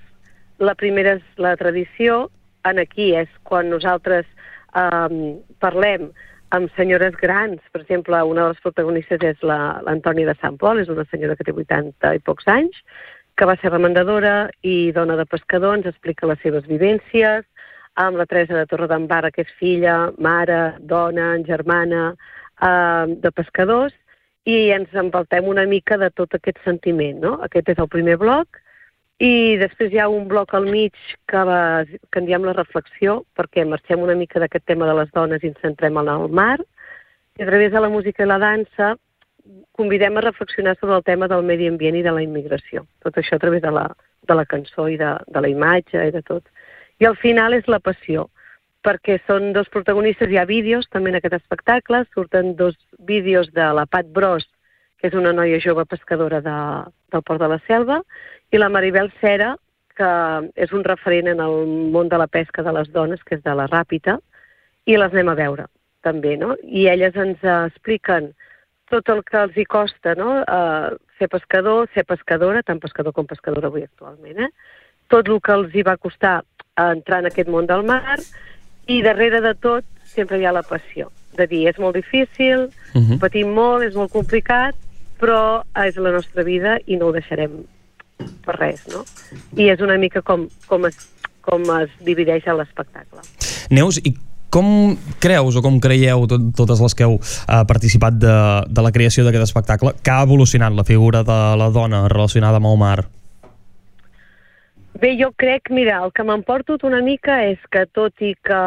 La 0.59 0.73
primera 0.75 1.17
és 1.19 1.37
la 1.37 1.53
tradició, 1.57 2.27
en 2.67 2.81
aquí 2.81 3.13
és 3.15 3.29
quan 3.47 3.69
nosaltres 3.71 4.25
um, 4.75 5.37
parlem 5.61 6.09
amb 6.57 6.73
senyores 6.73 7.13
grans, 7.21 7.61
per 7.71 7.83
exemple, 7.83 8.17
una 8.25 8.47
de 8.47 8.53
les 8.55 8.63
protagonistes 8.63 9.21
és 9.21 9.43
l'Antònia 9.45 10.25
la, 10.25 10.33
de 10.33 10.41
Sant 10.41 10.57
Pol, 10.57 10.81
és 10.81 10.89
una 10.89 11.05
senyora 11.11 11.37
que 11.37 11.45
té 11.45 11.53
80 11.53 12.15
i 12.17 12.23
pocs 12.25 12.49
anys, 12.49 12.81
que 13.39 13.47
va 13.47 13.55
ser 13.61 13.71
remendadora 13.71 14.49
i 14.67 14.91
dona 14.91 15.15
de 15.15 15.25
pescador, 15.25 15.77
ens 15.77 15.87
explica 15.87 16.27
les 16.27 16.41
seves 16.43 16.65
vivències, 16.67 17.45
amb 18.03 18.19
la 18.19 18.25
Teresa 18.27 18.57
de 18.57 18.67
Torredembarra, 18.67 19.31
que 19.31 19.45
és 19.45 19.53
filla, 19.59 20.11
mare, 20.19 20.75
dona, 20.91 21.31
germana 21.47 22.09
eh, 22.11 23.15
de 23.23 23.31
pescadors, 23.31 23.95
i 24.43 24.73
ens 24.75 24.91
envoltem 24.97 25.47
una 25.47 25.63
mica 25.69 25.97
de 26.01 26.09
tot 26.11 26.35
aquest 26.35 26.59
sentiment. 26.65 27.19
No? 27.23 27.37
Aquest 27.47 27.71
és 27.71 27.79
el 27.79 27.87
primer 27.91 28.17
bloc, 28.19 28.59
i 29.23 29.55
després 29.59 29.91
hi 29.91 29.99
ha 29.99 30.11
un 30.11 30.27
bloc 30.27 30.53
al 30.55 30.67
mig 30.67 30.95
que, 31.27 31.41
va, 31.47 31.83
que 31.87 32.21
en 32.21 32.27
diem 32.27 32.43
la 32.47 32.55
reflexió, 32.59 33.21
perquè 33.39 33.65
marxem 33.67 34.03
una 34.03 34.15
mica 34.19 34.39
d'aquest 34.43 34.67
tema 34.67 34.87
de 34.87 34.95
les 34.99 35.11
dones 35.15 35.43
i 35.43 35.51
ens 35.51 35.63
centrem 35.63 35.99
en 35.99 36.11
el 36.11 36.27
mar, 36.27 36.57
i 37.39 37.43
a 37.43 37.47
través 37.47 37.71
de 37.71 37.83
la 37.83 37.91
música 37.91 38.23
i 38.23 38.27
la 38.27 38.39
dansa 38.39 38.97
convidem 39.71 40.17
a 40.17 40.21
reflexionar 40.21 40.75
sobre 40.79 40.95
el 40.97 41.03
tema 41.03 41.27
del 41.27 41.43
medi 41.43 41.67
ambient 41.67 41.97
i 41.99 42.03
de 42.05 42.11
la 42.13 42.23
immigració. 42.23 42.85
Tot 43.03 43.17
això 43.17 43.37
a 43.37 43.43
través 43.43 43.61
de 43.63 43.71
la, 43.71 43.87
de 44.27 44.35
la 44.35 44.45
cançó 44.45 44.87
i 44.89 44.97
de, 44.99 45.13
de 45.27 45.41
la 45.41 45.49
imatge 45.51 46.03
i 46.07 46.13
de 46.15 46.21
tot. 46.25 46.45
I 46.99 47.07
al 47.07 47.17
final 47.17 47.55
és 47.55 47.67
la 47.71 47.79
passió, 47.79 48.27
perquè 48.83 49.19
són 49.25 49.51
dos 49.55 49.69
protagonistes, 49.71 50.29
hi 50.31 50.39
ha 50.39 50.47
vídeos 50.47 50.87
també 50.91 51.11
en 51.11 51.19
aquest 51.19 51.37
espectacle, 51.39 52.03
surten 52.13 52.55
dos 52.59 52.77
vídeos 53.07 53.51
de 53.55 53.67
la 53.75 53.85
Pat 53.85 54.07
Bros, 54.15 54.45
que 54.99 55.07
és 55.07 55.15
una 55.15 55.33
noia 55.33 55.59
jove 55.63 55.85
pescadora 55.87 56.41
de, 56.43 56.57
del 57.11 57.23
Port 57.23 57.41
de 57.41 57.49
la 57.51 57.59
Selva, 57.67 58.01
i 58.51 58.59
la 58.59 58.69
Maribel 58.71 59.11
Cera, 59.21 59.55
que 59.95 60.11
és 60.55 60.71
un 60.75 60.83
referent 60.87 61.27
en 61.27 61.41
el 61.43 61.65
món 61.93 62.11
de 62.11 62.19
la 62.19 62.27
pesca 62.27 62.63
de 62.63 62.73
les 62.75 62.91
dones, 62.91 63.23
que 63.23 63.35
és 63.39 63.43
de 63.43 63.55
la 63.55 63.67
Ràpita, 63.67 64.19
i 64.87 64.95
les 64.97 65.15
anem 65.15 65.31
a 65.31 65.37
veure, 65.39 65.67
també, 66.03 66.35
no? 66.39 66.55
I 66.63 66.87
elles 66.91 67.15
ens 67.19 67.43
expliquen 67.43 68.31
tot 68.89 69.09
el 69.13 69.23
que 69.23 69.39
els 69.41 69.57
hi 69.57 69.65
costa, 69.65 70.15
no?, 70.19 70.41
uh, 70.41 70.97
ser 71.19 71.29
pescador, 71.31 71.87
ser 71.93 72.05
pescadora, 72.07 72.63
tant 72.63 72.79
pescador 72.79 73.13
com 73.13 73.27
pescadora 73.29 73.67
avui 73.67 73.83
actualment, 73.83 74.39
eh? 74.39 74.49
Tot 75.09 75.27
el 75.29 75.41
que 75.41 75.55
els 75.55 75.75
hi 75.75 75.83
va 75.85 75.97
costar 75.97 76.41
entrar 76.79 77.19
en 77.23 77.29
aquest 77.29 77.49
món 77.51 77.67
del 77.69 77.83
mar, 77.83 78.19
i 78.89 79.01
darrere 79.05 79.41
de 79.45 79.53
tot 79.61 79.85
sempre 80.09 80.39
hi 80.39 80.45
ha 80.45 80.53
la 80.55 80.65
passió, 80.65 81.11
de 81.37 81.45
dir, 81.47 81.65
és 81.69 81.77
molt 81.77 81.95
difícil, 81.95 82.69
uh 82.69 82.99
mhm. 82.99 83.11
-huh. 83.11 83.19
patim 83.19 83.53
molt, 83.53 83.83
és 83.83 83.95
molt 83.95 84.11
complicat, 84.11 84.75
però 85.19 85.63
és 85.85 85.95
la 85.95 86.11
nostra 86.11 86.43
vida 86.43 86.79
i 86.85 86.97
no 86.97 87.07
ho 87.07 87.11
deixarem 87.11 87.65
per 88.45 88.55
res, 88.55 88.87
no? 88.87 89.03
I 89.55 89.69
és 89.69 89.79
una 89.79 89.97
mica 89.97 90.21
com, 90.21 90.47
com, 90.67 90.85
es, 90.85 90.97
com 91.41 91.61
es 91.81 91.89
divideix 91.99 92.45
l'espectacle. 92.45 93.21
Neus, 93.69 93.99
i 94.03 94.15
com 94.49 94.97
creus 95.21 95.55
o 95.55 95.61
com 95.65 95.79
creieu 95.81 96.25
tot, 96.29 96.49
totes 96.57 96.81
les 96.81 96.95
que 96.97 97.05
heu 97.05 97.19
uh, 97.19 97.61
participat 97.69 98.17
de, 98.21 98.35
de 98.69 98.85
la 98.85 98.91
creació 98.95 99.25
d'aquest 99.25 99.49
espectacle 99.49 99.93
que 100.03 100.13
ha 100.13 100.25
evolucionat 100.25 100.73
la 100.73 100.87
figura 100.87 101.23
de 101.23 101.39
la 101.59 101.69
dona 101.73 102.07
relacionada 102.07 102.61
amb 102.61 102.71
el 102.71 102.79
mar? 102.81 102.97
Bé, 104.99 105.13
jo 105.15 105.29
crec, 105.37 105.69
mira, 105.71 106.01
el 106.03 106.11
que 106.11 106.25
m'emporto 106.27 106.75
una 106.83 106.99
mica 107.05 107.43
és 107.47 107.59
que 107.71 107.85
tot 107.95 108.19
i 108.25 108.33
que, 108.43 108.63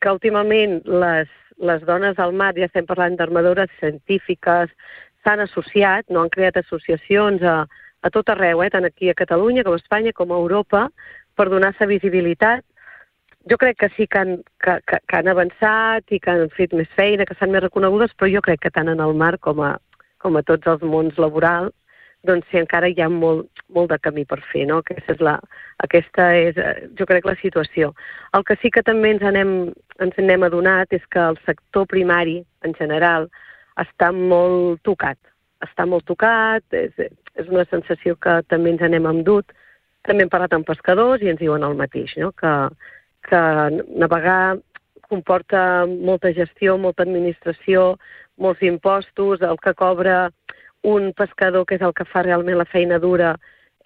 que 0.00 0.14
últimament 0.14 0.78
les, 0.86 1.28
les 1.58 1.82
dones 1.84 2.18
al 2.22 2.32
mar, 2.32 2.54
ja 2.56 2.68
estem 2.70 2.86
parlant 2.88 3.18
d'armadores 3.18 3.68
científiques, 3.80 4.70
s'han 5.26 5.42
associat, 5.44 6.06
no 6.08 6.22
han 6.22 6.32
creat 6.32 6.56
associacions 6.62 7.42
a, 7.42 7.66
a 8.00 8.12
tot 8.14 8.30
arreu, 8.32 8.62
eh, 8.62 8.70
tant 8.70 8.86
aquí 8.88 9.10
a 9.10 9.18
Catalunya 9.18 9.66
com 9.66 9.74
a 9.74 9.82
Espanya 9.82 10.14
com 10.16 10.32
a 10.32 10.40
Europa, 10.40 10.86
per 11.36 11.50
donar-se 11.52 11.90
visibilitat. 11.90 12.64
Jo 13.50 13.58
crec 13.62 13.78
que 13.78 13.88
sí 13.94 14.06
que 14.10 14.18
han, 14.18 14.36
que, 14.58 14.80
que, 14.86 14.98
que 15.06 15.16
han 15.16 15.28
avançat 15.30 16.10
i 16.10 16.18
que 16.18 16.32
han 16.32 16.48
fet 16.56 16.72
més 16.74 16.88
feina, 16.98 17.24
que 17.26 17.36
estan 17.36 17.52
més 17.54 17.62
reconegudes, 17.62 18.14
però 18.18 18.30
jo 18.32 18.42
crec 18.42 18.64
que 18.64 18.74
tant 18.74 18.90
en 18.90 19.02
el 19.02 19.14
mar 19.14 19.36
com 19.38 19.62
a, 19.62 19.76
com 20.18 20.36
a 20.36 20.42
tots 20.42 20.66
els 20.72 20.82
mons 20.82 21.18
laborals, 21.22 21.74
doncs 22.26 22.46
sí, 22.50 22.58
encara 22.58 22.88
hi 22.90 22.98
ha 23.02 23.08
molt, 23.12 23.46
molt 23.70 23.92
de 23.92 23.98
camí 24.02 24.24
per 24.26 24.40
fer, 24.50 24.64
no? 24.66 24.80
Aquesta 24.82 25.14
és, 25.14 25.20
la, 25.22 25.34
aquesta 25.84 26.28
és, 26.34 26.58
jo 26.98 27.06
crec, 27.06 27.28
la 27.28 27.36
situació. 27.42 27.92
El 28.36 28.46
que 28.48 28.56
sí 28.62 28.72
que 28.74 28.82
també 28.86 29.12
ens 29.14 29.22
anem, 29.30 29.52
ens 30.02 30.18
anem 30.22 30.46
adonat 30.46 30.96
és 30.96 31.04
que 31.12 31.22
el 31.22 31.38
sector 31.46 31.86
primari, 31.92 32.40
en 32.66 32.74
general, 32.80 33.30
està 33.78 34.10
molt 34.16 34.82
tocat. 34.88 35.20
Està 35.64 35.86
molt 35.88 36.06
tocat, 36.10 36.64
és, 36.74 36.98
és 37.38 37.52
una 37.52 37.64
sensació 37.70 38.16
que 38.18 38.40
també 38.50 38.74
ens 38.74 38.84
anem 38.84 39.22
dut. 39.24 39.54
També 40.06 40.26
hem 40.26 40.30
parlat 40.30 40.52
amb 40.54 40.66
pescadors 40.66 41.22
i 41.22 41.30
ens 41.30 41.40
diuen 41.40 41.64
el 41.66 41.78
mateix, 41.78 42.12
no? 42.18 42.32
que, 42.38 42.52
que 43.26 43.42
navegar 44.02 44.56
comporta 45.08 45.86
molta 45.86 46.32
gestió, 46.34 46.76
molta 46.78 47.04
administració, 47.06 47.96
molts 48.42 48.62
impostos, 48.62 49.42
el 49.42 49.58
que 49.62 49.74
cobra 49.74 50.30
un 50.82 51.12
pescador, 51.18 51.66
que 51.66 51.78
és 51.78 51.84
el 51.86 51.94
que 51.94 52.06
fa 52.06 52.22
realment 52.26 52.58
la 52.58 52.68
feina 52.70 52.98
dura, 53.02 53.34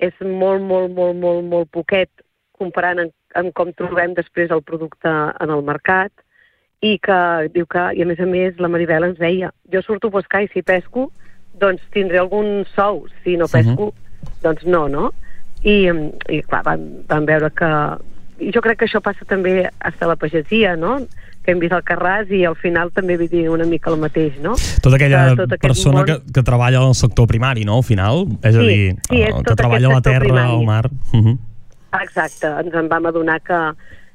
és 0.01 0.16
molt, 0.20 0.64
molt, 0.64 0.93
molt, 0.97 1.16
molt, 1.20 1.45
molt 1.45 1.70
poquet 1.72 2.11
comparant 2.61 3.05
amb, 3.05 3.14
amb 3.41 3.55
com 3.57 3.72
trobem 3.76 4.16
després 4.16 4.53
el 4.53 4.64
producte 4.64 5.09
en 5.11 5.53
el 5.53 5.64
mercat 5.64 6.12
i 6.80 6.97
que 7.05 7.20
diu 7.55 7.66
que, 7.68 7.86
i 7.97 8.03
a 8.03 8.09
més 8.09 8.20
a 8.20 8.28
més, 8.28 8.57
la 8.61 8.68
Maribel 8.72 9.11
ens 9.11 9.18
deia, 9.20 9.51
jo 9.72 9.82
surto 9.84 10.09
a 10.09 10.16
pescar 10.16 10.45
i 10.45 10.51
si 10.53 10.62
pesco, 10.64 11.11
doncs 11.61 11.84
tindré 11.93 12.20
algun 12.20 12.64
sou, 12.74 13.05
si 13.24 13.36
no 13.36 13.49
pesco, 13.49 13.91
uh 13.91 13.93
-huh. 13.93 14.36
doncs 14.43 14.64
no, 14.64 14.88
no? 14.88 15.11
I, 15.62 15.93
i 16.28 16.43
clar, 16.43 16.62
van, 16.64 17.05
van 17.09 17.26
veure 17.26 17.51
que... 17.51 17.72
I 18.41 18.53
jo 18.55 18.62
crec 18.64 18.80
que 18.80 18.86
això 18.88 19.03
passa 19.05 19.26
també 19.28 19.68
a 19.68 19.93
la 20.09 20.16
pagesia, 20.16 20.76
no? 20.76 21.01
que 21.45 21.55
hem 21.55 21.61
vist 21.61 21.72
al 21.72 21.84
Carràs 21.86 22.30
i 22.36 22.43
al 22.45 22.57
final 22.61 22.91
també 22.93 23.16
vull 23.16 23.30
dir 23.32 23.47
una 23.49 23.64
mica 23.68 23.91
el 23.91 23.97
mateix, 24.01 24.36
no? 24.45 24.57
Tota 24.84 24.99
aquella 24.99 25.22
tot 25.38 25.55
persona 25.62 26.03
món... 26.03 26.09
que, 26.09 26.16
que 26.36 26.43
treballa 26.45 26.82
al 26.84 26.97
sector 26.99 27.28
primari, 27.30 27.64
no? 27.64 27.78
Al 27.80 27.86
final, 27.86 28.26
és 28.45 28.57
sí, 28.57 28.61
a 28.61 28.66
dir, 28.66 28.91
sí, 29.09 29.22
és 29.24 29.38
que 29.47 29.57
treballa 29.57 29.88
a 29.88 29.95
la 29.97 30.03
terra, 30.05 30.26
primari. 30.26 30.59
al 30.59 30.66
mar... 30.68 30.91
Uh 31.14 31.22
-huh. 31.22 31.38
Exacte, 32.03 32.47
ens 32.47 32.74
en 32.74 32.88
vam 32.88 33.07
adonar 33.07 33.41
que, 33.41 33.61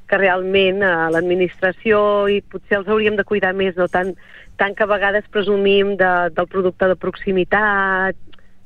que 0.08 0.18
realment 0.18 0.82
eh, 0.82 1.10
l'administració 1.12 2.30
i 2.30 2.42
potser 2.42 2.78
els 2.78 2.88
hauríem 2.88 3.18
de 3.18 3.26
cuidar 3.26 3.54
més, 3.54 3.76
no 3.76 3.88
tant, 3.88 4.14
tant 4.56 4.76
que 4.76 4.84
a 4.84 4.88
vegades 4.88 5.28
presumim 5.32 5.98
de, 5.98 6.30
del 6.30 6.48
producte 6.48 6.88
de 6.88 6.96
proximitat, 6.96 8.16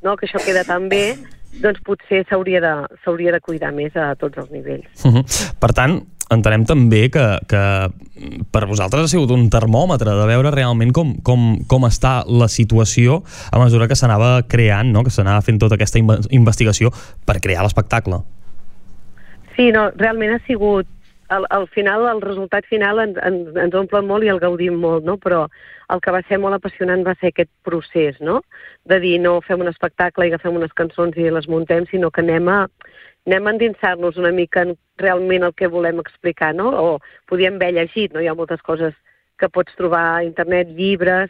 no? 0.04 0.16
que 0.16 0.28
això 0.28 0.44
queda 0.46 0.64
tan 0.64 0.90
bé, 0.90 1.16
doncs 1.64 1.82
potser 1.86 2.24
s'hauria 2.30 2.62
de, 2.62 2.74
de 3.32 3.42
cuidar 3.42 3.74
més 3.74 3.96
a 3.96 4.14
tots 4.16 4.38
els 4.38 4.52
nivells. 4.52 4.88
Uh 5.04 5.20
-huh. 5.20 5.24
Per 5.60 5.72
tant, 5.74 6.02
entenem 6.30 6.66
també 6.66 7.10
que, 7.10 7.26
que 7.50 7.64
per 8.52 8.66
vosaltres 8.70 9.04
ha 9.04 9.08
sigut 9.08 9.32
un 9.32 9.50
termòmetre 9.50 10.14
de 10.14 10.28
veure 10.30 10.52
realment 10.52 10.92
com, 10.94 11.16
com, 11.26 11.58
com 11.68 11.88
està 11.90 12.24
la 12.28 12.48
situació 12.48 13.24
a 13.52 13.60
mesura 13.60 13.88
que 13.88 13.96
s'anava 13.96 14.44
creant, 14.48 14.92
no? 14.94 15.04
que 15.04 15.10
s'anava 15.10 15.42
fent 15.42 15.60
tota 15.60 15.76
aquesta 15.76 16.00
investigació 16.00 16.92
per 17.26 17.40
crear 17.40 17.64
l'espectacle. 17.64 18.22
Sí, 19.56 19.72
no, 19.72 19.90
realment 19.98 20.38
ha 20.38 20.40
sigut 20.46 20.88
al, 21.30 21.46
al 21.50 21.68
final, 21.70 22.08
el 22.10 22.22
resultat 22.22 22.66
final 22.66 23.00
ens, 23.04 23.18
ens, 23.26 23.50
ens 23.56 23.76
omple 23.78 24.02
molt 24.06 24.26
i 24.26 24.32
el 24.34 24.42
gaudim 24.42 24.80
molt, 24.82 25.06
no? 25.06 25.16
però 25.22 25.46
el 25.94 26.02
que 26.04 26.14
va 26.14 26.22
ser 26.28 26.40
molt 26.42 26.58
apassionant 26.58 27.06
va 27.06 27.16
ser 27.20 27.32
aquest 27.32 27.52
procés, 27.66 28.18
no? 28.20 28.42
de 28.90 29.00
dir 29.04 29.18
no 29.22 29.40
fem 29.46 29.62
un 29.62 29.70
espectacle 29.72 30.26
i 30.26 30.34
agafem 30.34 30.58
unes 30.58 30.74
cançons 30.78 31.18
i 31.18 31.30
les 31.30 31.50
muntem, 31.50 31.86
sinó 31.90 32.10
que 32.12 32.26
anem 32.26 32.50
a, 32.50 32.64
anem 33.30 33.48
a 33.48 33.54
endinsar-nos 33.56 34.18
una 34.18 34.34
mica 34.36 34.66
en 34.66 34.76
realment 35.02 35.46
el 35.46 35.54
que 35.54 35.70
volem 35.70 36.02
explicar, 36.02 36.54
no? 36.58 36.74
o 36.74 36.98
podíem 37.30 37.62
haver 37.62 37.76
llegit, 37.78 38.14
no? 38.14 38.22
hi 38.22 38.30
ha 38.30 38.38
moltes 38.38 38.66
coses 38.66 38.98
que 39.40 39.50
pots 39.50 39.78
trobar 39.78 40.06
a 40.18 40.24
internet, 40.26 40.74
llibres, 40.76 41.30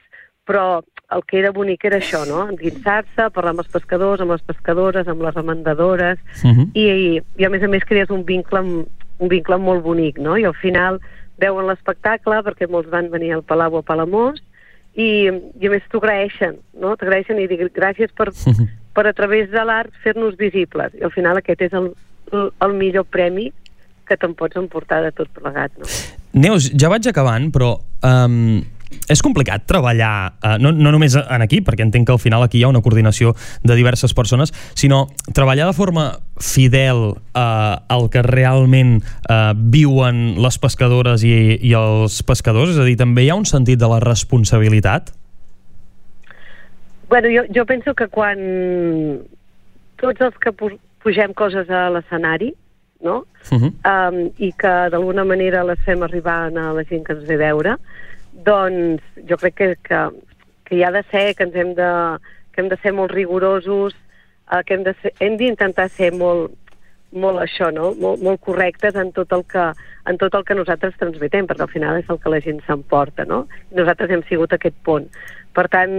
però 0.50 0.82
el 1.14 1.24
que 1.26 1.40
era 1.40 1.52
bonic 1.54 1.84
era 1.86 2.00
això, 2.00 2.24
no? 2.26 2.46
endinsar-se, 2.50 3.28
parlar 3.36 3.54
amb 3.54 3.64
els 3.64 3.74
pescadors, 3.74 4.24
amb 4.24 4.34
les 4.34 4.46
pescadores, 4.46 5.08
amb 5.12 5.22
les 5.26 5.36
remendadores, 5.36 6.18
uh 6.44 6.50
-huh. 6.50 6.66
i, 6.74 6.86
i, 6.88 7.22
i 7.38 7.46
a 7.46 7.50
més 7.50 7.64
a 7.64 7.68
més 7.68 7.86
crees 7.86 8.10
un 8.10 8.24
vincle 8.26 8.60
amb, 8.60 8.88
un 9.20 9.32
vincle 9.32 9.60
molt 9.62 9.84
bonic, 9.86 10.20
no? 10.20 10.38
I 10.40 10.48
al 10.48 10.56
final 10.58 11.00
veuen 11.40 11.70
l'espectacle, 11.70 12.42
perquè 12.44 12.68
molts 12.72 12.92
van 12.92 13.10
venir 13.12 13.34
al 13.36 13.46
Palau 13.48 13.80
a 13.80 13.84
Palamós, 13.86 14.42
i, 15.00 15.30
i 15.30 15.70
a 15.70 15.72
més 15.72 15.86
t'ho 15.92 16.02
agraeixen, 16.02 16.58
no? 16.82 16.96
T'agraeixen 17.00 17.40
i 17.40 17.48
dic 17.52 17.64
gràcies 17.76 18.12
per, 18.18 18.32
per 18.96 19.06
a 19.08 19.16
través 19.16 19.52
de 19.54 19.64
l'art 19.64 19.94
fer-nos 20.04 20.38
visibles. 20.40 20.96
I 20.98 21.06
al 21.08 21.14
final 21.16 21.40
aquest 21.40 21.68
és 21.70 21.76
el, 21.78 21.92
el, 22.34 22.50
el 22.66 22.76
millor 22.80 23.08
premi 23.08 23.50
que 24.10 24.18
te'n 24.18 24.34
pots 24.36 24.58
emportar 24.58 25.04
de 25.06 25.14
tot 25.16 25.30
plegat, 25.36 25.76
no? 25.78 25.88
Neus, 26.40 26.70
ja 26.78 26.90
vaig 26.92 27.08
acabant, 27.10 27.50
però 27.54 27.76
um, 28.06 28.60
és 29.10 29.22
complicat 29.26 29.66
treballar, 29.70 30.34
eh, 30.44 30.58
no, 30.62 30.72
no 30.74 30.94
només 30.94 31.16
en 31.20 31.46
aquí, 31.46 31.62
perquè 31.66 31.86
entenc 31.86 32.08
que 32.10 32.16
al 32.16 32.22
final 32.22 32.44
aquí 32.46 32.60
hi 32.60 32.64
ha 32.66 32.72
una 32.72 32.82
coordinació 32.86 33.36
de 33.64 33.78
diverses 33.78 34.14
persones, 34.18 34.54
sinó 34.78 35.08
treballar 35.34 35.70
de 35.70 35.78
forma 35.78 36.06
fidel 36.40 37.16
eh, 37.34 37.42
al 37.42 38.10
que 38.10 38.24
realment 38.26 39.00
eh, 39.02 39.54
viuen 39.56 40.40
les 40.42 40.60
pescadores 40.62 41.26
i, 41.26 41.58
i 41.62 41.74
els 41.78 42.22
pescadors, 42.24 42.74
és 42.76 42.82
a 42.82 42.88
dir, 42.88 42.98
també 43.00 43.26
hi 43.26 43.34
ha 43.34 43.40
un 43.40 43.48
sentit 43.50 43.80
de 43.82 43.90
la 43.90 44.02
responsabilitat? 44.04 45.14
Bueno, 47.10 47.30
jo, 47.34 47.46
jo 47.54 47.66
penso 47.66 47.96
que 47.98 48.06
quan 48.08 48.40
tots 50.00 50.22
els 50.22 50.36
que 50.42 50.54
pugem 50.54 51.34
coses 51.34 51.70
a 51.74 51.88
l'escenari, 51.90 52.54
no? 53.02 53.24
Uh 53.50 53.58
-huh. 53.58 53.72
um, 53.90 54.32
i 54.38 54.52
que 54.54 54.74
d'alguna 54.92 55.24
manera 55.24 55.64
les 55.64 55.80
fem 55.86 56.04
arribar 56.04 56.52
a 56.54 56.74
la 56.74 56.84
gent 56.84 57.04
que 57.04 57.14
ens 57.14 57.26
ve 57.26 57.38
veure, 57.38 57.78
doncs 58.46 59.04
jo 59.30 59.38
crec 59.38 59.56
que, 59.56 59.70
que, 59.84 60.04
que 60.68 60.78
hi 60.78 60.84
ha 60.84 60.92
de 60.96 61.04
ser, 61.12 61.34
que 61.36 61.48
ens 61.48 61.56
hem 61.56 61.74
de, 61.78 61.92
que 62.54 62.62
hem 62.64 62.70
de 62.72 62.78
ser 62.84 62.94
molt 62.96 63.12
rigorosos, 63.12 63.96
eh, 64.52 64.64
que 64.66 64.78
hem 64.78 64.84
de 64.88 64.96
ser, 65.02 65.14
hem 65.20 65.38
d'intentar 65.40 65.90
ser 65.90 66.12
molt, 66.16 66.56
molt 67.12 67.42
això, 67.42 67.72
no? 67.74 67.94
Molt, 67.98 68.22
molt 68.26 68.42
correctes 68.46 68.98
en 69.00 69.12
tot, 69.16 69.32
el 69.34 69.46
que, 69.50 69.66
en 70.10 70.20
tot 70.22 70.36
el 70.38 70.46
que 70.46 70.58
nosaltres 70.58 70.98
transmetem, 71.00 71.48
perquè 71.50 71.66
al 71.66 71.74
final 71.74 72.00
és 72.00 72.10
el 72.10 72.20
que 72.22 72.34
la 72.34 72.42
gent 72.44 72.62
s'emporta, 72.68 73.26
no? 73.26 73.46
Nosaltres 73.76 74.14
hem 74.14 74.26
sigut 74.30 74.54
aquest 74.54 74.78
pont. 74.86 75.10
Per 75.58 75.66
tant, 75.74 75.94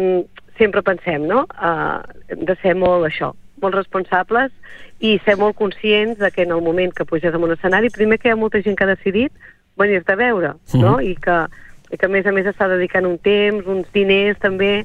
sempre 0.58 0.84
pensem, 0.86 1.26
no? 1.26 1.46
Uh, 1.56 2.04
hem 2.30 2.44
de 2.46 2.56
ser 2.62 2.76
molt 2.78 3.08
això, 3.08 3.32
molt 3.60 3.76
responsables 3.76 4.52
i 5.00 5.16
ser 5.24 5.36
molt 5.40 5.56
conscients 5.58 6.20
de 6.20 6.30
que 6.30 6.44
en 6.46 6.52
el 6.54 6.62
moment 6.64 6.92
que 6.94 7.08
puges 7.08 7.34
en 7.34 7.42
un 7.42 7.56
escenari, 7.56 7.90
primer 7.92 8.20
que 8.20 8.30
hi 8.30 8.34
ha 8.34 8.38
molta 8.38 8.62
gent 8.62 8.76
que 8.78 8.86
ha 8.86 8.94
decidit 8.94 9.32
venir-te 9.80 10.12
a 10.14 10.20
veure, 10.20 10.54
no? 10.76 10.98
Mm. 10.98 11.10
I 11.10 11.16
que 11.16 11.38
i 11.90 11.98
que 11.98 12.06
a 12.06 12.12
més 12.12 12.26
a 12.26 12.32
més 12.34 12.46
està 12.46 12.68
dedicant 12.70 13.08
un 13.08 13.18
temps, 13.18 13.66
uns 13.66 13.88
diners 13.94 14.38
també 14.42 14.84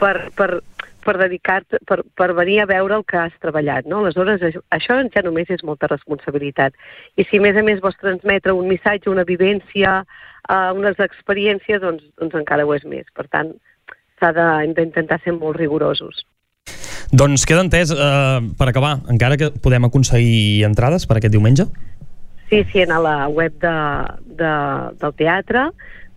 per, 0.00 0.30
per, 0.36 0.60
per 1.06 1.16
dedicar-te, 1.20 1.80
per, 1.88 2.00
per 2.18 2.30
venir 2.36 2.60
a 2.62 2.68
veure 2.68 2.98
el 2.98 3.04
que 3.08 3.18
has 3.20 3.34
treballat, 3.42 3.86
no? 3.88 4.02
Aleshores, 4.02 4.42
això, 4.74 4.98
ja 5.14 5.24
només 5.24 5.50
és 5.52 5.64
molta 5.66 5.90
responsabilitat. 5.92 6.76
I 7.16 7.26
si 7.28 7.40
a 7.40 7.44
més 7.44 7.56
a 7.56 7.64
més 7.66 7.82
vols 7.84 7.98
transmetre 8.00 8.56
un 8.56 8.68
missatge, 8.70 9.12
una 9.12 9.26
vivència, 9.28 10.00
uh, 10.48 10.70
unes 10.76 11.00
experiències, 11.02 11.82
doncs, 11.82 12.06
doncs 12.20 12.38
encara 12.40 12.66
ho 12.66 12.74
és 12.76 12.86
més. 12.88 13.06
Per 13.16 13.28
tant, 13.28 13.52
s'ha 14.20 14.32
d'intentar 14.32 15.20
ser 15.22 15.36
molt 15.36 15.60
rigorosos. 15.60 16.24
Doncs 17.14 17.44
queda 17.46 17.62
entès, 17.62 17.92
eh, 17.94 18.40
per 18.58 18.66
acabar, 18.66 18.96
encara 19.12 19.36
que 19.38 19.52
podem 19.62 19.84
aconseguir 19.86 20.64
entrades 20.66 21.06
per 21.06 21.18
aquest 21.18 21.36
diumenge? 21.36 21.68
Sí, 22.50 22.64
sí, 22.72 22.82
a 22.82 22.98
la 22.98 23.28
web 23.28 23.54
de, 23.62 23.76
de, 24.40 24.54
del 24.98 25.14
teatre 25.18 25.68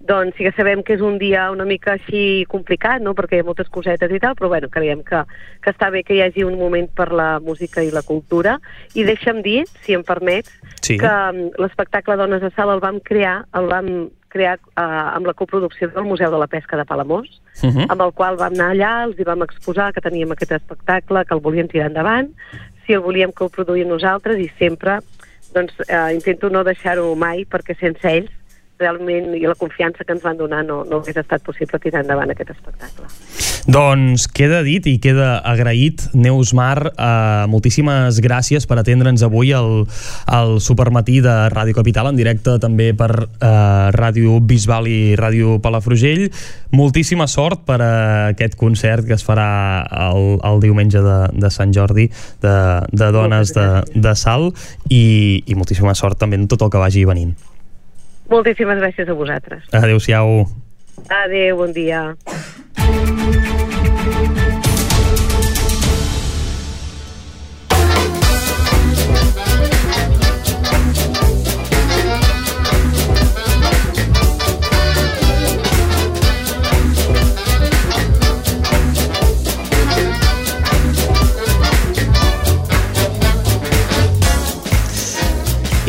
doncs 0.10 0.36
sí 0.38 0.46
que 0.48 0.54
sabem 0.58 0.82
que 0.84 0.96
és 0.98 1.04
un 1.06 1.20
dia 1.22 1.46
una 1.54 1.68
mica 1.70 1.94
així 1.94 2.44
complicat, 2.50 3.04
no? 3.06 3.14
perquè 3.18 3.38
hi 3.38 3.44
ha 3.44 3.48
moltes 3.48 3.70
cosetes 3.70 4.12
i 4.12 4.20
tal, 4.22 4.34
però 4.38 4.50
bueno, 4.50 4.70
creiem 4.74 5.04
que, 5.06 5.22
que 5.62 5.74
està 5.74 5.92
bé 5.94 6.02
que 6.06 6.18
hi 6.18 6.24
hagi 6.26 6.46
un 6.48 6.58
moment 6.58 6.90
per 6.98 7.12
la 7.14 7.30
música 7.44 7.84
i 7.86 7.92
la 7.94 8.02
cultura. 8.06 8.58
I 8.98 9.06
deixa'm 9.06 9.44
dir, 9.46 9.62
si 9.86 9.94
em 9.94 10.06
permets, 10.06 10.50
sí. 10.82 10.98
que 10.98 11.10
um, 11.10 11.44
l'espectacle 11.62 12.18
Dones 12.18 12.48
a 12.48 12.50
Sala 12.56 12.78
el 12.78 12.82
vam 12.82 12.98
crear, 13.06 13.44
el 13.54 13.70
vam 13.70 13.92
crear 14.34 14.58
uh, 14.58 15.14
amb 15.14 15.30
la 15.30 15.36
coproducció 15.38 15.90
del 15.94 16.10
Museu 16.10 16.34
de 16.34 16.42
la 16.42 16.50
Pesca 16.50 16.78
de 16.78 16.86
Palamós, 16.90 17.30
uh 17.62 17.70
-huh. 17.70 17.86
amb 17.90 18.02
el 18.02 18.14
qual 18.14 18.38
vam 18.38 18.54
anar 18.54 18.74
allà, 18.74 18.94
els 19.06 19.20
hi 19.20 19.24
vam 19.24 19.42
exposar 19.46 19.94
que 19.94 20.02
teníem 20.02 20.32
aquest 20.32 20.52
espectacle, 20.52 21.26
que 21.26 21.34
el 21.34 21.42
volíem 21.42 21.68
tirar 21.68 21.88
endavant, 21.88 22.30
si 22.86 22.94
el 22.94 23.02
volíem 23.02 23.32
coproduir 23.32 23.86
nosaltres 23.86 24.38
i 24.40 24.50
sempre 24.58 25.00
doncs, 25.54 25.74
eh, 25.88 26.14
intento 26.14 26.50
no 26.50 26.64
deixar-ho 26.64 27.16
mai 27.16 27.46
perquè 27.46 27.76
sense 27.78 28.06
ells 28.06 28.39
realment 28.80 29.34
i 29.36 29.44
la 29.46 29.56
confiança 29.60 30.06
que 30.06 30.16
ens 30.16 30.24
van 30.24 30.38
donar 30.40 30.64
no, 30.66 30.82
no 30.88 31.02
hagués 31.02 31.20
estat 31.20 31.44
possible 31.46 31.80
tirar 31.84 32.04
endavant 32.04 32.32
aquest 32.32 32.54
espectacle. 32.56 33.08
Doncs 33.70 34.26
queda 34.34 34.62
dit 34.66 34.86
i 34.88 34.96
queda 35.04 35.36
agraït, 35.46 36.06
Neus 36.18 36.54
Mar, 36.58 36.90
eh, 36.90 37.46
moltíssimes 37.52 38.22
gràcies 38.24 38.66
per 38.70 38.80
atendre'ns 38.80 39.24
avui 39.28 39.52
al, 39.54 39.84
al 40.26 40.56
Supermatí 40.64 41.20
de 41.26 41.36
Ràdio 41.54 41.76
Capital, 41.78 42.10
en 42.10 42.18
directe 42.18 42.56
també 42.64 42.92
per 42.98 43.12
eh, 43.20 43.52
Ràdio 43.96 44.40
Bisbal 44.40 44.88
i 44.90 45.00
Ràdio 45.20 45.60
Palafrugell. 45.62 46.30
Moltíssima 46.74 47.28
sort 47.28 47.66
per 47.68 47.80
a 47.84 47.92
aquest 48.32 48.56
concert 48.58 49.06
que 49.06 49.18
es 49.18 49.26
farà 49.28 49.50
el, 50.10 50.40
el 50.46 50.64
diumenge 50.64 51.04
de, 51.04 51.20
de 51.36 51.52
Sant 51.54 51.76
Jordi 51.76 52.10
de, 52.42 52.56
de 52.90 53.12
Dones 53.14 53.54
de, 53.54 53.70
de 53.94 54.16
Sal 54.16 54.50
i, 54.88 55.44
i 55.46 55.60
moltíssima 55.60 55.96
sort 55.98 56.20
també 56.22 56.40
en 56.40 56.48
tot 56.50 56.64
el 56.64 56.74
que 56.74 56.82
vagi 56.82 57.06
venint. 57.10 57.36
Moltíssimes 58.30 58.78
gràcies 58.78 59.10
a 59.10 59.16
vosaltres. 59.18 59.66
Adéu-siau. 59.74 60.46
Adéu, 61.10 61.58
bon 61.58 61.74
dia. 61.74 62.14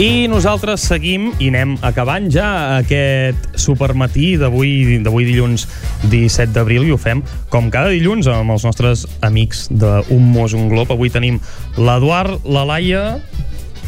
I 0.01 0.31
nosaltres 0.33 0.81
seguim 0.89 1.27
i 1.45 1.51
anem 1.51 1.75
acabant 1.85 2.31
ja 2.33 2.47
aquest 2.79 3.59
supermatí 3.61 4.31
d'avui 4.41 4.97
d'avui 5.05 5.27
dilluns 5.29 5.67
17 6.07 6.55
d'abril 6.55 6.87
i 6.89 6.95
ho 6.95 6.97
fem 6.97 7.21
com 7.53 7.69
cada 7.69 7.91
dilluns 7.93 8.31
amb 8.33 8.55
els 8.55 8.65
nostres 8.65 9.03
amics 9.21 9.67
d'Un 9.69 10.25
Mos, 10.33 10.55
un 10.57 10.71
Glob. 10.73 10.95
Avui 10.95 11.13
tenim 11.13 11.37
l'Eduard, 11.77 12.49
la 12.49 12.65
Laia, 12.71 13.03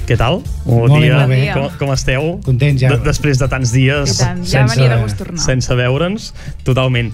què 0.04 0.18
tal? 0.20 0.42
Bon, 0.66 0.84
bon 0.84 1.00
dia. 1.00 1.22
Bon 1.22 1.32
dia. 1.32 1.56
Com, 1.56 1.80
com 1.80 1.96
esteu? 1.96 2.28
Contents 2.44 2.84
ja. 2.84 2.92
De, 2.92 3.00
després 3.08 3.40
de 3.40 3.48
tants 3.48 3.72
dies 3.72 4.20
tant, 4.20 4.44
ja 4.44 4.66
sense, 4.68 4.84
de 4.84 5.16
tornar. 5.16 5.44
sense 5.48 5.80
veure'ns, 5.80 6.32
totalment. 6.68 7.08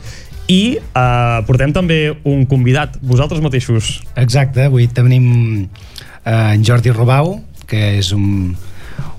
I 0.51 0.63
uh, 0.81 1.45
portem 1.47 1.71
també 1.77 2.17
un 2.27 2.49
convidat, 2.51 2.99
vosaltres 2.99 3.47
mateixos. 3.47 4.01
Exacte, 4.19 4.67
avui 4.67 4.91
tenim 4.91 5.29
uh, 5.69 6.49
en 6.57 6.67
Jordi 6.67 6.91
Robau, 6.91 7.37
que 7.69 8.01
és 8.01 8.11
un, 8.17 8.57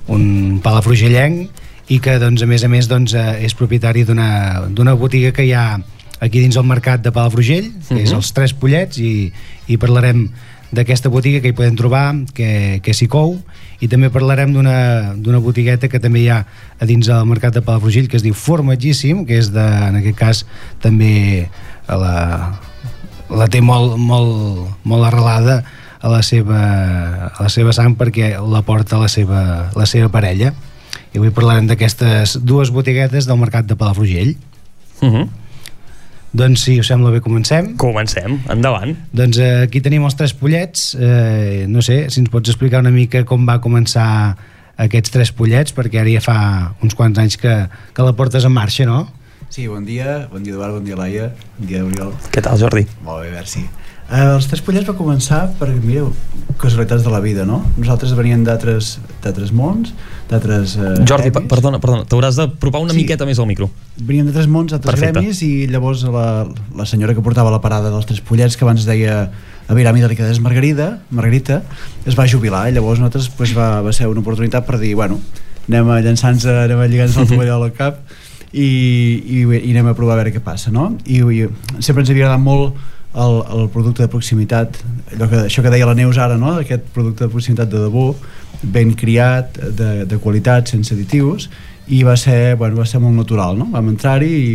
un 0.10 0.60
palafrugellenc 0.64 1.66
i 1.89 1.97
que 2.03 2.18
doncs, 2.22 2.43
a 2.45 2.49
més 2.49 2.66
a 2.66 2.70
més 2.70 2.89
doncs, 2.89 3.16
eh, 3.18 3.45
és 3.45 3.55
propietari 3.57 4.05
d'una 4.05 4.95
botiga 4.99 5.32
que 5.34 5.45
hi 5.47 5.53
ha 5.57 5.80
aquí 6.20 6.41
dins 6.43 6.57
el 6.60 6.68
mercat 6.68 7.01
de 7.01 7.12
Palafrugell, 7.16 7.72
que 7.88 7.93
uh 7.93 7.97
-huh. 7.97 8.03
és 8.03 8.10
mhm. 8.10 8.18
els 8.18 8.34
Tres 8.34 8.53
Pollets 8.53 8.97
i, 8.97 9.32
i 9.68 9.78
parlarem 9.78 10.30
d'aquesta 10.72 11.10
botiga 11.10 11.41
que 11.41 11.49
hi 11.49 11.57
podem 11.57 11.76
trobar, 11.76 12.14
que, 12.34 12.80
que 12.84 12.93
s'hi 12.93 13.07
cou, 13.07 13.39
i 13.80 13.88
també 13.88 14.10
parlarem 14.10 14.53
d'una 14.53 15.39
botigueta 15.41 15.88
que 15.88 15.99
també 15.99 16.20
hi 16.20 16.30
ha 16.30 16.45
a 16.80 16.86
dins 16.86 17.07
del 17.07 17.26
mercat 17.26 17.53
de 17.53 17.62
Palafrugell, 17.62 18.07
que 18.07 18.18
es 18.18 18.24
diu 18.24 18.34
Formatgíssim, 18.34 19.26
que 19.26 19.39
és 19.39 19.51
de, 19.51 19.66
en 19.89 19.95
aquest 19.95 20.18
cas 20.18 20.45
també 20.82 21.49
a 21.88 21.95
la, 21.97 22.60
la 23.30 23.47
té 23.47 23.62
molt, 23.62 23.97
molt, 23.97 24.70
molt 24.84 25.05
arrelada 25.05 25.64
a 26.02 26.10
la 26.10 26.22
seva, 26.24 26.60
a 27.36 27.43
la 27.43 27.50
seva 27.50 27.74
sang 27.76 27.95
perquè 28.00 28.34
la 28.39 28.62
porta 28.64 28.97
la 29.02 29.08
seva, 29.12 29.70
la 29.76 29.86
seva 29.86 30.10
parella 30.10 30.54
i 31.14 31.18
avui 31.18 31.32
parlarem 31.34 31.68
d'aquestes 31.68 32.38
dues 32.45 32.70
botiguetes 32.72 33.26
del 33.28 33.38
mercat 33.41 33.66
de 33.66 33.76
Palafrugell 33.76 34.36
Uh 35.02 35.08
-huh. 35.14 35.28
doncs 36.34 36.62
si 36.66 36.80
us 36.80 36.88
sembla 36.88 37.10
bé 37.10 37.22
comencem 37.22 37.76
Comencem, 37.78 38.39
endavant. 38.50 38.95
doncs 39.14 39.38
eh, 39.38 39.62
aquí 39.64 39.80
tenim 39.82 40.04
els 40.04 40.16
tres 40.16 40.34
pollets 40.34 40.95
eh, 41.00 41.66
no 41.70 41.82
sé, 41.82 42.10
si 42.10 42.20
ens 42.20 42.30
pots 42.30 42.50
explicar 42.50 42.80
una 42.82 42.91
mica 42.91 43.24
com 43.24 43.45
va 43.47 43.62
començar 43.62 44.36
aquests 44.78 45.10
tres 45.12 45.32
pollets 45.32 45.74
perquè 45.74 46.00
ara 46.02 46.10
ja 46.10 46.22
fa 46.22 46.74
uns 46.84 46.93
quants 46.95 47.18
anys 47.18 47.38
que, 47.38 47.68
que 47.93 48.04
la 48.04 48.14
portes 48.14 48.45
en 48.45 48.52
marxa, 48.52 48.86
no? 48.86 49.08
Sí, 49.50 49.68
bon 49.68 49.84
dia, 49.86 50.28
bon 50.32 50.43
dia 50.43 50.54
Eduard, 50.54 50.74
bon 50.74 50.84
dia 50.84 50.95
Laia, 50.95 51.32
bon 51.58 51.68
dia 51.68 51.84
Oriol. 51.84 52.14
Què 52.32 52.41
tal, 52.41 52.58
Jordi? 52.60 52.86
Molt 53.04 53.24
bé, 53.24 53.32
merci. 53.32 53.66
Uh, 54.10 54.36
els 54.39 54.47
tres 54.49 54.62
pollets 54.66 54.88
va 54.89 54.95
començar 54.97 55.43
per, 55.60 55.68
mireu, 55.84 56.07
casualitats 56.57 57.03
de 57.05 57.12
la 57.14 57.20
vida, 57.22 57.43
no? 57.45 57.60
Nosaltres 57.78 58.16
veníem 58.18 58.41
d'altres 58.43 59.51
mons, 59.53 59.91
d'altres... 60.32 60.74
Uh, 60.82 60.95
Jordi, 61.05 61.30
pa- 61.36 61.43
perdona, 61.51 61.78
perdona, 61.84 62.07
t'hauràs 62.10 62.39
d'apropar 62.39 62.82
una 62.82 62.95
Sí. 62.95 63.03
miqueta 63.03 63.28
més 63.30 63.38
al 63.39 63.45
micro. 63.45 63.70
Veníem 64.01 64.26
d'altres 64.32 64.49
mons, 64.49 64.74
d'altres 64.74 64.97
gremis 64.99 65.43
i 65.45 65.68
llavors 65.70 66.01
la, 66.10 66.47
la 66.76 66.88
senyora 66.89 67.14
que 67.14 67.22
portava 67.22 67.53
la 67.53 67.62
parada 67.62 67.91
dels 67.93 68.10
tres 68.10 68.20
pollets 68.26 68.57
que 68.57 68.66
abans 68.66 68.88
deia 68.89 69.30
Aviram 69.70 69.95
i 69.99 70.01
Delicadesa 70.01 70.41
Margarida, 70.41 70.89
Margarita, 71.14 71.62
es 72.10 72.18
va 72.18 72.26
jubilar 72.26 72.66
i 72.66 72.74
llavors 72.74 72.97
nosaltres 72.97 73.30
pues, 73.38 73.53
va, 73.53 73.84
va 73.86 73.93
ser 73.93 74.10
una 74.10 74.24
oportunitat 74.26 74.66
per 74.66 74.80
dir, 74.82 74.95
bueno, 74.97 75.20
anem 75.70 75.93
a 75.93 75.99
llançar-nos, 76.01 76.49
anem 76.49 76.82
a 76.82 76.88
lligar-nos 76.89 77.22
el 77.22 77.30
tovallol 77.30 77.68
al 77.70 77.76
cap 77.78 78.01
i, 78.51 78.66
i, 78.66 79.43
i 79.45 79.70
anem 79.76 79.91
a 79.91 79.93
provar 79.93 80.18
a 80.18 80.24
veure 80.24 80.34
què 80.34 80.41
passa, 80.41 80.74
no? 80.74 80.95
I, 81.05 81.22
i 81.22 81.45
sempre 81.78 82.01
ens 82.01 82.10
havia 82.10 82.26
agradat 82.26 82.41
molt 82.41 82.74
el, 83.16 83.39
el 83.55 83.70
producte 83.74 84.03
de 84.03 84.10
proximitat, 84.12 84.78
allò 85.14 85.30
que, 85.30 85.41
això 85.47 85.64
que 85.66 85.72
deia 85.74 85.88
la 85.89 85.95
Neus 85.97 86.20
ara, 86.22 86.38
no? 86.38 86.57
aquest 86.62 86.86
producte 86.93 87.26
de 87.26 87.32
proximitat 87.34 87.72
de 87.72 87.82
debò, 87.88 88.12
ben 88.62 88.93
criat, 88.93 89.57
de, 89.57 90.05
de 90.05 90.20
qualitat, 90.22 90.70
sense 90.70 90.93
additius, 90.93 91.49
i 91.89 92.03
va 92.05 92.16
ser, 92.20 92.55
bueno, 92.60 92.78
va 92.78 92.86
ser 92.86 93.01
molt 93.01 93.18
natural, 93.18 93.57
no? 93.57 93.66
Vam 93.74 93.88
entrar-hi 93.89 94.30
i, 94.30 94.51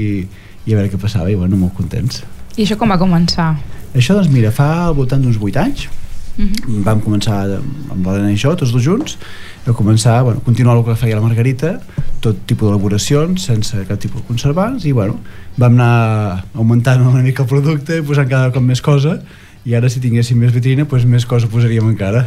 i 0.69 0.75
a 0.75 0.77
veure 0.77 0.93
què 0.93 1.01
passava, 1.03 1.33
i 1.33 1.39
bueno, 1.39 1.59
molt 1.59 1.75
contents. 1.75 2.23
I 2.55 2.63
això 2.63 2.77
com 2.79 2.95
va 2.95 2.99
començar? 3.01 3.57
Això, 3.95 4.15
doncs 4.15 4.31
mira, 4.31 4.53
fa 4.55 4.69
al 4.85 4.95
voltant 4.95 5.23
d'uns 5.25 5.41
8 5.43 5.63
anys, 5.65 5.89
Mhm. 6.37 6.83
vam 6.85 7.01
començar 7.01 7.45
amb 7.57 8.07
l'Helena 8.07 8.33
i 8.33 8.37
jo, 8.37 8.57
tots 8.57 8.73
dos 8.73 8.83
junts, 8.83 9.19
a 9.67 9.73
començar, 9.73 10.23
bueno, 10.25 10.41
continuar 10.45 10.77
el 10.77 10.85
que 10.85 10.97
feia 10.97 11.17
la 11.17 11.23
Margarita, 11.23 11.81
tot 12.21 12.37
tipus 12.47 12.69
d'elaboracions, 12.69 13.45
sense 13.45 13.85
cap 13.89 14.01
tipus 14.01 14.21
de 14.21 14.27
conservants, 14.27 14.85
i 14.85 14.93
bueno, 14.93 15.21
vam 15.57 15.79
anar 15.79 16.45
augmentant 16.55 17.07
una 17.07 17.23
mica 17.23 17.45
el 17.45 17.49
producte, 17.49 18.03
posant 18.03 18.29
cada 18.29 18.51
cop 18.53 18.63
més 18.63 18.83
cosa, 18.83 19.21
i 19.65 19.75
ara 19.75 19.89
si 19.89 20.01
tinguéssim 20.01 20.39
més 20.39 20.53
vitrina, 20.53 20.85
doncs 20.85 21.07
més 21.09 21.25
cosa 21.25 21.49
posaríem 21.49 21.87
encara. 21.89 22.27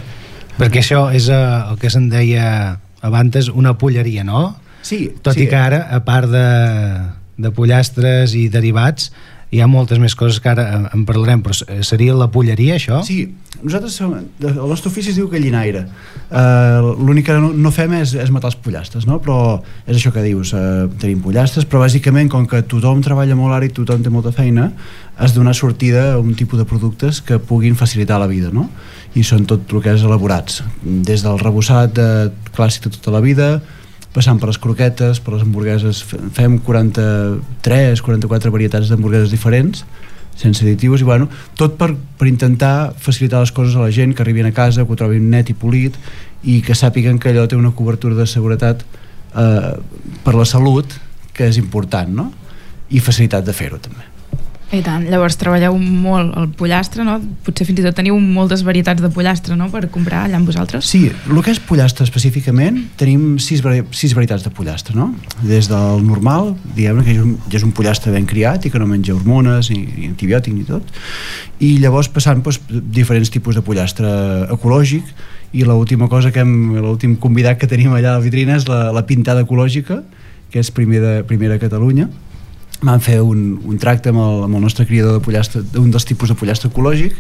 Perquè 0.58 0.82
això 0.82 1.08
és 1.14 1.28
eh, 1.30 1.38
el 1.70 1.78
que 1.78 1.89
se'n 1.93 2.10
deia 2.10 2.80
abans 3.05 3.51
una 3.53 3.78
polleria, 3.78 4.24
no? 4.24 4.55
Sí, 4.82 5.12
Tot 5.22 5.36
sí. 5.36 5.43
i 5.43 5.47
que 5.51 5.55
ara, 5.60 5.84
a 5.91 5.99
part 6.05 6.30
de, 6.32 6.47
de 7.38 7.51
pollastres 7.51 8.34
i 8.34 8.47
derivats, 8.49 9.12
hi 9.51 9.61
ha 9.63 9.67
moltes 9.71 9.99
més 10.03 10.11
coses 10.19 10.41
que 10.43 10.49
ara 10.51 10.63
en- 10.91 11.05
parlarem, 11.07 11.39
però 11.41 11.53
s- 11.55 11.63
seria 11.87 12.13
la 12.13 12.27
polleria, 12.31 12.75
això? 12.75 12.99
Sí, 13.07 13.21
nosaltres 13.63 13.93
som, 13.95 14.11
el 14.17 14.57
nostre 14.67 14.89
ofici 14.91 15.09
es 15.13 15.15
diu 15.15 15.29
gallinaire 15.31 15.85
uh, 16.31 16.93
l'únic 16.99 17.25
que 17.29 17.37
no, 17.39 17.53
no 17.55 17.71
fem 17.73 17.93
és, 18.01 18.11
és 18.19 18.29
matar 18.33 18.51
els 18.51 18.57
pollastres 18.61 19.07
no? 19.07 19.17
però 19.23 19.37
és 19.87 19.95
això 19.97 20.11
que 20.13 20.21
dius 20.25 20.51
uh, 20.53 20.85
tenim 21.01 21.21
pollastres, 21.23 21.65
però 21.65 21.81
bàsicament 21.85 22.29
com 22.29 22.45
que 22.49 22.61
tothom 22.69 23.01
treballa 23.05 23.37
molt 23.39 23.55
ara 23.57 23.65
i 23.65 23.71
tothom 23.73 24.03
té 24.05 24.11
molta 24.13 24.33
feina 24.35 24.67
has 25.17 25.33
de 25.33 25.39
donar 25.39 25.55
sortida 25.57 26.03
a 26.13 26.19
un 26.19 26.35
tipus 26.37 26.59
de 26.59 26.67
productes 26.69 27.21
que 27.25 27.39
puguin 27.39 27.75
facilitar 27.79 28.19
la 28.21 28.27
vida 28.29 28.51
no? 28.53 28.67
i 29.17 29.23
són 29.25 29.47
tot 29.49 29.65
el 29.73 29.81
que 29.81 29.95
és 29.95 30.03
elaborats 30.05 30.61
des 30.83 31.23
del 31.25 31.39
rebossat 31.41 31.95
de 31.97 32.09
clàssic 32.53 32.89
de 32.91 32.97
tota 32.99 33.15
la 33.15 33.23
vida 33.25 33.49
passant 34.16 34.39
per 34.41 34.49
les 34.51 34.60
croquetes, 34.62 35.22
per 35.24 35.36
les 35.36 35.45
hamburgueses 35.45 36.03
Fe- 36.08 36.20
fem 36.34 36.58
43, 36.64 38.01
44 38.01 38.53
varietats 38.53 38.91
d'hamburgueses 38.91 39.34
diferents 39.34 39.86
sense 40.38 40.62
additius 40.62 41.01
i 41.01 41.08
bueno, 41.08 41.28
tot 41.58 41.78
per, 41.80 41.91
per 42.18 42.28
intentar 42.30 42.93
facilitar 43.01 43.41
les 43.41 43.51
coses 43.51 43.76
a 43.76 43.82
la 43.82 43.93
gent 43.93 44.14
que 44.14 44.22
arribin 44.22 44.45
a 44.45 44.53
casa, 44.53 44.86
que 44.86 44.93
ho 44.93 44.99
trobin 44.99 45.32
net 45.34 45.49
i 45.49 45.58
polit 45.58 45.97
i 46.45 46.60
que 46.62 46.78
sàpiguen 46.78 47.18
que 47.18 47.34
allò 47.34 47.47
té 47.49 47.58
una 47.58 47.74
cobertura 47.74 48.16
de 48.16 48.28
seguretat 48.30 48.84
eh, 49.34 49.72
per 50.24 50.36
la 50.38 50.45
salut 50.45 50.93
que 51.34 51.49
és 51.49 51.58
important 51.58 52.14
no? 52.22 52.30
i 52.93 53.01
facilitat 53.01 53.45
de 53.45 53.58
fer-ho 53.58 53.82
també 53.82 54.16
I 54.68 54.82
tant, 54.84 55.05
llavors 55.07 55.38
treballeu 55.39 55.78
molt 55.80 56.34
el 56.36 56.49
pollastre, 56.59 57.05
no? 57.07 57.22
Potser 57.45 57.63
fins 57.70 57.80
i 57.80 57.86
tot 57.86 57.95
teniu 57.95 58.18
moltes 58.20 58.65
varietats 58.68 58.99
de 58.99 59.07
pollastre, 59.13 59.55
no?, 59.55 59.70
per 59.72 59.86
comprar 59.93 60.26
allà 60.26 60.41
amb 60.41 60.49
vosaltres. 60.49 60.89
Sí, 60.89 61.05
el 61.07 61.39
que 61.45 61.53
és 61.55 61.61
pollastre 61.63 62.03
específicament 62.03 62.82
tenim 62.99 63.38
sis, 63.39 63.63
sis 63.95 64.15
varietats 64.18 64.43
de 64.43 64.51
pollastre 64.51 64.95
no? 64.97 65.13
des 65.39 65.70
del 65.72 66.03
normal, 66.03 66.51
diguem 66.76 66.99
que 67.05 67.15
és 67.15 67.24
un, 67.24 67.38
ja 67.47 67.61
és 67.61 67.63
un 67.63 67.72
pollastre 67.76 68.11
ben 68.11 68.28
criat 68.28 68.68
i 68.68 68.74
que 68.74 68.82
no 68.82 68.89
menja 68.89 69.15
hormones 69.15 69.72
ni, 69.72 69.86
ni 69.88 70.11
antibiòtic 70.11 70.55
ni 70.57 70.68
tot 70.68 70.91
i 71.63 71.78
llavors 71.82 72.11
passant 72.11 72.43
doncs, 72.43 72.59
diferents 72.68 73.32
tipus 73.34 73.55
de 73.55 73.63
pollastre 73.65 74.11
ecològic 74.53 75.07
i 75.55 75.63
l'última 75.63 76.09
cosa 76.11 76.34
que 76.36 76.43
hem, 76.43 76.76
l'últim 76.84 77.15
convidat 77.24 77.59
que 77.61 77.72
tenim 77.72 77.95
allà 77.95 78.18
a 78.18 78.20
la 78.20 78.24
vitrina 78.26 78.59
és 78.59 78.68
la, 78.68 78.89
la 78.91 79.07
pintada 79.07 79.47
ecològica 79.47 80.01
que 80.51 80.59
és 80.59 80.72
primer 80.72 81.01
de, 81.03 81.13
primera 81.28 81.55
a 81.55 81.61
Catalunya 81.61 82.07
vam 82.82 83.01
fer 83.01 83.19
un, 83.25 83.57
un 83.65 83.78
tracte 83.82 84.11
amb 84.13 84.21
el, 84.21 84.43
amb 84.45 84.59
el 84.59 84.61
nostre 84.61 84.86
criador 84.86 85.17
de 85.17 85.23
pollastre, 85.25 85.63
d'un 85.73 85.89
dels 85.93 86.05
tipus 86.05 86.30
de 86.30 86.38
pollastre 86.38 86.69
ecològic 86.69 87.17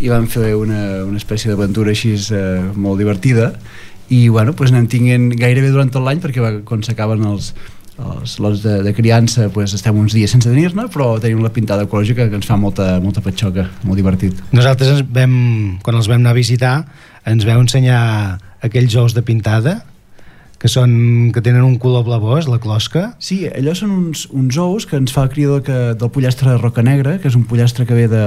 i 0.00 0.10
vam 0.12 0.26
fer 0.30 0.54
una, 0.56 1.04
una 1.04 1.20
espècie 1.20 1.50
d'aventura 1.50 1.92
així 1.92 2.14
eh, 2.32 2.72
molt 2.74 3.00
divertida. 3.00 3.52
I 4.12 4.28
bueno, 4.28 4.52
doncs 4.56 4.72
anem 4.72 4.88
tinguent 4.90 5.30
gairebé 5.36 5.70
durant 5.72 5.92
tot 5.92 6.04
l'any 6.04 6.20
perquè 6.24 6.42
va, 6.42 6.52
quan 6.68 6.82
s'acaben 6.84 7.24
els, 7.28 7.52
els 8.00 8.36
lots 8.42 8.64
de, 8.64 8.80
de 8.84 8.92
criança 8.96 9.48
pues, 9.52 9.72
estem 9.76 9.96
uns 10.00 10.16
dies 10.16 10.32
sense 10.32 10.48
tenir-ne 10.48 10.88
però 10.92 11.14
tenim 11.22 11.40
la 11.44 11.52
pintada 11.54 11.86
ecològica 11.86 12.28
que 12.28 12.40
ens 12.40 12.48
fa 12.48 12.58
molta, 12.60 12.98
molta 13.04 13.24
patxoca, 13.24 13.68
molt 13.84 14.00
divertit. 14.00 14.40
Nosaltres 14.56 14.96
ens 14.96 15.08
vam, 15.08 15.34
quan 15.84 16.00
els 16.00 16.10
vam 16.10 16.20
anar 16.20 16.34
a 16.34 16.40
visitar 16.40 16.76
ens 17.28 17.44
veu 17.48 17.60
ensenyar 17.60 18.00
aquells 18.64 18.96
ous 19.00 19.16
de 19.16 19.24
pintada 19.24 19.82
que, 20.64 20.70
són, 20.72 21.28
que 21.28 21.42
tenen 21.44 21.60
un 21.60 21.74
color 21.76 22.06
blavós, 22.06 22.46
la 22.48 22.56
closca. 22.56 23.10
Sí, 23.20 23.42
allò 23.44 23.74
són 23.76 23.90
uns, 23.92 24.22
uns 24.32 24.56
ous 24.56 24.86
que 24.88 24.96
ens 24.96 25.12
fa 25.12 25.26
el 25.26 25.32
criador 25.34 25.60
que, 25.66 25.76
del 26.00 26.08
pollastre 26.08 26.54
de 26.54 26.56
Roca 26.56 26.80
Negra, 26.80 27.18
que 27.20 27.28
és 27.28 27.36
un 27.36 27.44
pollastre 27.44 27.84
que 27.84 27.98
ve 27.98 28.06
de 28.08 28.26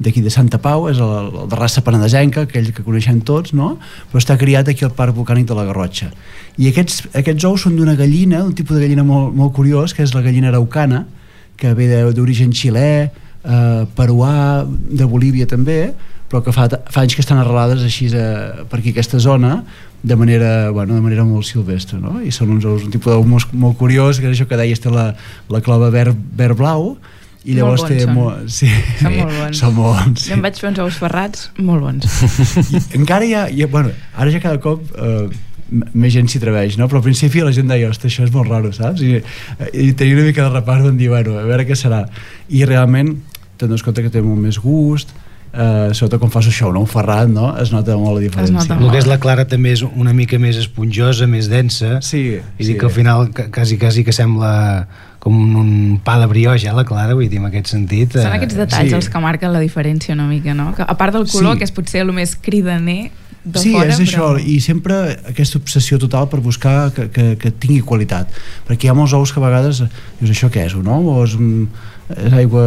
d'aquí 0.00 0.24
de 0.24 0.32
Santa 0.32 0.58
Pau, 0.58 0.88
és 0.90 0.98
el, 0.98 1.12
el 1.28 1.44
de 1.52 1.58
raça 1.60 1.84
penedesenca, 1.84 2.46
aquell 2.48 2.72
que 2.74 2.82
coneixem 2.82 3.20
tots, 3.22 3.52
no? 3.54 3.76
però 4.10 4.18
està 4.18 4.34
criat 4.40 4.66
aquí 4.72 4.82
al 4.82 4.90
Parc 4.96 5.14
Volcànic 5.14 5.46
de 5.46 5.54
la 5.54 5.68
Garrotxa. 5.68 6.08
I 6.58 6.72
aquests, 6.72 7.04
aquests 7.20 7.46
ous 7.46 7.68
són 7.68 7.76
d'una 7.78 7.94
gallina, 8.00 8.40
un 8.42 8.56
tipus 8.58 8.74
de 8.74 8.82
gallina 8.82 9.04
molt, 9.06 9.36
molt 9.36 9.54
curiós, 9.54 9.94
que 9.94 10.02
és 10.02 10.16
la 10.16 10.24
gallina 10.24 10.50
araucana, 10.50 11.04
que 11.60 11.76
ve 11.78 11.86
d'origen 12.16 12.50
xilè, 12.50 12.90
eh, 13.06 13.86
peruà, 13.94 14.64
de 14.66 15.06
Bolívia 15.06 15.46
també, 15.46 15.92
però 16.32 16.42
que 16.42 16.56
fa, 16.56 16.66
fa 16.66 17.04
anys 17.04 17.14
que 17.14 17.22
estan 17.22 17.38
arrelades 17.44 17.84
així 17.86 18.08
a, 18.18 18.64
per 18.66 18.80
aquí 18.80 18.96
aquesta 18.96 19.20
zona 19.22 19.60
de 20.04 20.16
manera, 20.20 20.70
bueno, 20.70 20.94
de 20.94 21.00
manera 21.00 21.24
molt 21.24 21.46
silvestre 21.48 21.96
no? 21.98 22.18
i 22.20 22.28
són 22.34 22.50
uns 22.52 22.64
ous, 22.68 22.82
un 22.84 22.92
tipus 22.92 23.14
d'ou 23.14 23.24
molt, 23.24 23.52
molt 23.56 23.78
curiós 23.80 24.20
que 24.20 24.28
és 24.28 24.34
això 24.36 24.44
que 24.50 24.58
deies 24.60 24.82
té 24.84 24.92
la, 24.92 25.14
la 25.48 25.60
clova 25.64 25.88
verd, 25.94 26.18
verd 26.36 26.58
blau 26.60 26.90
i 27.44 27.54
Molt 27.54 27.58
llavors 27.58 27.82
bons 27.84 27.90
té 27.92 28.04
són. 28.04 28.14
molt, 28.16 28.52
sí, 28.52 28.68
Són 29.00 29.16
molt 29.16 29.34
bons. 29.38 29.58
són 29.62 29.74
molt 29.76 29.98
bons 30.02 30.26
Jo 30.28 30.36
em 30.36 30.44
vaig 30.44 30.60
fer 30.60 30.68
uns 30.70 30.78
ous 30.84 31.00
ferrats 31.00 31.48
molt 31.60 31.84
bons. 31.84 32.06
I 32.72 32.82
encara 33.00 33.24
hi 33.28 33.34
ha, 33.36 33.42
hi 33.48 33.64
ha 33.64 33.68
bueno, 33.72 33.90
ara 34.16 34.32
ja 34.32 34.40
cada 34.44 34.60
cop 34.64 34.84
eh, 34.96 35.26
més 35.96 36.12
gent 36.14 36.28
s'hi 36.28 36.38
atreveix, 36.40 36.76
no? 36.80 36.86
però 36.88 37.00
al 37.00 37.06
principi 37.08 37.40
la 37.44 37.52
gent 37.56 37.68
deia, 37.72 37.88
ostres, 37.92 38.12
això 38.12 38.28
és 38.28 38.32
molt 38.32 38.48
raro, 38.52 38.70
saps? 38.76 39.00
I, 39.04 39.18
i 39.72 39.90
tenia 39.96 40.16
una 40.20 40.28
mica 40.28 40.44
de 40.44 40.52
repart 40.54 40.84
van 40.84 40.96
dir, 41.00 41.08
bueno, 41.12 41.38
a 41.40 41.44
veure 41.48 41.64
què 41.68 41.76
serà 41.76 42.04
i 42.52 42.64
realment 42.68 43.16
t'adones 43.56 43.84
compte 43.86 44.04
que 44.04 44.12
té 44.12 44.20
molt 44.24 44.40
més 44.44 44.60
gust 44.60 45.12
eh, 45.54 45.94
sobretot 45.94 46.20
quan 46.22 46.32
fas 46.34 46.48
això, 46.50 46.70
no? 46.74 46.82
un 46.84 46.90
ferrat 46.90 47.30
no? 47.30 47.52
es 47.62 47.72
nota 47.74 47.96
molt 48.00 48.18
la 48.18 48.24
diferència 48.26 48.76
El 48.76 48.90
que 48.90 49.00
és 49.00 49.08
la 49.08 49.18
clara 49.22 49.46
també 49.48 49.74
és 49.76 49.84
una 49.86 50.12
mica 50.16 50.38
més 50.42 50.58
esponjosa, 50.60 51.28
més 51.30 51.48
densa. 51.52 52.00
Sí, 52.04 52.26
I 52.36 52.68
sí. 52.68 52.76
que 52.78 52.88
al 52.90 52.94
final 52.94 53.30
quasi, 53.32 53.78
quasi 53.78 54.04
que 54.04 54.12
sembla 54.12 54.86
com 55.24 55.36
un, 55.40 55.56
un 55.56 55.98
pa 56.04 56.18
de 56.20 56.28
brioix, 56.28 56.66
eh, 56.68 56.72
la 56.76 56.84
clara, 56.84 57.14
vull 57.16 57.30
dir, 57.32 57.40
en 57.40 57.48
aquest 57.48 57.72
sentit. 57.72 58.18
Són 58.18 58.34
aquests 58.36 58.58
detalls 58.58 58.90
sí. 58.92 58.96
els 58.98 59.08
que 59.08 59.22
marquen 59.24 59.54
la 59.54 59.62
diferència 59.62 60.12
una 60.12 60.26
mica, 60.28 60.52
no? 60.56 60.72
Que, 60.76 60.84
a 60.84 60.96
part 61.00 61.16
del 61.16 61.24
color, 61.30 61.54
Sí. 61.54 61.62
que 61.62 61.70
és 61.70 61.72
potser 61.72 62.02
el 62.04 62.12
més 62.12 62.36
cridaner 62.36 63.10
de 63.44 63.60
sí, 63.60 63.72
fora, 63.72 63.92
és 63.92 64.00
això, 64.00 64.28
però... 64.34 64.40
i 64.40 64.58
sempre 64.64 64.98
aquesta 65.28 65.60
obsessió 65.60 65.98
total 66.00 66.28
per 66.32 66.40
buscar 66.44 66.90
que, 66.96 67.08
que, 67.12 67.24
que 67.40 67.52
tingui 67.52 67.82
qualitat, 67.84 68.32
perquè 68.68 68.88
hi 68.88 68.92
ha 68.92 68.96
molts 68.96 69.12
ous 69.16 69.32
que 69.32 69.40
a 69.40 69.44
vegades 69.44 69.82
dius, 69.84 70.30
això 70.32 70.48
què 70.52 70.64
és, 70.64 70.76
un 70.78 70.88
ou 70.88 71.10
o 71.12 71.18
és, 71.26 71.34
un, 71.36 71.66
és 72.16 72.36
aigua, 72.40 72.64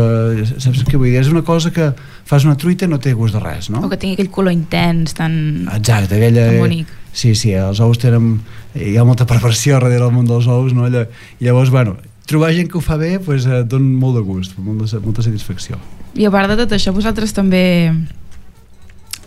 saps 0.54 0.86
què 0.86 1.00
vull 1.00 1.10
dir? 1.10 1.18
És 1.24 1.32
una 1.34 1.42
cosa 1.46 1.74
que 1.74 1.90
fas 2.28 2.44
una 2.46 2.58
truita 2.60 2.90
no 2.92 3.00
té 3.00 3.14
gust 3.16 3.38
de 3.38 3.42
res, 3.42 3.70
no? 3.72 3.86
O 3.86 3.90
que 3.90 3.98
tingui 4.00 4.18
aquell 4.18 4.32
color 4.34 4.54
intens, 4.56 5.16
tan... 5.16 5.34
Exacte, 5.72 6.18
aquella... 6.20 6.50
Tan 6.52 6.60
bonic. 6.60 6.92
Sí, 7.16 7.34
sí, 7.40 7.54
els 7.56 7.80
ous 7.84 8.00
tenen... 8.02 8.36
Hi 8.76 8.98
ha 9.00 9.06
molta 9.08 9.26
perversió 9.30 9.78
darrere 9.78 10.04
del 10.04 10.14
món 10.14 10.28
dels 10.28 10.50
ous, 10.52 10.76
no? 10.76 10.90
I 10.92 11.46
llavors, 11.48 11.72
bueno, 11.74 11.96
trobar 12.28 12.52
gent 12.54 12.70
que 12.70 12.78
ho 12.78 12.84
fa 12.84 13.00
bé 13.00 13.16
pues, 13.24 13.48
eh, 13.48 13.64
dona 13.64 13.88
molt 14.04 14.20
de 14.20 14.26
gust, 14.28 14.58
molt 14.60 14.84
de, 14.84 15.00
molta 15.06 15.24
satisfacció. 15.26 15.80
I 16.20 16.28
a 16.28 16.34
part 16.34 16.52
de 16.52 16.60
tot 16.60 16.76
això, 16.76 16.92
vosaltres 16.94 17.34
també 17.34 17.64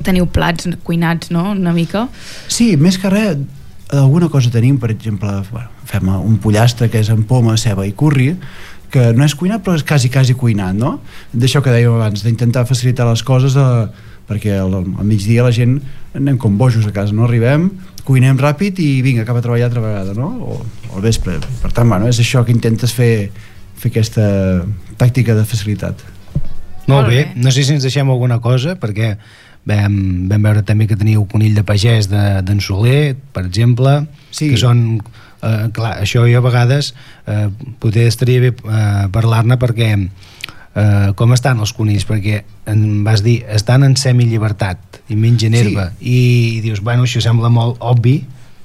teniu 0.05 0.28
plats 0.32 0.68
cuinats, 0.84 1.32
no?, 1.32 1.51
una 1.57 1.72
mica. 1.76 2.07
Sí, 2.48 2.74
més 2.80 3.01
que 3.01 3.11
res, 3.12 3.40
alguna 3.96 4.28
cosa 4.32 4.53
tenim, 4.53 4.78
per 4.80 4.92
exemple, 4.92 5.32
bueno, 5.51 5.72
fem 5.88 6.12
un 6.20 6.36
pollastre 6.42 6.90
que 6.92 7.01
és 7.03 7.11
amb 7.12 7.26
poma, 7.28 7.57
ceba 7.59 7.86
i 7.88 7.92
curri, 7.96 8.34
que 8.91 9.11
no 9.16 9.26
és 9.26 9.34
cuinat 9.38 9.64
però 9.64 9.76
és 9.78 9.84
quasi, 9.86 10.11
quasi 10.12 10.36
cuinat, 10.38 10.76
no? 10.78 10.99
D'això 11.32 11.62
que 11.62 11.72
dèiem 11.72 11.95
abans, 11.97 12.24
d'intentar 12.26 12.66
facilitar 12.68 13.07
les 13.09 13.22
coses 13.26 13.57
eh, 13.59 13.86
perquè 14.30 14.57
al, 14.62 14.74
al 14.80 15.07
migdia 15.07 15.47
la 15.47 15.55
gent 15.55 15.78
anem 16.14 16.38
com 16.38 16.59
bojos 16.59 16.86
a 16.86 16.93
casa, 16.95 17.14
no 17.16 17.26
arribem, 17.26 17.68
cuinem 18.07 18.38
ràpid 18.38 18.78
i 18.82 18.91
vinga, 19.07 19.24
acaba 19.24 19.43
a 19.43 19.47
treballar 19.47 19.68
altra 19.70 19.82
vegada, 19.84 20.14
no? 20.18 20.30
O, 20.43 20.61
o 20.91 20.99
al 20.99 21.05
vespre. 21.05 21.38
Per 21.62 21.72
tant, 21.74 21.88
bueno, 21.91 22.09
és 22.11 22.18
això 22.22 22.45
que 22.47 22.55
intentes 22.55 22.95
fer, 22.95 23.30
fer 23.78 23.93
aquesta 23.93 24.26
tàctica 24.99 25.36
de 25.38 25.47
facilitat. 25.47 26.03
Molt 26.91 27.11
bé. 27.11 27.28
No 27.38 27.53
sé 27.55 27.62
si 27.62 27.74
ens 27.76 27.86
deixem 27.86 28.09
alguna 28.11 28.41
cosa, 28.43 28.74
perquè 28.80 29.14
vam, 29.68 29.97
vam 30.30 30.49
veure 30.49 30.64
també 30.66 30.88
que 30.91 30.99
teniu 30.99 31.26
conill 31.30 31.55
de 31.59 31.64
pagès 31.66 32.09
d'en 32.11 32.47
de, 32.47 32.59
Soler, 32.64 33.16
per 33.34 33.47
exemple, 33.47 34.03
sí. 34.30 34.51
que 34.53 34.61
són... 34.61 35.01
Eh, 35.41 35.68
clar, 35.72 35.95
això 36.05 36.26
jo 36.28 36.41
a 36.41 36.45
vegades 36.45 36.93
eh, 37.26 37.47
potser 37.80 38.05
estaria 38.11 38.43
bé 38.43 38.51
eh, 38.53 39.07
parlar-ne 39.12 39.57
perquè 39.61 39.93
eh, 39.97 41.07
com 41.16 41.32
estan 41.32 41.62
els 41.64 41.72
conills 41.76 42.05
perquè 42.09 42.43
em 42.68 42.82
vas 43.07 43.24
dir, 43.24 43.38
estan 43.49 43.86
en 43.86 43.97
semillibertat 43.97 45.01
i 45.09 45.16
mengen 45.16 45.57
herba 45.57 45.91
sí. 45.95 46.12
i, 46.12 46.18
i 46.59 46.61
dius, 46.66 46.82
bueno, 46.84 47.09
això 47.09 47.22
sembla 47.24 47.49
molt 47.53 47.80
obvi 47.80 48.18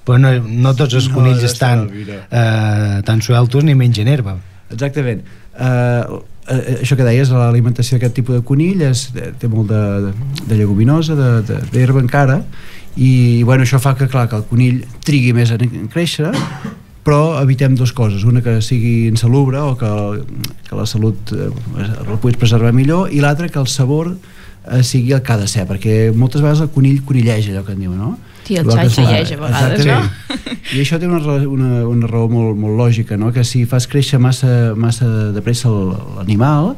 però 0.05 0.19
no, 0.21 0.35
no 0.43 0.75
tots 0.77 0.99
els 0.99 1.07
No, 1.09 1.15
conills 1.21 1.45
no 1.45 1.49
estan 1.53 1.87
eh, 1.87 2.99
tan 3.07 3.23
sueltos 3.23 3.63
ni 3.63 3.77
mengen 3.77 4.11
herba 4.11 4.35
Exactament. 4.73 5.21
Uh, 5.55 6.19
uh, 6.49 6.61
això 6.81 6.97
que 6.97 7.05
deies, 7.05 7.29
l'alimentació 7.31 7.95
d'aquest 7.95 8.15
tipus 8.17 8.39
de 8.39 8.45
conill 8.47 8.81
és, 8.87 9.07
té 9.13 9.49
molt 9.51 9.69
de, 9.69 9.81
de, 10.07 10.39
de 10.49 10.57
lleguminosa, 10.57 11.15
d'herba 11.71 12.01
encara, 12.01 12.39
i 12.97 13.43
bueno, 13.43 13.63
això 13.65 13.79
fa 13.81 13.95
que, 13.97 14.07
clar, 14.07 14.27
que 14.31 14.37
el 14.39 14.45
conill 14.49 14.83
trigui 15.05 15.33
més 15.35 15.51
en, 15.51 15.63
en 15.67 15.87
créixer, 15.91 16.31
però 17.05 17.37
evitem 17.41 17.75
dues 17.77 17.91
coses, 17.93 18.23
una 18.25 18.41
que 18.41 18.57
sigui 18.65 19.07
insalubre 19.11 19.59
o 19.61 19.75
que, 19.77 19.89
que 20.69 20.75
la 20.79 20.85
salut 20.89 21.33
eh, 21.35 21.49
el 21.83 22.17
puguis 22.17 22.39
preservar 22.41 22.71
millor, 22.73 23.11
i 23.13 23.19
l'altra 23.21 23.49
que 23.51 23.59
el 23.61 23.67
sabor 23.69 24.13
eh, 24.15 24.81
sigui 24.83 25.11
el 25.13 25.21
que 25.21 25.33
ha 25.35 25.37
de 25.37 25.47
ser, 25.51 25.67
perquè 25.69 26.13
moltes 26.15 26.41
vegades 26.41 26.63
el 26.65 26.71
conill 26.73 27.03
conilleja, 27.05 27.51
allò 27.53 27.65
que 27.67 27.75
en 27.75 27.83
diu, 27.85 27.93
no? 27.93 28.15
Sí, 28.45 28.55
el 28.61 28.67
xai 28.69 28.89
xaieix 28.93 29.31
a 29.33 29.37
vegades, 29.41 29.79
Exactament. 29.81 30.59
I 30.75 30.81
això 30.83 30.99
té 31.01 31.07
una, 31.09 31.17
una, 31.49 31.69
una 31.89 32.07
raó 32.09 32.27
molt, 32.29 32.53
molt 32.61 32.77
lògica, 32.77 33.17
no? 33.17 33.31
que 33.33 33.41
si 33.45 33.63
fas 33.69 33.87
créixer 33.89 34.19
massa, 34.21 34.73
massa 34.77 35.07
de 35.33 35.41
pressa 35.41 35.69
el- 35.71 35.95
l'animal, 36.19 36.75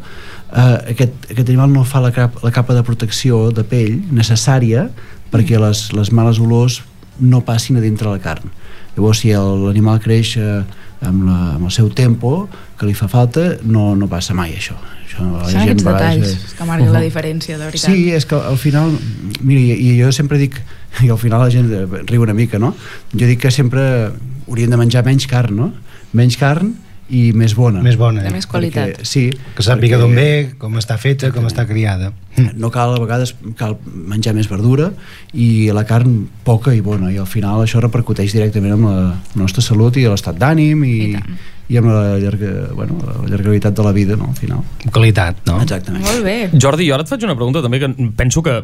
eh, 0.48 0.94
aquest, 0.94 1.28
aquest 1.32 1.50
animal 1.52 1.72
no 1.76 1.84
fa 1.88 2.00
la, 2.04 2.14
cap, 2.16 2.40
la 2.44 2.52
capa 2.56 2.76
de 2.76 2.84
protecció 2.88 3.50
de 3.52 3.66
pell 3.68 3.98
necessària 4.16 4.88
perquè 5.32 5.60
les, 5.62 5.88
les 5.94 6.12
males 6.12 6.40
olors 6.40 6.82
no 7.20 7.42
passin 7.46 7.78
a 7.78 7.82
dintre 7.82 8.10
la 8.10 8.20
carn. 8.22 8.50
Llavors, 8.98 9.20
si 9.24 9.32
l'animal 9.34 10.00
creix 10.02 10.36
eh, 10.38 10.64
amb, 11.06 11.24
la, 11.28 11.38
amb 11.58 11.66
el 11.70 11.72
seu 11.74 11.90
tempo, 11.94 12.48
que 12.78 12.86
li 12.90 12.94
fa 12.98 13.08
falta, 13.10 13.56
no, 13.64 13.92
no 13.96 14.08
passa 14.10 14.34
mai 14.38 14.54
això. 14.58 14.76
això 15.06 15.22
la 15.26 15.44
Són 15.50 15.62
aquests 15.64 15.86
vegades, 15.86 16.18
detalls 16.18 16.34
eh, 16.54 16.56
que 16.58 16.66
marquen 16.70 16.92
la 16.94 17.00
Uhum. 17.00 17.06
diferència, 17.06 17.58
de 17.58 17.66
veritat. 17.70 17.92
Sí, 17.92 18.10
és 18.14 18.26
que 18.26 18.36
al 18.38 18.58
final, 18.58 18.96
mira, 19.42 19.62
i, 19.62 19.78
i 19.92 20.00
jo 20.02 20.12
sempre 20.12 20.38
dic, 20.42 20.58
i 21.06 21.10
al 21.14 21.18
final 21.22 21.42
la 21.46 21.50
gent 21.54 21.70
eh, 21.74 21.86
riu 22.10 22.26
una 22.26 22.34
mica, 22.38 22.58
no? 22.62 22.74
Jo 23.14 23.26
dic 23.30 23.42
que 23.46 23.52
sempre 23.54 24.12
hauríem 24.48 24.70
de 24.74 24.78
menjar 24.82 25.06
menys 25.06 25.28
carn, 25.30 25.56
no? 25.58 25.72
Menys 26.18 26.38
carn 26.38 26.74
i 27.10 27.32
més 27.38 27.54
bona. 27.56 27.82
Més 27.84 27.96
bona, 28.00 28.24
De 28.26 28.32
més 28.34 28.48
qualitat. 28.50 28.98
Perquè, 28.98 29.08
sí. 29.08 29.26
que 29.56 29.64
sàpiga 29.64 30.00
d'on 30.00 30.16
ve, 30.18 30.30
com 30.60 30.76
està 30.80 30.98
feta, 31.00 31.32
com 31.36 31.48
està 31.48 31.68
criada 31.68 32.12
No 32.60 32.70
cal, 32.70 32.94
a 32.94 33.02
vegades, 33.02 33.34
cal 33.58 33.78
menjar 33.82 34.36
més 34.38 34.50
verdura 34.50 34.92
i 35.34 35.70
la 35.74 35.86
carn 35.90 36.28
poca 36.46 36.74
i 36.76 36.82
bona, 36.86 37.10
i 37.14 37.18
al 37.18 37.30
final 37.30 37.64
això 37.64 37.82
repercuteix 37.82 38.36
directament 38.36 38.76
amb 38.76 38.90
la 38.90 39.06
nostra 39.40 39.64
salut 39.66 39.98
i 39.98 40.06
l'estat 40.06 40.38
d'ànim 40.38 40.84
i, 40.86 40.98
i 41.18 41.80
amb 41.80 41.90
la, 41.90 42.18
llarga, 42.22 42.52
bueno, 42.78 43.00
la 43.02 43.18
llargabilitat 43.32 43.80
de 43.80 43.88
la 43.88 43.96
vida, 43.96 44.20
no? 44.20 44.30
Al 44.30 44.38
final. 44.38 44.62
qualitat, 44.92 45.42
no? 45.50 45.60
Exactament. 45.64 46.06
Molt 46.06 46.24
bé. 46.28 46.38
Jordi, 46.54 46.90
jo 46.90 46.98
ara 46.98 47.08
et 47.08 47.12
faig 47.12 47.26
una 47.26 47.38
pregunta 47.40 47.64
també 47.66 47.82
que 47.82 47.90
penso 48.20 48.44
que 48.46 48.60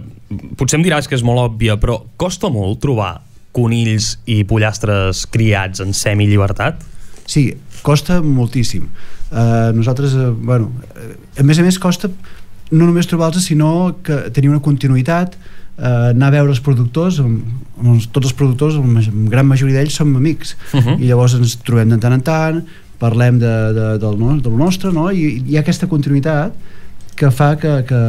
potser 0.60 0.78
em 0.80 0.86
diràs 0.86 1.10
que 1.10 1.18
és 1.18 1.26
molt 1.26 1.48
òbvia, 1.48 1.80
però 1.82 2.02
costa 2.20 2.52
molt 2.54 2.84
trobar 2.84 3.16
conills 3.54 4.18
i 4.30 4.42
pollastres 4.50 5.26
criats 5.34 5.82
en 5.84 5.94
semi-llibertat? 5.98 6.90
Sí, 7.26 7.54
costa 7.82 8.22
moltíssim. 8.22 8.88
Uh, 9.32 9.72
nosaltres, 9.74 10.14
uh, 10.14 10.32
bueno, 10.36 10.72
uh, 10.94 11.16
a 11.40 11.44
més 11.44 11.60
a 11.60 11.64
més 11.66 11.80
costa 11.80 12.10
no 12.72 12.86
només 12.88 13.08
trobar-los, 13.10 13.44
sinó 13.46 13.96
que 14.04 14.16
tenir 14.34 14.50
una 14.50 14.60
continuïtat, 14.62 15.36
uh, 15.78 16.12
anar 16.12 16.28
a 16.28 16.36
veure 16.38 16.50
els 16.54 16.62
productors, 16.62 17.20
amb, 17.20 17.44
amb 17.80 17.96
els, 17.96 18.08
tots 18.12 18.28
els 18.30 18.34
productors, 18.38 18.76
la 18.76 18.86
ma- 18.86 19.30
gran 19.30 19.46
majoria 19.48 19.80
d'ells 19.80 19.94
som 19.96 20.16
amics, 20.16 20.56
Uh 20.74 20.80
-huh. 20.82 21.00
i 21.00 21.06
llavors 21.08 21.34
ens 21.36 21.56
trobem 21.64 21.90
de 21.90 21.98
tant 21.98 22.14
en 22.14 22.22
tant, 22.22 22.64
parlem 23.00 23.40
de, 23.40 23.74
de, 23.74 23.98
del, 24.00 24.18
no, 24.20 24.38
del 24.40 24.56
nostre, 24.58 24.92
no? 24.92 25.12
I 25.12 25.44
hi 25.48 25.58
ha 25.58 25.60
aquesta 25.62 25.88
continuïtat 25.88 26.54
que 27.16 27.30
fa 27.32 27.56
que, 27.62 27.84
que, 27.88 28.00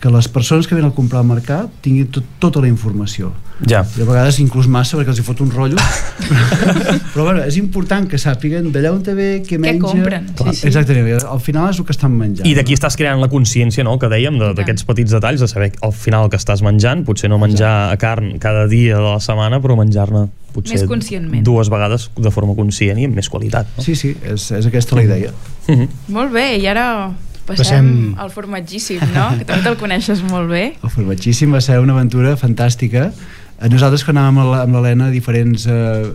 que 0.00 0.10
les 0.12 0.28
persones 0.28 0.66
que 0.68 0.74
venen 0.74 0.90
a 0.90 0.94
comprar 0.94 1.20
al 1.22 1.26
mercat 1.28 1.70
tinguin 1.80 2.08
tot, 2.12 2.24
tota 2.38 2.60
la 2.60 2.68
informació. 2.68 3.32
Ja. 3.68 3.84
I 3.96 4.02
a 4.02 4.06
vegades 4.08 4.38
inclús 4.42 4.66
massa 4.66 4.96
perquè 4.98 5.12
els 5.12 5.20
hi 5.20 5.24
fot 5.24 5.38
un 5.44 5.50
rotllo 5.54 5.78
però 7.12 7.24
bueno, 7.28 7.42
és 7.46 7.56
important 7.60 8.08
que 8.10 8.18
sàpiguen 8.18 8.70
d'allà 8.74 8.90
on 8.94 9.02
te 9.06 9.14
ve, 9.14 9.28
què 9.46 9.58
menja 9.60 9.82
compren. 9.84 10.26
Clar, 10.36 10.52
Sí, 10.54 10.60
sí. 10.62 10.66
exactament, 10.70 11.22
al 11.28 11.40
final 11.40 11.70
és 11.70 11.78
el 11.78 11.86
que 11.86 11.94
estan 11.94 12.14
menjant 12.18 12.48
I 12.48 12.54
d'aquí 12.58 12.74
estàs 12.76 12.96
creant 12.98 13.20
la 13.22 13.28
consciència, 13.32 13.84
no?, 13.86 13.94
que 14.02 14.10
dèiem, 14.10 14.38
de- 14.40 14.52
d'aquests 14.58 14.86
petits 14.88 15.14
detalls, 15.14 15.40
de 15.44 15.48
saber 15.50 15.70
al 15.82 15.92
final 15.94 16.28
que 16.32 16.40
estàs 16.40 16.62
menjant, 16.66 17.04
potser 17.06 17.30
no 17.30 17.38
menjar 17.42 17.96
carn 18.02 18.34
cada 18.42 18.66
dia 18.70 18.96
de 18.98 19.02
la 19.06 19.20
setmana, 19.22 19.60
però 19.62 19.76
menjar-ne 19.78 20.26
potser 20.52 20.80
Més 20.80 20.88
conscientment. 20.90 21.44
dues 21.46 21.70
vegades 21.72 22.10
de 22.16 22.30
forma 22.34 22.56
conscient 22.58 22.98
i 22.98 23.06
amb 23.08 23.14
més 23.16 23.28
qualitat. 23.32 23.68
No? 23.76 23.84
sí, 23.86 23.94
sí, 23.96 24.16
és, 24.26 24.50
és 24.58 24.66
aquesta 24.72 24.96
la 24.98 25.04
idea 25.06 25.30
Mhm. 25.68 25.86
Molt 26.10 26.32
bé, 26.34 26.56
i 26.58 26.66
ara 26.66 27.12
passem, 27.46 27.64
Passem- 27.66 28.14
al 28.18 28.30
formatgíssim, 28.30 29.00
no? 29.14 29.28
que 29.38 29.44
també 29.44 29.62
te'l 29.66 29.76
coneixes 29.80 30.22
molt 30.22 30.50
bé. 30.50 30.64
el 30.82 30.90
formatgíssim 30.90 31.52
va 31.52 31.60
ser 31.60 31.78
una 31.80 31.92
aventura 31.96 32.36
fantàstica 32.36 33.10
Eh, 33.62 33.68
nosaltres 33.70 34.02
quan 34.02 34.16
anàvem 34.18 34.56
amb 34.58 34.74
l'Helena 34.74 35.06
a 35.06 35.10
diferents 35.14 35.68
eh, 35.70 36.08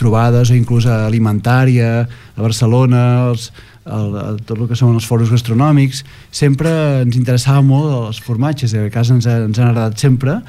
trobades 0.00 0.48
o 0.48 0.54
inclús 0.56 0.86
a 0.88 1.02
alimentària 1.04 2.06
a 2.08 2.40
Barcelona 2.40 3.28
els, 3.28 3.50
el, 3.86 4.16
el, 4.18 4.38
tot 4.46 4.58
el 4.58 4.66
que 4.70 4.76
són 4.78 4.96
els 4.98 5.06
foros 5.06 5.30
gastronòmics 5.30 6.02
sempre 6.34 6.70
ens 7.04 7.16
interessava 7.18 7.62
molt 7.64 7.92
els 8.08 8.18
formatges 8.22 8.74
a 8.74 8.86
casa 8.92 9.14
ens, 9.14 9.28
ha, 9.30 9.38
ens 9.46 9.60
han 9.60 9.70
agradat 9.70 10.02
sempre 10.02 10.40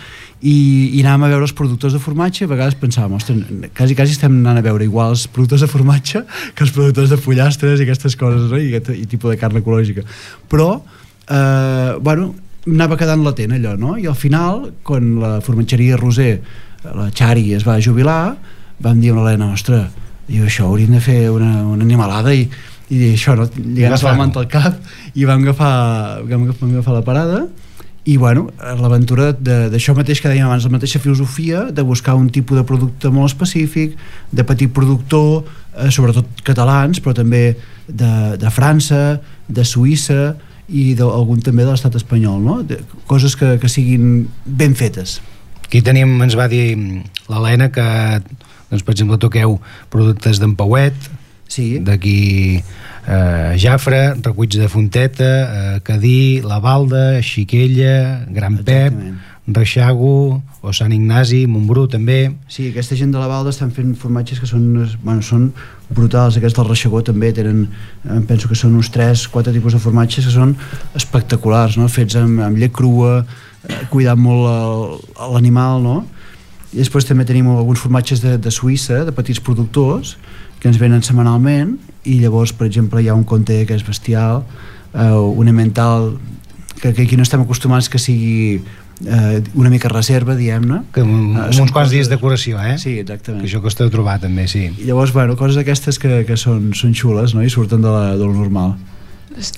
i, 0.41 0.55
i 0.97 1.03
anàvem 1.03 1.27
a 1.27 1.31
veure 1.35 1.47
els 1.47 1.55
productors 1.57 1.93
de 1.93 2.01
formatge 2.01 2.45
a 2.45 2.51
vegades 2.51 2.77
pensàvem, 2.81 3.17
ostres, 3.17 3.43
quasi, 3.77 3.97
quasi 3.97 4.17
estem 4.17 4.39
anant 4.41 4.61
a 4.61 4.65
veure 4.65 4.87
igual 4.87 5.13
els 5.13 5.27
productors 5.29 5.65
de 5.65 5.71
formatge 5.71 6.23
que 6.55 6.65
els 6.65 6.73
productors 6.73 7.13
de 7.13 7.21
pollastres 7.21 7.81
i 7.81 7.87
aquestes 7.87 8.17
coses 8.19 8.49
no? 8.49 8.57
I, 8.57 8.71
aquest, 8.73 8.93
i 8.97 9.05
tipus 9.09 9.33
de 9.33 9.39
carn 9.41 9.61
ecològica 9.61 10.05
però 10.49 10.71
eh, 11.29 11.93
bueno, 12.01 12.31
anava 12.67 12.97
quedant 12.99 13.23
latent 13.23 13.53
allò, 13.55 13.75
no? 13.79 13.95
I 13.99 14.07
al 14.09 14.17
final, 14.17 14.71
quan 14.83 15.15
la 15.21 15.37
formatgeria 15.43 15.99
Roser, 15.99 16.39
la 16.83 17.09
Xari, 17.15 17.51
es 17.55 17.65
va 17.67 17.77
jubilar, 17.83 18.35
vam 18.83 18.99
dir 19.01 19.13
a 19.13 19.17
l'Helena, 19.17 19.51
ostres, 19.55 19.87
diu, 20.27 20.43
això 20.47 20.67
hauríem 20.67 20.97
de 20.97 21.03
fer 21.03 21.21
una, 21.31 21.63
una 21.67 21.85
animalada 21.85 22.33
i, 22.35 22.47
i 22.89 23.13
això, 23.13 23.35
no? 23.35 23.45
lligant-se 23.55 24.05
la 24.05 24.13
Agafar-ho. 24.13 24.17
manta 24.17 24.39
al 24.39 24.47
cap 24.47 24.77
i 25.15 25.25
vam 25.27 25.41
agafar, 25.43 26.23
vam 26.23 26.43
agafar, 26.47 26.61
vam 26.67 26.75
agafar 26.77 26.93
la 26.95 27.03
parada 27.03 27.41
i 28.07 28.15
bueno, 28.15 28.45
l'aventura 28.79 29.33
de- 29.33 29.67
d'això 29.73 29.91
mateix 29.97 30.21
que 30.23 30.29
dèiem 30.31 30.45
abans, 30.47 30.63
la 30.63 30.71
mateixa 30.71 30.99
filosofia 31.03 31.65
de 31.75 31.81
buscar 31.83 32.15
un 32.15 32.29
tipus 32.31 32.55
de 32.57 32.63
producte 32.63 33.09
molt 33.11 33.27
específic 33.33 33.97
de 34.31 34.43
petit 34.47 34.71
productor, 34.71 35.43
eh, 35.75 35.91
sobretot 35.91 36.25
catalans, 36.47 37.01
però 37.03 37.13
també 37.13 37.57
de, 37.89 38.37
de 38.39 38.49
França, 38.49 39.19
de 39.49 39.65
Suïssa 39.67 40.37
i 40.71 40.93
d'algun 40.95 41.41
també 41.43 41.65
de 41.67 41.71
l'estat 41.75 41.95
espanyol, 41.99 42.39
no? 42.43 42.61
De, 42.63 42.79
coses 43.07 43.35
que, 43.35 43.57
que 43.59 43.67
siguin 43.67 44.29
ben 44.45 44.73
fetes. 44.75 45.19
Aquí 45.67 45.81
tenim, 45.83 46.15
ens 46.23 46.35
va 46.39 46.47
dir 46.47 46.77
l'Helena 47.27 47.67
que, 47.75 47.83
doncs, 48.71 48.83
per 48.87 48.93
exemple, 48.95 49.17
toqueu 49.19 49.59
productes 49.91 50.39
d'en 50.39 50.55
Pauet, 50.55 50.95
sí. 51.47 51.79
d'aquí 51.79 52.61
eh, 53.07 53.55
Jafre, 53.57 54.15
recuits 54.21 54.59
de 54.59 54.67
Fonteta, 54.67 55.23
eh, 55.23 55.79
Cadí, 55.83 56.41
La 56.41 56.59
Balda, 56.59 57.21
Xiquella, 57.21 58.25
Gran 58.29 58.59
Pep, 58.63 58.93
Reixago, 59.47 60.43
o 60.59 60.73
Sant 60.75 60.91
Ignasi, 60.91 61.45
Montbrú 61.47 61.85
també. 61.87 62.33
Sí, 62.51 62.67
aquesta 62.67 62.97
gent 62.99 63.13
de 63.13 63.21
la 63.21 63.29
Valda 63.31 63.53
estan 63.53 63.71
fent 63.71 63.93
formatges 63.95 64.41
que 64.43 64.49
són, 64.49 64.65
bueno, 65.05 65.23
són 65.23 65.47
brutals. 65.87 66.35
Aquests 66.35 66.57
del 66.57 66.67
Reixegó 66.67 66.99
també 67.07 67.31
tenen, 67.31 67.63
penso 68.27 68.51
que 68.51 68.59
són 68.59 68.75
uns 68.75 68.91
3-4 68.91 69.55
tipus 69.55 69.77
de 69.77 69.79
formatges 69.79 70.27
que 70.27 70.35
són 70.35 70.57
espectaculars, 70.99 71.79
no? 71.79 71.87
fets 71.87 72.19
amb, 72.19 72.43
amb 72.43 72.59
llet 72.59 72.75
crua, 72.75 73.21
eh, 73.63 73.81
cuidant 73.93 74.19
molt 74.19 75.07
l'animal, 75.31 75.79
no? 75.81 76.01
I 76.73 76.81
després 76.81 77.07
també 77.07 77.23
tenim 77.23 77.47
alguns 77.47 77.79
formatges 77.79 78.19
de, 78.19 78.35
de 78.35 78.51
Suïssa, 78.51 79.05
de 79.07 79.15
petits 79.15 79.39
productors, 79.39 80.17
que 80.59 80.67
ens 80.71 80.79
venen 80.81 81.03
setmanalment, 81.05 81.77
i 82.07 82.19
llavors, 82.21 82.53
per 82.53 82.67
exemple, 82.67 83.01
hi 83.03 83.09
ha 83.09 83.15
un 83.15 83.23
conte 83.27 83.65
que 83.67 83.75
és 83.75 83.85
bestial, 83.85 84.43
eh, 84.93 85.11
un 85.13 85.51
mental 85.53 86.17
que, 86.81 86.93
que 86.93 87.03
aquí 87.03 87.17
no 87.17 87.23
estem 87.23 87.41
acostumats 87.41 87.89
que 87.89 87.99
sigui 87.99 88.61
eh, 89.05 89.41
una 89.55 89.69
mica 89.69 89.89
reserva, 89.89 90.35
diguem-ne. 90.35 90.83
Que 90.93 91.01
amb, 91.05 91.37
Eh, 91.37 91.61
uns 91.61 91.71
quants 91.71 91.91
dies 91.91 92.09
de 92.09 92.17
curació, 92.17 92.57
eh? 92.63 92.77
Sí, 92.81 92.97
exactament. 92.99 93.43
Que 93.43 93.49
això 93.51 93.61
costa 93.61 93.83
de 93.85 93.91
trobar 93.93 94.19
també, 94.23 94.47
sí. 94.47 94.67
I 94.77 94.85
llavors, 94.89 95.13
bueno, 95.13 95.35
coses 95.37 95.57
d'aquestes 95.59 95.99
que, 95.99 96.23
que 96.25 96.37
són, 96.37 96.71
són 96.73 96.93
xules, 96.97 97.33
no? 97.35 97.43
I 97.43 97.49
surten 97.53 97.81
de, 97.81 97.89
la, 97.89 98.15
de 98.17 98.23
lo 98.25 98.33
normal. 98.33 98.77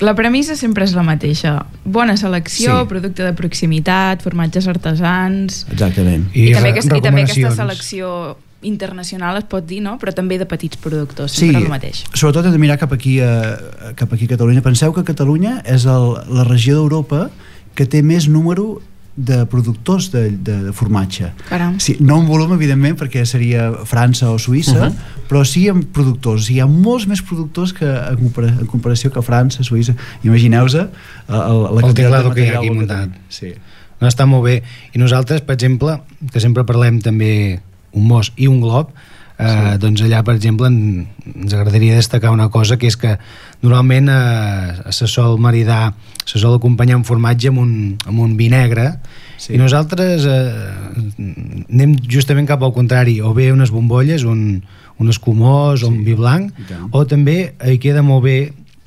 La 0.04 0.12
premissa 0.14 0.56
sempre 0.60 0.84
és 0.84 0.92
la 0.92 1.02
mateixa. 1.06 1.54
Bona 1.88 2.18
selecció, 2.20 2.82
Sí. 2.82 2.88
producte 2.90 3.24
de 3.24 3.32
proximitat, 3.32 4.20
formatges 4.20 4.66
artesans... 4.68 5.64
Exactament. 5.72 6.26
I, 6.34 6.50
I, 6.50 6.54
també, 6.58 6.72
aquesta, 6.74 6.98
I 6.98 7.00
també 7.06 7.22
aquesta 7.24 7.54
selecció 7.56 8.36
internacional 8.62 9.38
es 9.40 9.46
pot 9.48 9.64
dir, 9.66 9.80
no? 9.84 9.96
Però 10.00 10.12
també 10.14 10.38
de 10.38 10.46
petits 10.46 10.76
productors, 10.80 11.32
Sí, 11.32 11.48
sempre 11.48 11.62
el 11.64 11.72
mateix. 11.72 12.04
sobretot 12.12 12.46
hem 12.46 12.52
de 12.52 12.58
mirar 12.58 12.78
cap 12.78 12.92
aquí, 12.92 13.20
a, 13.20 13.92
cap 13.96 14.12
aquí 14.12 14.26
a 14.26 14.34
Catalunya. 14.36 14.62
Penseu 14.62 14.92
que 14.92 15.04
Catalunya 15.04 15.62
és 15.64 15.86
el, 15.86 16.14
la 16.28 16.44
regió 16.44 16.76
d'Europa 16.76 17.30
que 17.74 17.86
té 17.86 18.02
més 18.02 18.28
número 18.28 18.80
de 19.16 19.44
productors 19.46 20.10
de, 20.12 20.30
de, 20.30 20.56
de 20.64 20.72
formatge. 20.72 21.32
Caram. 21.48 21.78
Sí, 21.80 21.96
no 22.00 22.20
en 22.20 22.28
volum, 22.28 22.52
evidentment, 22.54 22.96
perquè 22.96 23.24
seria 23.28 23.70
França 23.88 24.30
o 24.30 24.38
Suïssa, 24.38 24.88
uh. 24.88 24.92
-huh. 24.92 25.26
però 25.28 25.44
sí 25.44 25.66
en 25.68 25.82
productors. 25.82 26.48
Hi 26.50 26.60
ha 26.60 26.66
molts 26.66 27.06
més 27.06 27.22
productors 27.22 27.72
que 27.72 27.86
en, 27.86 28.16
compara 28.16 28.48
en 28.48 28.66
comparació 28.66 29.10
que 29.10 29.22
França, 29.22 29.62
Suïssa. 29.62 29.94
Imagineu-vos 30.24 30.74
la, 30.74 30.86
la, 31.28 31.80
quantitat 31.80 32.24
de 32.24 32.34
que 32.34 32.46
hi 32.46 32.48
ha 32.48 32.58
aquí 32.58 32.68
que 32.68 32.74
muntat. 32.74 33.08
Sí. 33.28 33.52
No, 34.00 34.08
està 34.08 34.26
molt 34.26 34.44
bé. 34.44 34.62
I 34.94 34.98
nosaltres, 34.98 35.42
per 35.42 35.54
exemple, 35.54 36.00
que 36.32 36.40
sempre 36.40 36.64
parlem 36.64 37.00
també 37.00 37.60
un 37.92 38.06
mos 38.08 38.32
i 38.36 38.46
un 38.50 38.60
glob, 38.60 38.90
eh, 39.38 39.46
sí. 39.46 39.78
doncs 39.82 40.02
allà, 40.06 40.22
per 40.26 40.34
exemple, 40.36 40.68
en, 40.68 41.06
ens 41.34 41.54
agradaria 41.56 41.96
destacar 41.96 42.30
una 42.34 42.50
cosa, 42.50 42.76
que 42.78 42.90
és 42.90 42.96
que 43.00 43.16
normalment 43.62 44.10
eh, 44.12 44.92
se 44.92 45.08
sol 45.08 45.38
maridar, 45.40 45.94
se 46.24 46.38
sol 46.38 46.58
acompanyar 46.58 46.98
un 47.00 47.04
formatge 47.08 47.48
amb 47.50 47.62
un, 47.64 47.72
amb 48.06 48.20
un 48.20 48.36
vi 48.36 48.50
negre, 48.52 48.92
sí. 49.38 49.54
i 49.56 49.60
nosaltres 49.60 50.26
eh, 50.28 51.64
anem 51.70 51.96
justament 52.08 52.48
cap 52.48 52.62
al 52.62 52.74
contrari, 52.76 53.20
o 53.20 53.34
bé 53.34 53.50
unes 53.52 53.72
bombolles, 53.74 54.24
un, 54.24 54.62
un 55.00 55.08
escumós, 55.12 55.80
sí. 55.80 55.86
o 55.86 55.92
un 55.92 56.02
vi 56.04 56.14
blanc, 56.14 56.52
o 56.92 57.04
també 57.08 57.54
hi 57.64 57.78
queda 57.82 58.02
molt 58.06 58.24
bé 58.28 58.38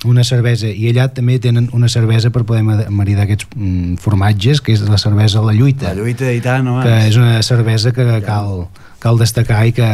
una 0.04 0.26
cervesa 0.28 0.68
i 0.68 0.90
allà 0.90 1.06
també 1.16 1.38
tenen 1.40 1.70
una 1.72 1.88
cervesa 1.88 2.28
per 2.28 2.42
poder 2.44 2.60
ma- 2.68 2.90
maridar 2.92 3.24
aquests 3.24 3.48
mm, 3.56 3.94
formatges 4.04 4.60
que 4.60 4.74
és 4.76 4.82
la 4.84 4.98
cervesa 5.00 5.40
La 5.40 5.54
Lluita 5.56 5.94
La 5.94 5.96
lluita 5.96 6.28
i 6.28 6.42
tant, 6.44 6.68
home. 6.68 6.84
que 6.84 7.08
és 7.08 7.16
una 7.16 7.38
cervesa 7.40 7.94
que 7.96 8.04
cal, 8.26 8.66
cal 9.04 9.20
destacar 9.20 9.66
i 9.68 9.74
que, 9.76 9.90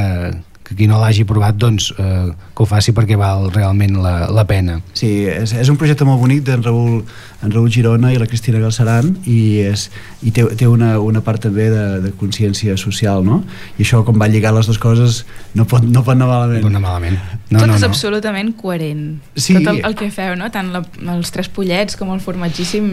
que 0.70 0.78
qui 0.78 0.88
no 0.90 1.00
l'hagi 1.02 1.26
provat 1.28 1.58
doncs 1.60 1.92
eh, 1.98 2.30
que 2.30 2.64
ho 2.64 2.68
faci 2.70 2.94
perquè 2.96 3.18
val 3.20 3.50
realment 3.54 3.98
la, 4.04 4.30
la 4.32 4.46
pena 4.50 4.80
Sí, 4.94 5.26
és, 5.30 5.54
és 5.58 5.70
un 5.72 5.78
projecte 5.80 6.06
molt 6.08 6.22
bonic 6.22 6.46
d'en 6.48 6.64
Raül, 6.64 7.02
en 7.44 7.54
Raül 7.54 7.70
Girona 7.72 8.14
i 8.14 8.20
la 8.20 8.28
Cristina 8.30 8.60
Galceran 8.62 9.14
i, 9.26 9.40
és, 9.70 9.88
i 10.26 10.34
té, 10.36 10.44
té 10.60 10.68
una, 10.70 10.98
una 11.00 11.24
part 11.26 11.42
també 11.46 11.70
de, 11.72 11.86
de 12.04 12.12
consciència 12.20 12.76
social, 12.80 13.24
no? 13.26 13.42
I 13.78 13.86
això, 13.86 14.02
com 14.08 14.20
va 14.20 14.28
lligar 14.32 14.52
les 14.56 14.68
dues 14.68 14.80
coses, 14.82 15.24
no 15.56 15.66
pot, 15.70 15.86
no 15.86 16.04
pot 16.04 16.18
anar 16.18 16.28
malament. 16.30 16.60
No 16.60 16.68
pot 16.68 16.74
anar 16.76 16.84
malament. 16.84 17.20
No, 17.50 17.64
Tot 17.64 17.76
és 17.78 17.86
absolutament 17.88 18.52
coherent. 18.60 19.06
Sí. 19.40 19.56
Tot 19.56 19.72
el, 19.72 19.82
el 19.88 19.96
que 19.98 20.10
feu, 20.14 20.36
no? 20.40 20.52
Tant 20.54 20.74
la, 20.76 20.84
els 21.16 21.32
tres 21.34 21.50
pollets 21.54 21.98
com 22.00 22.12
el 22.14 22.20
formatgíssim... 22.24 22.92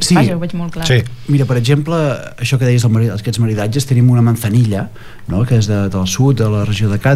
Sí. 0.00 0.16
Vaja, 0.16 0.36
ho 0.36 0.40
veig 0.40 0.56
molt 0.58 0.74
clar. 0.74 0.88
Mira, 1.28 1.46
per 1.48 1.58
exemple, 1.60 1.98
això 2.40 2.58
que 2.58 2.66
deies, 2.66 2.82
el 2.88 3.12
aquests 3.12 3.42
maridatges, 3.42 3.86
tenim 3.86 4.08
una 4.10 4.24
manzanilla, 4.24 4.88
no? 5.28 5.44
que 5.48 5.60
és 5.60 5.68
de, 5.68 5.84
del 5.92 6.08
sud, 6.08 6.40
de 6.40 6.48
la 6.50 6.64
regió 6.64 6.88
de 6.90 6.98
Càdiz, 7.02 7.11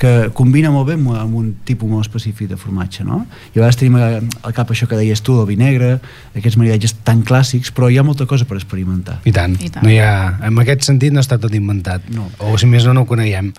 que 0.00 0.30
combina 0.36 0.70
molt 0.74 0.88
bé 0.88 0.96
amb, 0.98 1.10
amb 1.18 1.36
un 1.40 1.52
tipus 1.64 1.90
molt 1.90 2.06
específic 2.06 2.48
de 2.50 2.56
formatge, 2.60 3.04
no? 3.04 3.24
I 3.54 3.58
a 3.58 3.60
vegades 3.60 3.78
tenim 3.80 3.96
al 4.00 4.54
cap 4.56 4.70
això 4.70 4.88
que 4.90 4.98
deies 4.98 5.22
tu, 5.22 5.38
el 5.40 5.46
vi 5.48 5.56
negre, 5.60 5.98
aquests 6.36 6.58
maridatges 6.60 6.96
tan 7.06 7.22
clàssics, 7.26 7.72
però 7.74 7.90
hi 7.90 7.98
ha 8.00 8.06
molta 8.06 8.26
cosa 8.26 8.44
per 8.44 8.58
experimentar. 8.58 9.20
i 9.24 9.32
tant, 9.32 9.56
I 9.60 9.70
tant. 9.70 9.84
No 9.84 9.90
hi 9.92 9.98
ha, 10.02 10.38
en 10.46 10.58
aquest 10.62 10.82
sentit 10.88 11.12
no 11.12 11.20
està 11.20 11.38
tot 11.40 11.54
inventat 11.54 12.08
No. 12.10 12.28
o 12.38 12.56
si 12.58 12.66
més 12.66 12.84
no 12.86 12.94
no 12.94 13.02
ho 13.02 13.06
coneguem 13.06 13.52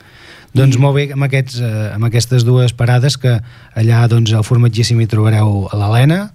doncs 0.53 0.78
molt 0.82 0.95
bé 0.97 1.05
amb, 1.13 1.24
aquests, 1.24 1.61
eh, 1.63 1.91
amb 1.95 2.03
aquestes 2.09 2.43
dues 2.43 2.74
parades 2.76 3.17
que 3.17 3.38
allà 3.76 4.01
doncs, 4.11 4.34
al 4.36 4.43
formatgíssim 4.43 4.99
hi 4.99 5.07
trobareu 5.07 5.69
a 5.72 5.78
l'Helena 5.80 6.32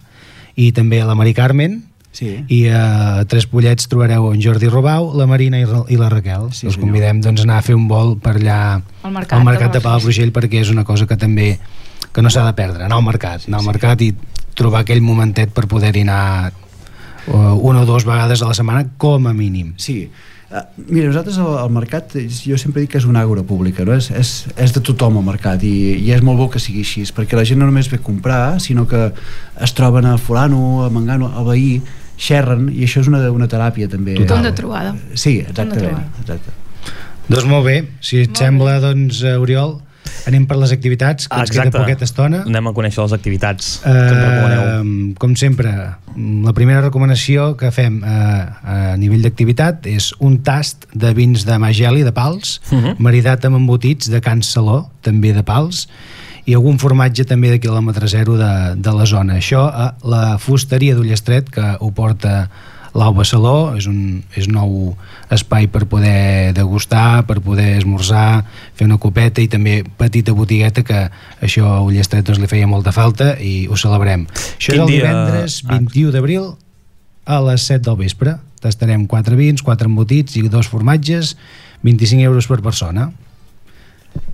i 0.56 0.70
també 0.72 1.02
a 1.02 1.08
la 1.08 1.14
Mari 1.18 1.34
Carmen 1.36 1.82
Sí. 2.16 2.30
i 2.48 2.62
a 2.72 3.24
Tres 3.28 3.44
Pollets 3.50 3.90
trobareu 3.92 4.30
en 4.32 4.40
Jordi 4.40 4.70
Robau, 4.72 5.10
la 5.18 5.26
Marina 5.28 5.58
i, 5.60 5.66
i 5.92 5.98
la 6.00 6.08
Raquel. 6.08 6.48
Sí, 6.56 6.64
Us 6.70 6.78
convidem 6.80 7.20
doncs, 7.20 7.42
a 7.42 7.44
anar 7.44 7.58
a 7.60 7.64
fer 7.66 7.76
un 7.76 7.84
vol 7.90 8.14
per 8.22 8.38
allà 8.38 8.60
Al 9.04 9.12
mercat 9.12 9.36
al 9.36 9.44
de 9.44 9.50
mercat 9.50 9.74
de 9.76 9.82
Palafrugell. 9.84 10.32
Perquè 10.32 10.62
és 10.64 10.72
una 10.72 10.86
cosa 10.88 11.04
que 11.04 11.18
també 11.20 11.58
que 12.16 12.24
no 12.24 12.32
s'ha 12.32 12.46
de 12.46 12.54
perdre, 12.56 12.86
anar 12.86 12.96
al 12.96 13.04
mercat, 13.04 13.44
anar 13.50 13.60
al 13.60 13.68
mercat 13.68 14.00
i 14.00 14.14
trobar 14.56 14.80
aquell 14.86 15.02
momentet 15.04 15.52
per 15.52 15.66
poder-hi 15.68 16.06
anar 16.06 16.48
uh, 16.48 17.52
una 17.60 17.82
o 17.82 17.84
dues 17.84 18.08
vegades 18.08 18.40
a 18.40 18.48
la 18.48 18.56
setmana 18.56 18.86
com 18.96 19.28
a 19.28 19.36
mínim. 19.36 19.74
Sí, 19.76 20.06
Uh, 20.46 20.60
mira, 20.78 21.08
nosaltres 21.08 21.40
al, 21.42 21.56
al 21.58 21.72
mercat 21.74 22.12
jo 22.14 22.54
sempre 22.54 22.84
dic 22.84 22.92
que 22.92 23.00
és 23.00 23.06
una 23.10 23.18
àgora 23.26 23.42
pública 23.42 23.82
no? 23.82 23.96
és, 23.98 24.12
és, 24.14 24.28
és 24.62 24.70
de 24.76 24.78
tothom 24.78 25.16
al 25.18 25.24
mercat 25.26 25.64
i, 25.66 25.72
i 25.98 26.12
és 26.14 26.22
molt 26.22 26.38
bo 26.38 26.46
que 26.52 26.60
sigui 26.62 26.84
així 26.86 27.02
perquè 27.16 27.34
la 27.34 27.42
gent 27.42 27.58
no 27.58 27.66
només 27.66 27.88
ve 27.90 27.98
a 27.98 28.04
comprar 28.06 28.60
sinó 28.62 28.84
que 28.86 29.08
es 29.66 29.74
troben 29.74 30.06
a 30.06 30.12
fulano, 30.22 30.84
a 30.84 30.90
mangano, 30.94 31.32
a 31.34 31.42
veí 31.48 31.80
xerren 32.16 32.68
i 32.72 32.84
això 32.84 33.00
és 33.00 33.08
una, 33.08 33.20
una 33.30 33.46
teràpia 33.48 33.88
també 33.88 34.14
Punt 34.26 34.42
de 34.42 34.52
trobada. 34.52 34.94
sí, 35.14 35.42
Punt 35.42 35.54
de 35.54 35.62
exactament, 35.62 35.80
trobada. 35.80 36.06
exacte. 36.20 36.50
Doncs 37.28 37.44
molt 37.50 37.64
bé, 37.66 37.80
si 38.00 38.20
et 38.22 38.36
sembla, 38.38 38.78
doncs, 38.80 39.22
eh, 39.26 39.34
Oriol, 39.42 39.80
anem 40.26 40.44
per 40.46 40.56
les 40.60 40.70
activitats, 40.72 41.26
que 41.28 41.38
ens 41.42 41.50
queda 41.50 41.70
poqueta 41.74 42.04
estona. 42.06 42.44
Anem 42.46 42.68
a 42.68 42.72
conèixer 42.72 43.02
les 43.02 43.12
activitats 43.12 43.80
que 43.82 43.90
ens 43.90 44.12
recomaneu. 44.12 44.62
Eh, 44.62 45.14
com 45.18 45.34
sempre, 45.36 45.72
la 46.46 46.52
primera 46.54 46.80
recomanació 46.84 47.56
que 47.58 47.72
fem 47.74 47.98
eh, 48.04 48.10
a 48.62 48.96
nivell 48.96 49.22
d'activitat 49.26 49.86
és 49.90 50.12
un 50.22 50.38
tast 50.46 50.86
de 50.94 51.10
vins 51.18 51.44
de 51.46 51.58
Mageli 51.58 52.02
de 52.06 52.12
Pals, 52.14 52.60
Uh 52.70 52.78
-huh. 52.78 52.94
maridat 52.98 53.44
amb 53.44 53.56
embotits 53.56 54.08
de 54.10 54.20
Can 54.20 54.42
Saló, 54.42 54.90
també 55.02 55.32
de 55.32 55.42
Pals, 55.42 55.88
i 56.46 56.54
algun 56.54 56.78
formatge 56.78 57.24
també 57.26 57.50
de 57.50 57.58
quilòmetre 57.58 58.06
zero 58.08 58.36
de, 58.38 58.50
de 58.78 58.92
la 58.94 59.04
zona. 59.06 59.40
Això 59.40 59.66
a 59.66 59.94
la 60.06 60.38
fusteria 60.38 60.94
d'Ullestret, 60.94 61.50
que 61.50 61.72
ho 61.80 61.90
porta 61.90 62.48
l'Alba 62.96 63.26
Saló, 63.28 63.74
és 63.76 63.84
un 63.90 64.22
és 64.38 64.46
nou 64.48 64.94
espai 65.28 65.66
per 65.68 65.82
poder 65.90 66.54
degustar, 66.56 67.26
per 67.28 67.40
poder 67.44 67.74
esmorzar, 67.76 68.44
fer 68.78 68.86
una 68.86 68.96
copeta 69.02 69.42
i 69.42 69.48
també 69.52 69.82
petita 69.98 70.32
botigueta 70.32 70.80
que 70.86 71.02
això 71.44 71.66
a 71.74 71.82
Ullestret 71.84 72.24
doncs, 72.24 72.40
li 72.40 72.48
feia 72.48 72.70
molta 72.70 72.94
falta 72.96 73.34
i 73.42 73.66
ho 73.68 73.76
celebrem. 73.76 74.24
Això 74.56 74.72
Quin 74.72 74.80
és 74.80 74.86
el 74.86 74.94
dia- 74.94 75.02
divendres 75.10 75.58
Ah. 75.66 75.76
21 75.76 76.10
d'abril 76.14 76.54
a 77.26 77.40
les 77.50 77.66
7 77.68 77.82
del 77.90 77.96
vespre. 78.00 78.36
Tastarem 78.62 79.04
4 79.06 79.36
vins, 79.36 79.60
4 79.62 79.90
embotits 79.90 80.36
i 80.38 80.46
dos 80.48 80.66
formatges, 80.70 81.36
25 81.82 82.22
euros 82.22 82.46
per 82.46 82.62
persona. 82.62 83.10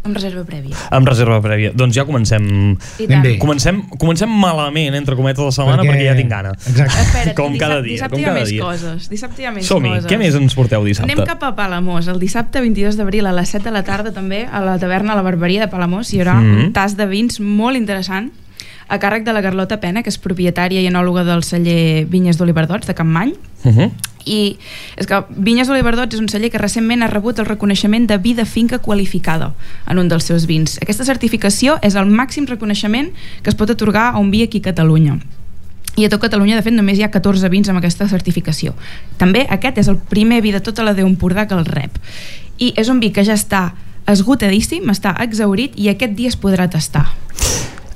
Amb 0.05 0.17
reserva 0.17 0.43
prèvia. 0.45 0.75
Amb 0.91 1.07
reserva 1.09 1.41
prèvia. 1.41 1.73
Doncs 1.75 1.95
ja 1.95 2.05
comencem... 2.05 2.77
Bé. 2.99 3.39
Comencem, 3.39 3.83
comencem 3.99 4.29
malament, 4.29 4.95
entre 4.95 5.15
cometes, 5.17 5.45
la 5.45 5.53
setmana, 5.53 5.83
perquè, 5.83 5.93
Perquè- 6.01 6.07
ja 6.11 6.17
tinc 6.17 6.31
gana. 6.31 6.51
Exacte. 6.67 7.01
Espera't, 7.03 7.35
Com 7.37 7.57
cada 7.59 7.81
dissabte, 7.81 7.87
dia, 7.87 7.93
dissabte 7.93 8.11
com 8.15 8.21
hi 8.21 8.25
ha 8.25 8.27
cada 8.29 8.41
més 8.41 8.51
dia. 8.51 8.63
coses. 8.63 9.09
Dissabte 9.11 9.43
hi 9.43 9.47
ha 9.47 9.53
més 9.53 9.67
Som-hi, 9.67 9.89
coses. 9.91 10.11
què 10.11 10.19
més 10.19 10.35
ens 10.35 10.55
porteu 10.55 10.85
dissabte? 10.85 11.13
Anem 11.13 11.25
cap 11.27 11.43
a 11.43 11.55
Palamós. 11.55 12.09
El 12.09 12.19
dissabte 12.19 12.61
22 12.61 12.97
d'abril 12.97 13.27
a 13.27 13.33
les 13.33 13.49
7 13.49 13.65
de 13.65 13.71
la 13.71 13.83
tarda 13.85 14.13
també 14.13 14.47
a 14.51 14.61
la 14.61 14.79
taverna 14.79 15.15
La 15.15 15.23
Barberia 15.23 15.61
de 15.61 15.69
Palamós 15.69 16.13
hi 16.13 16.21
haurà 16.21 16.35
Mhm. 16.41 16.65
un 16.67 16.73
tas 16.73 16.97
de 16.97 17.07
vins 17.07 17.39
molt 17.41 17.77
interessant 17.77 18.31
a 18.89 18.99
càrrec 18.99 19.25
de 19.25 19.33
la 19.33 19.41
Carlota 19.41 19.79
Pena, 19.81 20.03
que 20.03 20.11
és 20.11 20.19
propietària 20.19 20.81
i 20.83 20.87
enòloga 20.91 21.23
del 21.25 21.43
celler 21.45 22.05
Vinyes 22.11 22.37
d'Oliverdots 22.37 22.87
de 22.87 22.95
Campmany 22.95 23.35
Uh 23.65 23.71
-huh. 23.71 23.91
I 24.25 24.57
és 24.97 25.09
que 25.09 25.23
Vinyes 25.31 25.69
d'Oliverdots 25.69 26.17
és 26.17 26.23
un 26.23 26.31
celler 26.33 26.51
que 26.53 26.61
recentment 26.61 27.03
ha 27.03 27.11
rebut 27.11 27.39
el 27.39 27.49
reconeixement 27.49 28.07
de 28.09 28.19
vida 28.19 28.45
finca 28.47 28.79
qualificada 28.79 29.53
en 29.87 29.99
un 29.99 30.09
dels 30.09 30.25
seus 30.29 30.47
vins. 30.47 30.79
Aquesta 30.83 31.07
certificació 31.09 31.79
és 31.83 31.97
el 31.99 32.11
màxim 32.11 32.47
reconeixement 32.49 33.13
que 33.43 33.51
es 33.51 33.59
pot 33.59 33.71
atorgar 33.71 34.13
a 34.13 34.19
un 34.19 34.31
vi 34.31 34.43
aquí 34.43 34.63
a 34.63 34.71
Catalunya. 34.71 35.19
I 35.97 36.07
a 36.07 36.09
tot 36.09 36.23
Catalunya, 36.23 36.57
de 36.57 36.65
fet, 36.65 36.73
només 36.73 36.97
hi 36.99 37.05
ha 37.05 37.11
14 37.13 37.51
vins 37.53 37.69
amb 37.69 37.83
aquesta 37.83 38.09
certificació. 38.09 38.73
També 39.21 39.45
aquest 39.51 39.83
és 39.83 39.91
el 39.93 39.99
primer 39.99 40.41
vi 40.41 40.55
de 40.55 40.63
tota 40.65 40.87
la 40.87 40.95
Déu 40.97 41.07
Empordà 41.07 41.45
que 41.47 41.59
el 41.59 41.67
rep. 41.69 41.99
I 42.57 42.73
és 42.81 42.89
un 42.89 43.01
vi 43.03 43.13
que 43.13 43.25
ja 43.29 43.37
està 43.37 43.75
esgotadíssim, 44.09 44.89
està 44.91 45.13
exaurit 45.21 45.77
i 45.77 45.91
aquest 45.93 46.17
dia 46.17 46.33
es 46.33 46.39
podrà 46.41 46.71
tastar. 46.71 47.11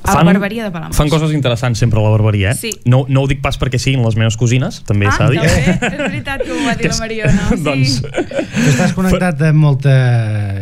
A 0.08 0.16
la 0.18 0.24
barberia 0.32 0.64
de 0.64 0.70
Palamós. 0.70 0.96
Fan 0.96 1.08
coses 1.08 1.32
interessants 1.32 1.78
sempre 1.78 1.98
a 2.00 2.02
la 2.02 2.10
barberia, 2.10 2.50
eh? 2.50 2.54
Sí. 2.54 2.70
No, 2.84 3.04
no 3.08 3.22
ho 3.22 3.26
dic 3.26 3.40
pas 3.42 3.58
perquè 3.58 3.78
siguin 3.78 4.02
les 4.04 4.16
meves 4.16 4.36
cosines, 4.36 4.82
també 4.86 5.06
Ah, 5.06 5.12
s'ha 5.16 5.26
de 5.28 5.32
dir. 5.32 5.40
també, 5.40 5.86
és 5.86 5.98
veritat 6.10 6.42
que 6.42 6.52
ho 6.52 6.64
va 6.66 6.74
dir 6.76 6.88
la 6.90 6.96
Mariona. 6.98 7.42
Sí. 7.56 7.62
doncs, 7.62 8.02
Tu 8.02 8.70
estàs 8.70 8.92
connectat 8.96 9.42
amb 9.42 9.58
molta 9.58 9.92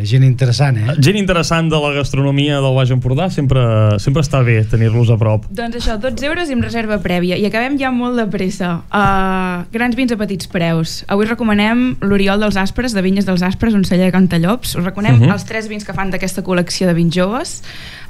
gent 0.05 0.25
interessant, 0.25 0.77
eh? 0.79 0.95
gent 1.01 1.17
interessant 1.17 1.69
de 1.71 1.79
la 1.81 1.93
gastronomia 1.95 2.61
del 2.61 2.75
Baix 2.75 2.91
Empordà 2.91 3.29
sempre, 3.31 3.61
sempre 4.03 4.23
està 4.23 4.43
bé 4.45 4.65
tenir-los 4.65 5.11
a 5.11 5.17
prop. 5.21 5.47
Doncs 5.51 5.77
això, 5.77 5.97
12 6.01 6.27
euros 6.27 6.51
i 6.51 6.57
amb 6.57 6.65
reserva 6.65 6.99
prèvia. 7.03 7.37
I 7.39 7.47
acabem 7.47 7.79
ja 7.81 7.91
molt 7.95 8.17
de 8.19 8.27
pressa. 8.33 8.83
Uh, 8.91 9.65
grans 9.73 9.95
vins 9.97 10.13
a 10.13 10.17
petits 10.21 10.47
preus. 10.51 11.03
Avui 11.09 11.27
recomanem 11.27 11.97
l'Oriol 12.03 12.41
dels 12.41 12.57
Aspres, 12.57 12.95
de 12.95 13.03
Vinyes 13.03 13.27
dels 13.27 13.43
Aspres, 13.43 13.75
un 13.75 13.85
celler 13.85 14.07
de 14.11 14.13
Cantallops. 14.13 14.75
Us 14.77 14.85
recomanem 14.85 15.15
uh 15.21 15.25
Mhm. 15.25 15.29
-huh. 15.31 15.33
els 15.35 15.45
tres 15.45 15.69
vins 15.69 15.85
que 15.85 15.93
fan 15.93 16.11
d'aquesta 16.11 16.43
col·lecció 16.43 16.87
de 16.87 16.95
vins 16.95 17.15
joves. 17.15 17.63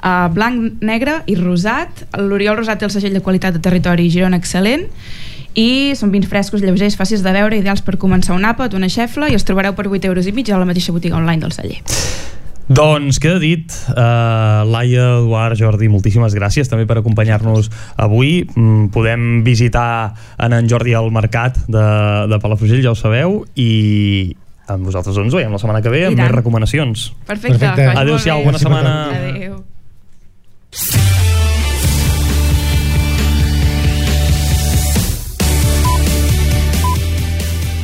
Uh, 0.03 0.27
blanc, 0.33 0.81
negre 0.81 1.23
i 1.25 1.35
rosat. 1.39 2.05
L'Oriol 2.17 2.59
Rosat 2.59 2.81
té 2.81 2.87
el 2.87 2.93
segell 2.93 3.15
de 3.15 3.23
qualitat 3.25 3.55
de 3.55 3.63
territori 3.63 4.09
Girona 4.13 4.39
excel·lent 4.41 4.87
i 5.55 5.95
són 5.95 6.11
vins 6.11 6.27
frescos, 6.27 6.61
lleugers, 6.61 6.97
fàcils 6.99 7.23
de 7.23 7.31
veure, 7.31 7.55
ideals 7.57 7.81
per 7.85 7.95
començar 7.99 8.35
un 8.35 8.43
àpat, 8.47 8.75
una 8.75 8.91
xefla 8.91 9.31
i 9.31 9.37
els 9.37 9.47
trobareu 9.47 9.75
per 9.75 9.87
8 9.87 10.11
euros 10.11 10.27
i 10.27 10.35
mig 10.35 10.51
a 10.51 10.59
la 10.59 10.67
mateixa 10.67 10.95
botiga 10.95 11.15
online 11.15 11.41
del 11.43 11.55
celler. 11.55 11.79
Doncs 12.65 13.19
queda 13.21 13.37
dit, 13.37 13.69
uh, 13.93 14.65
Laia, 14.65 15.03
Eduard, 15.19 15.53
Jordi, 15.59 15.85
moltíssimes 15.91 16.33
gràcies 16.33 16.69
també 16.71 16.87
per 16.89 16.97
acompanyar-nos 16.97 17.69
avui. 18.01 18.39
Mm, 18.55 18.89
podem 18.95 19.43
visitar 19.45 20.15
en 20.41 20.57
en 20.57 20.69
Jordi 20.69 20.95
al 20.97 21.11
mercat 21.13 21.59
de, 21.67 21.85
de 22.31 22.41
Palafrugell, 22.41 22.81
ja 22.81 22.95
ho 22.95 22.97
sabeu, 22.97 23.43
i 23.53 24.35
amb 24.65 24.89
vosaltres 24.89 25.17
ens 25.21 25.37
veiem 25.37 25.53
la 25.53 25.61
setmana 25.61 25.83
que 25.85 25.93
ve 25.93 26.07
amb 26.09 26.17
tant. 26.17 26.25
més 26.25 26.35
recomanacions. 26.39 27.11
Perfecte. 27.27 27.59
Perfecte. 27.61 27.99
Adéu-siau, 28.01 28.43
bona 28.49 28.61
setmana. 28.61 28.95
Adéu. 29.13 29.61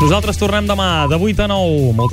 Nosaltres 0.01 0.33
tornem 0.33 0.65
demà 0.65 1.05
de 1.05 1.13
8 1.13 1.43
a 1.43 1.47
9. 1.51 1.91
Moltes 1.93 2.09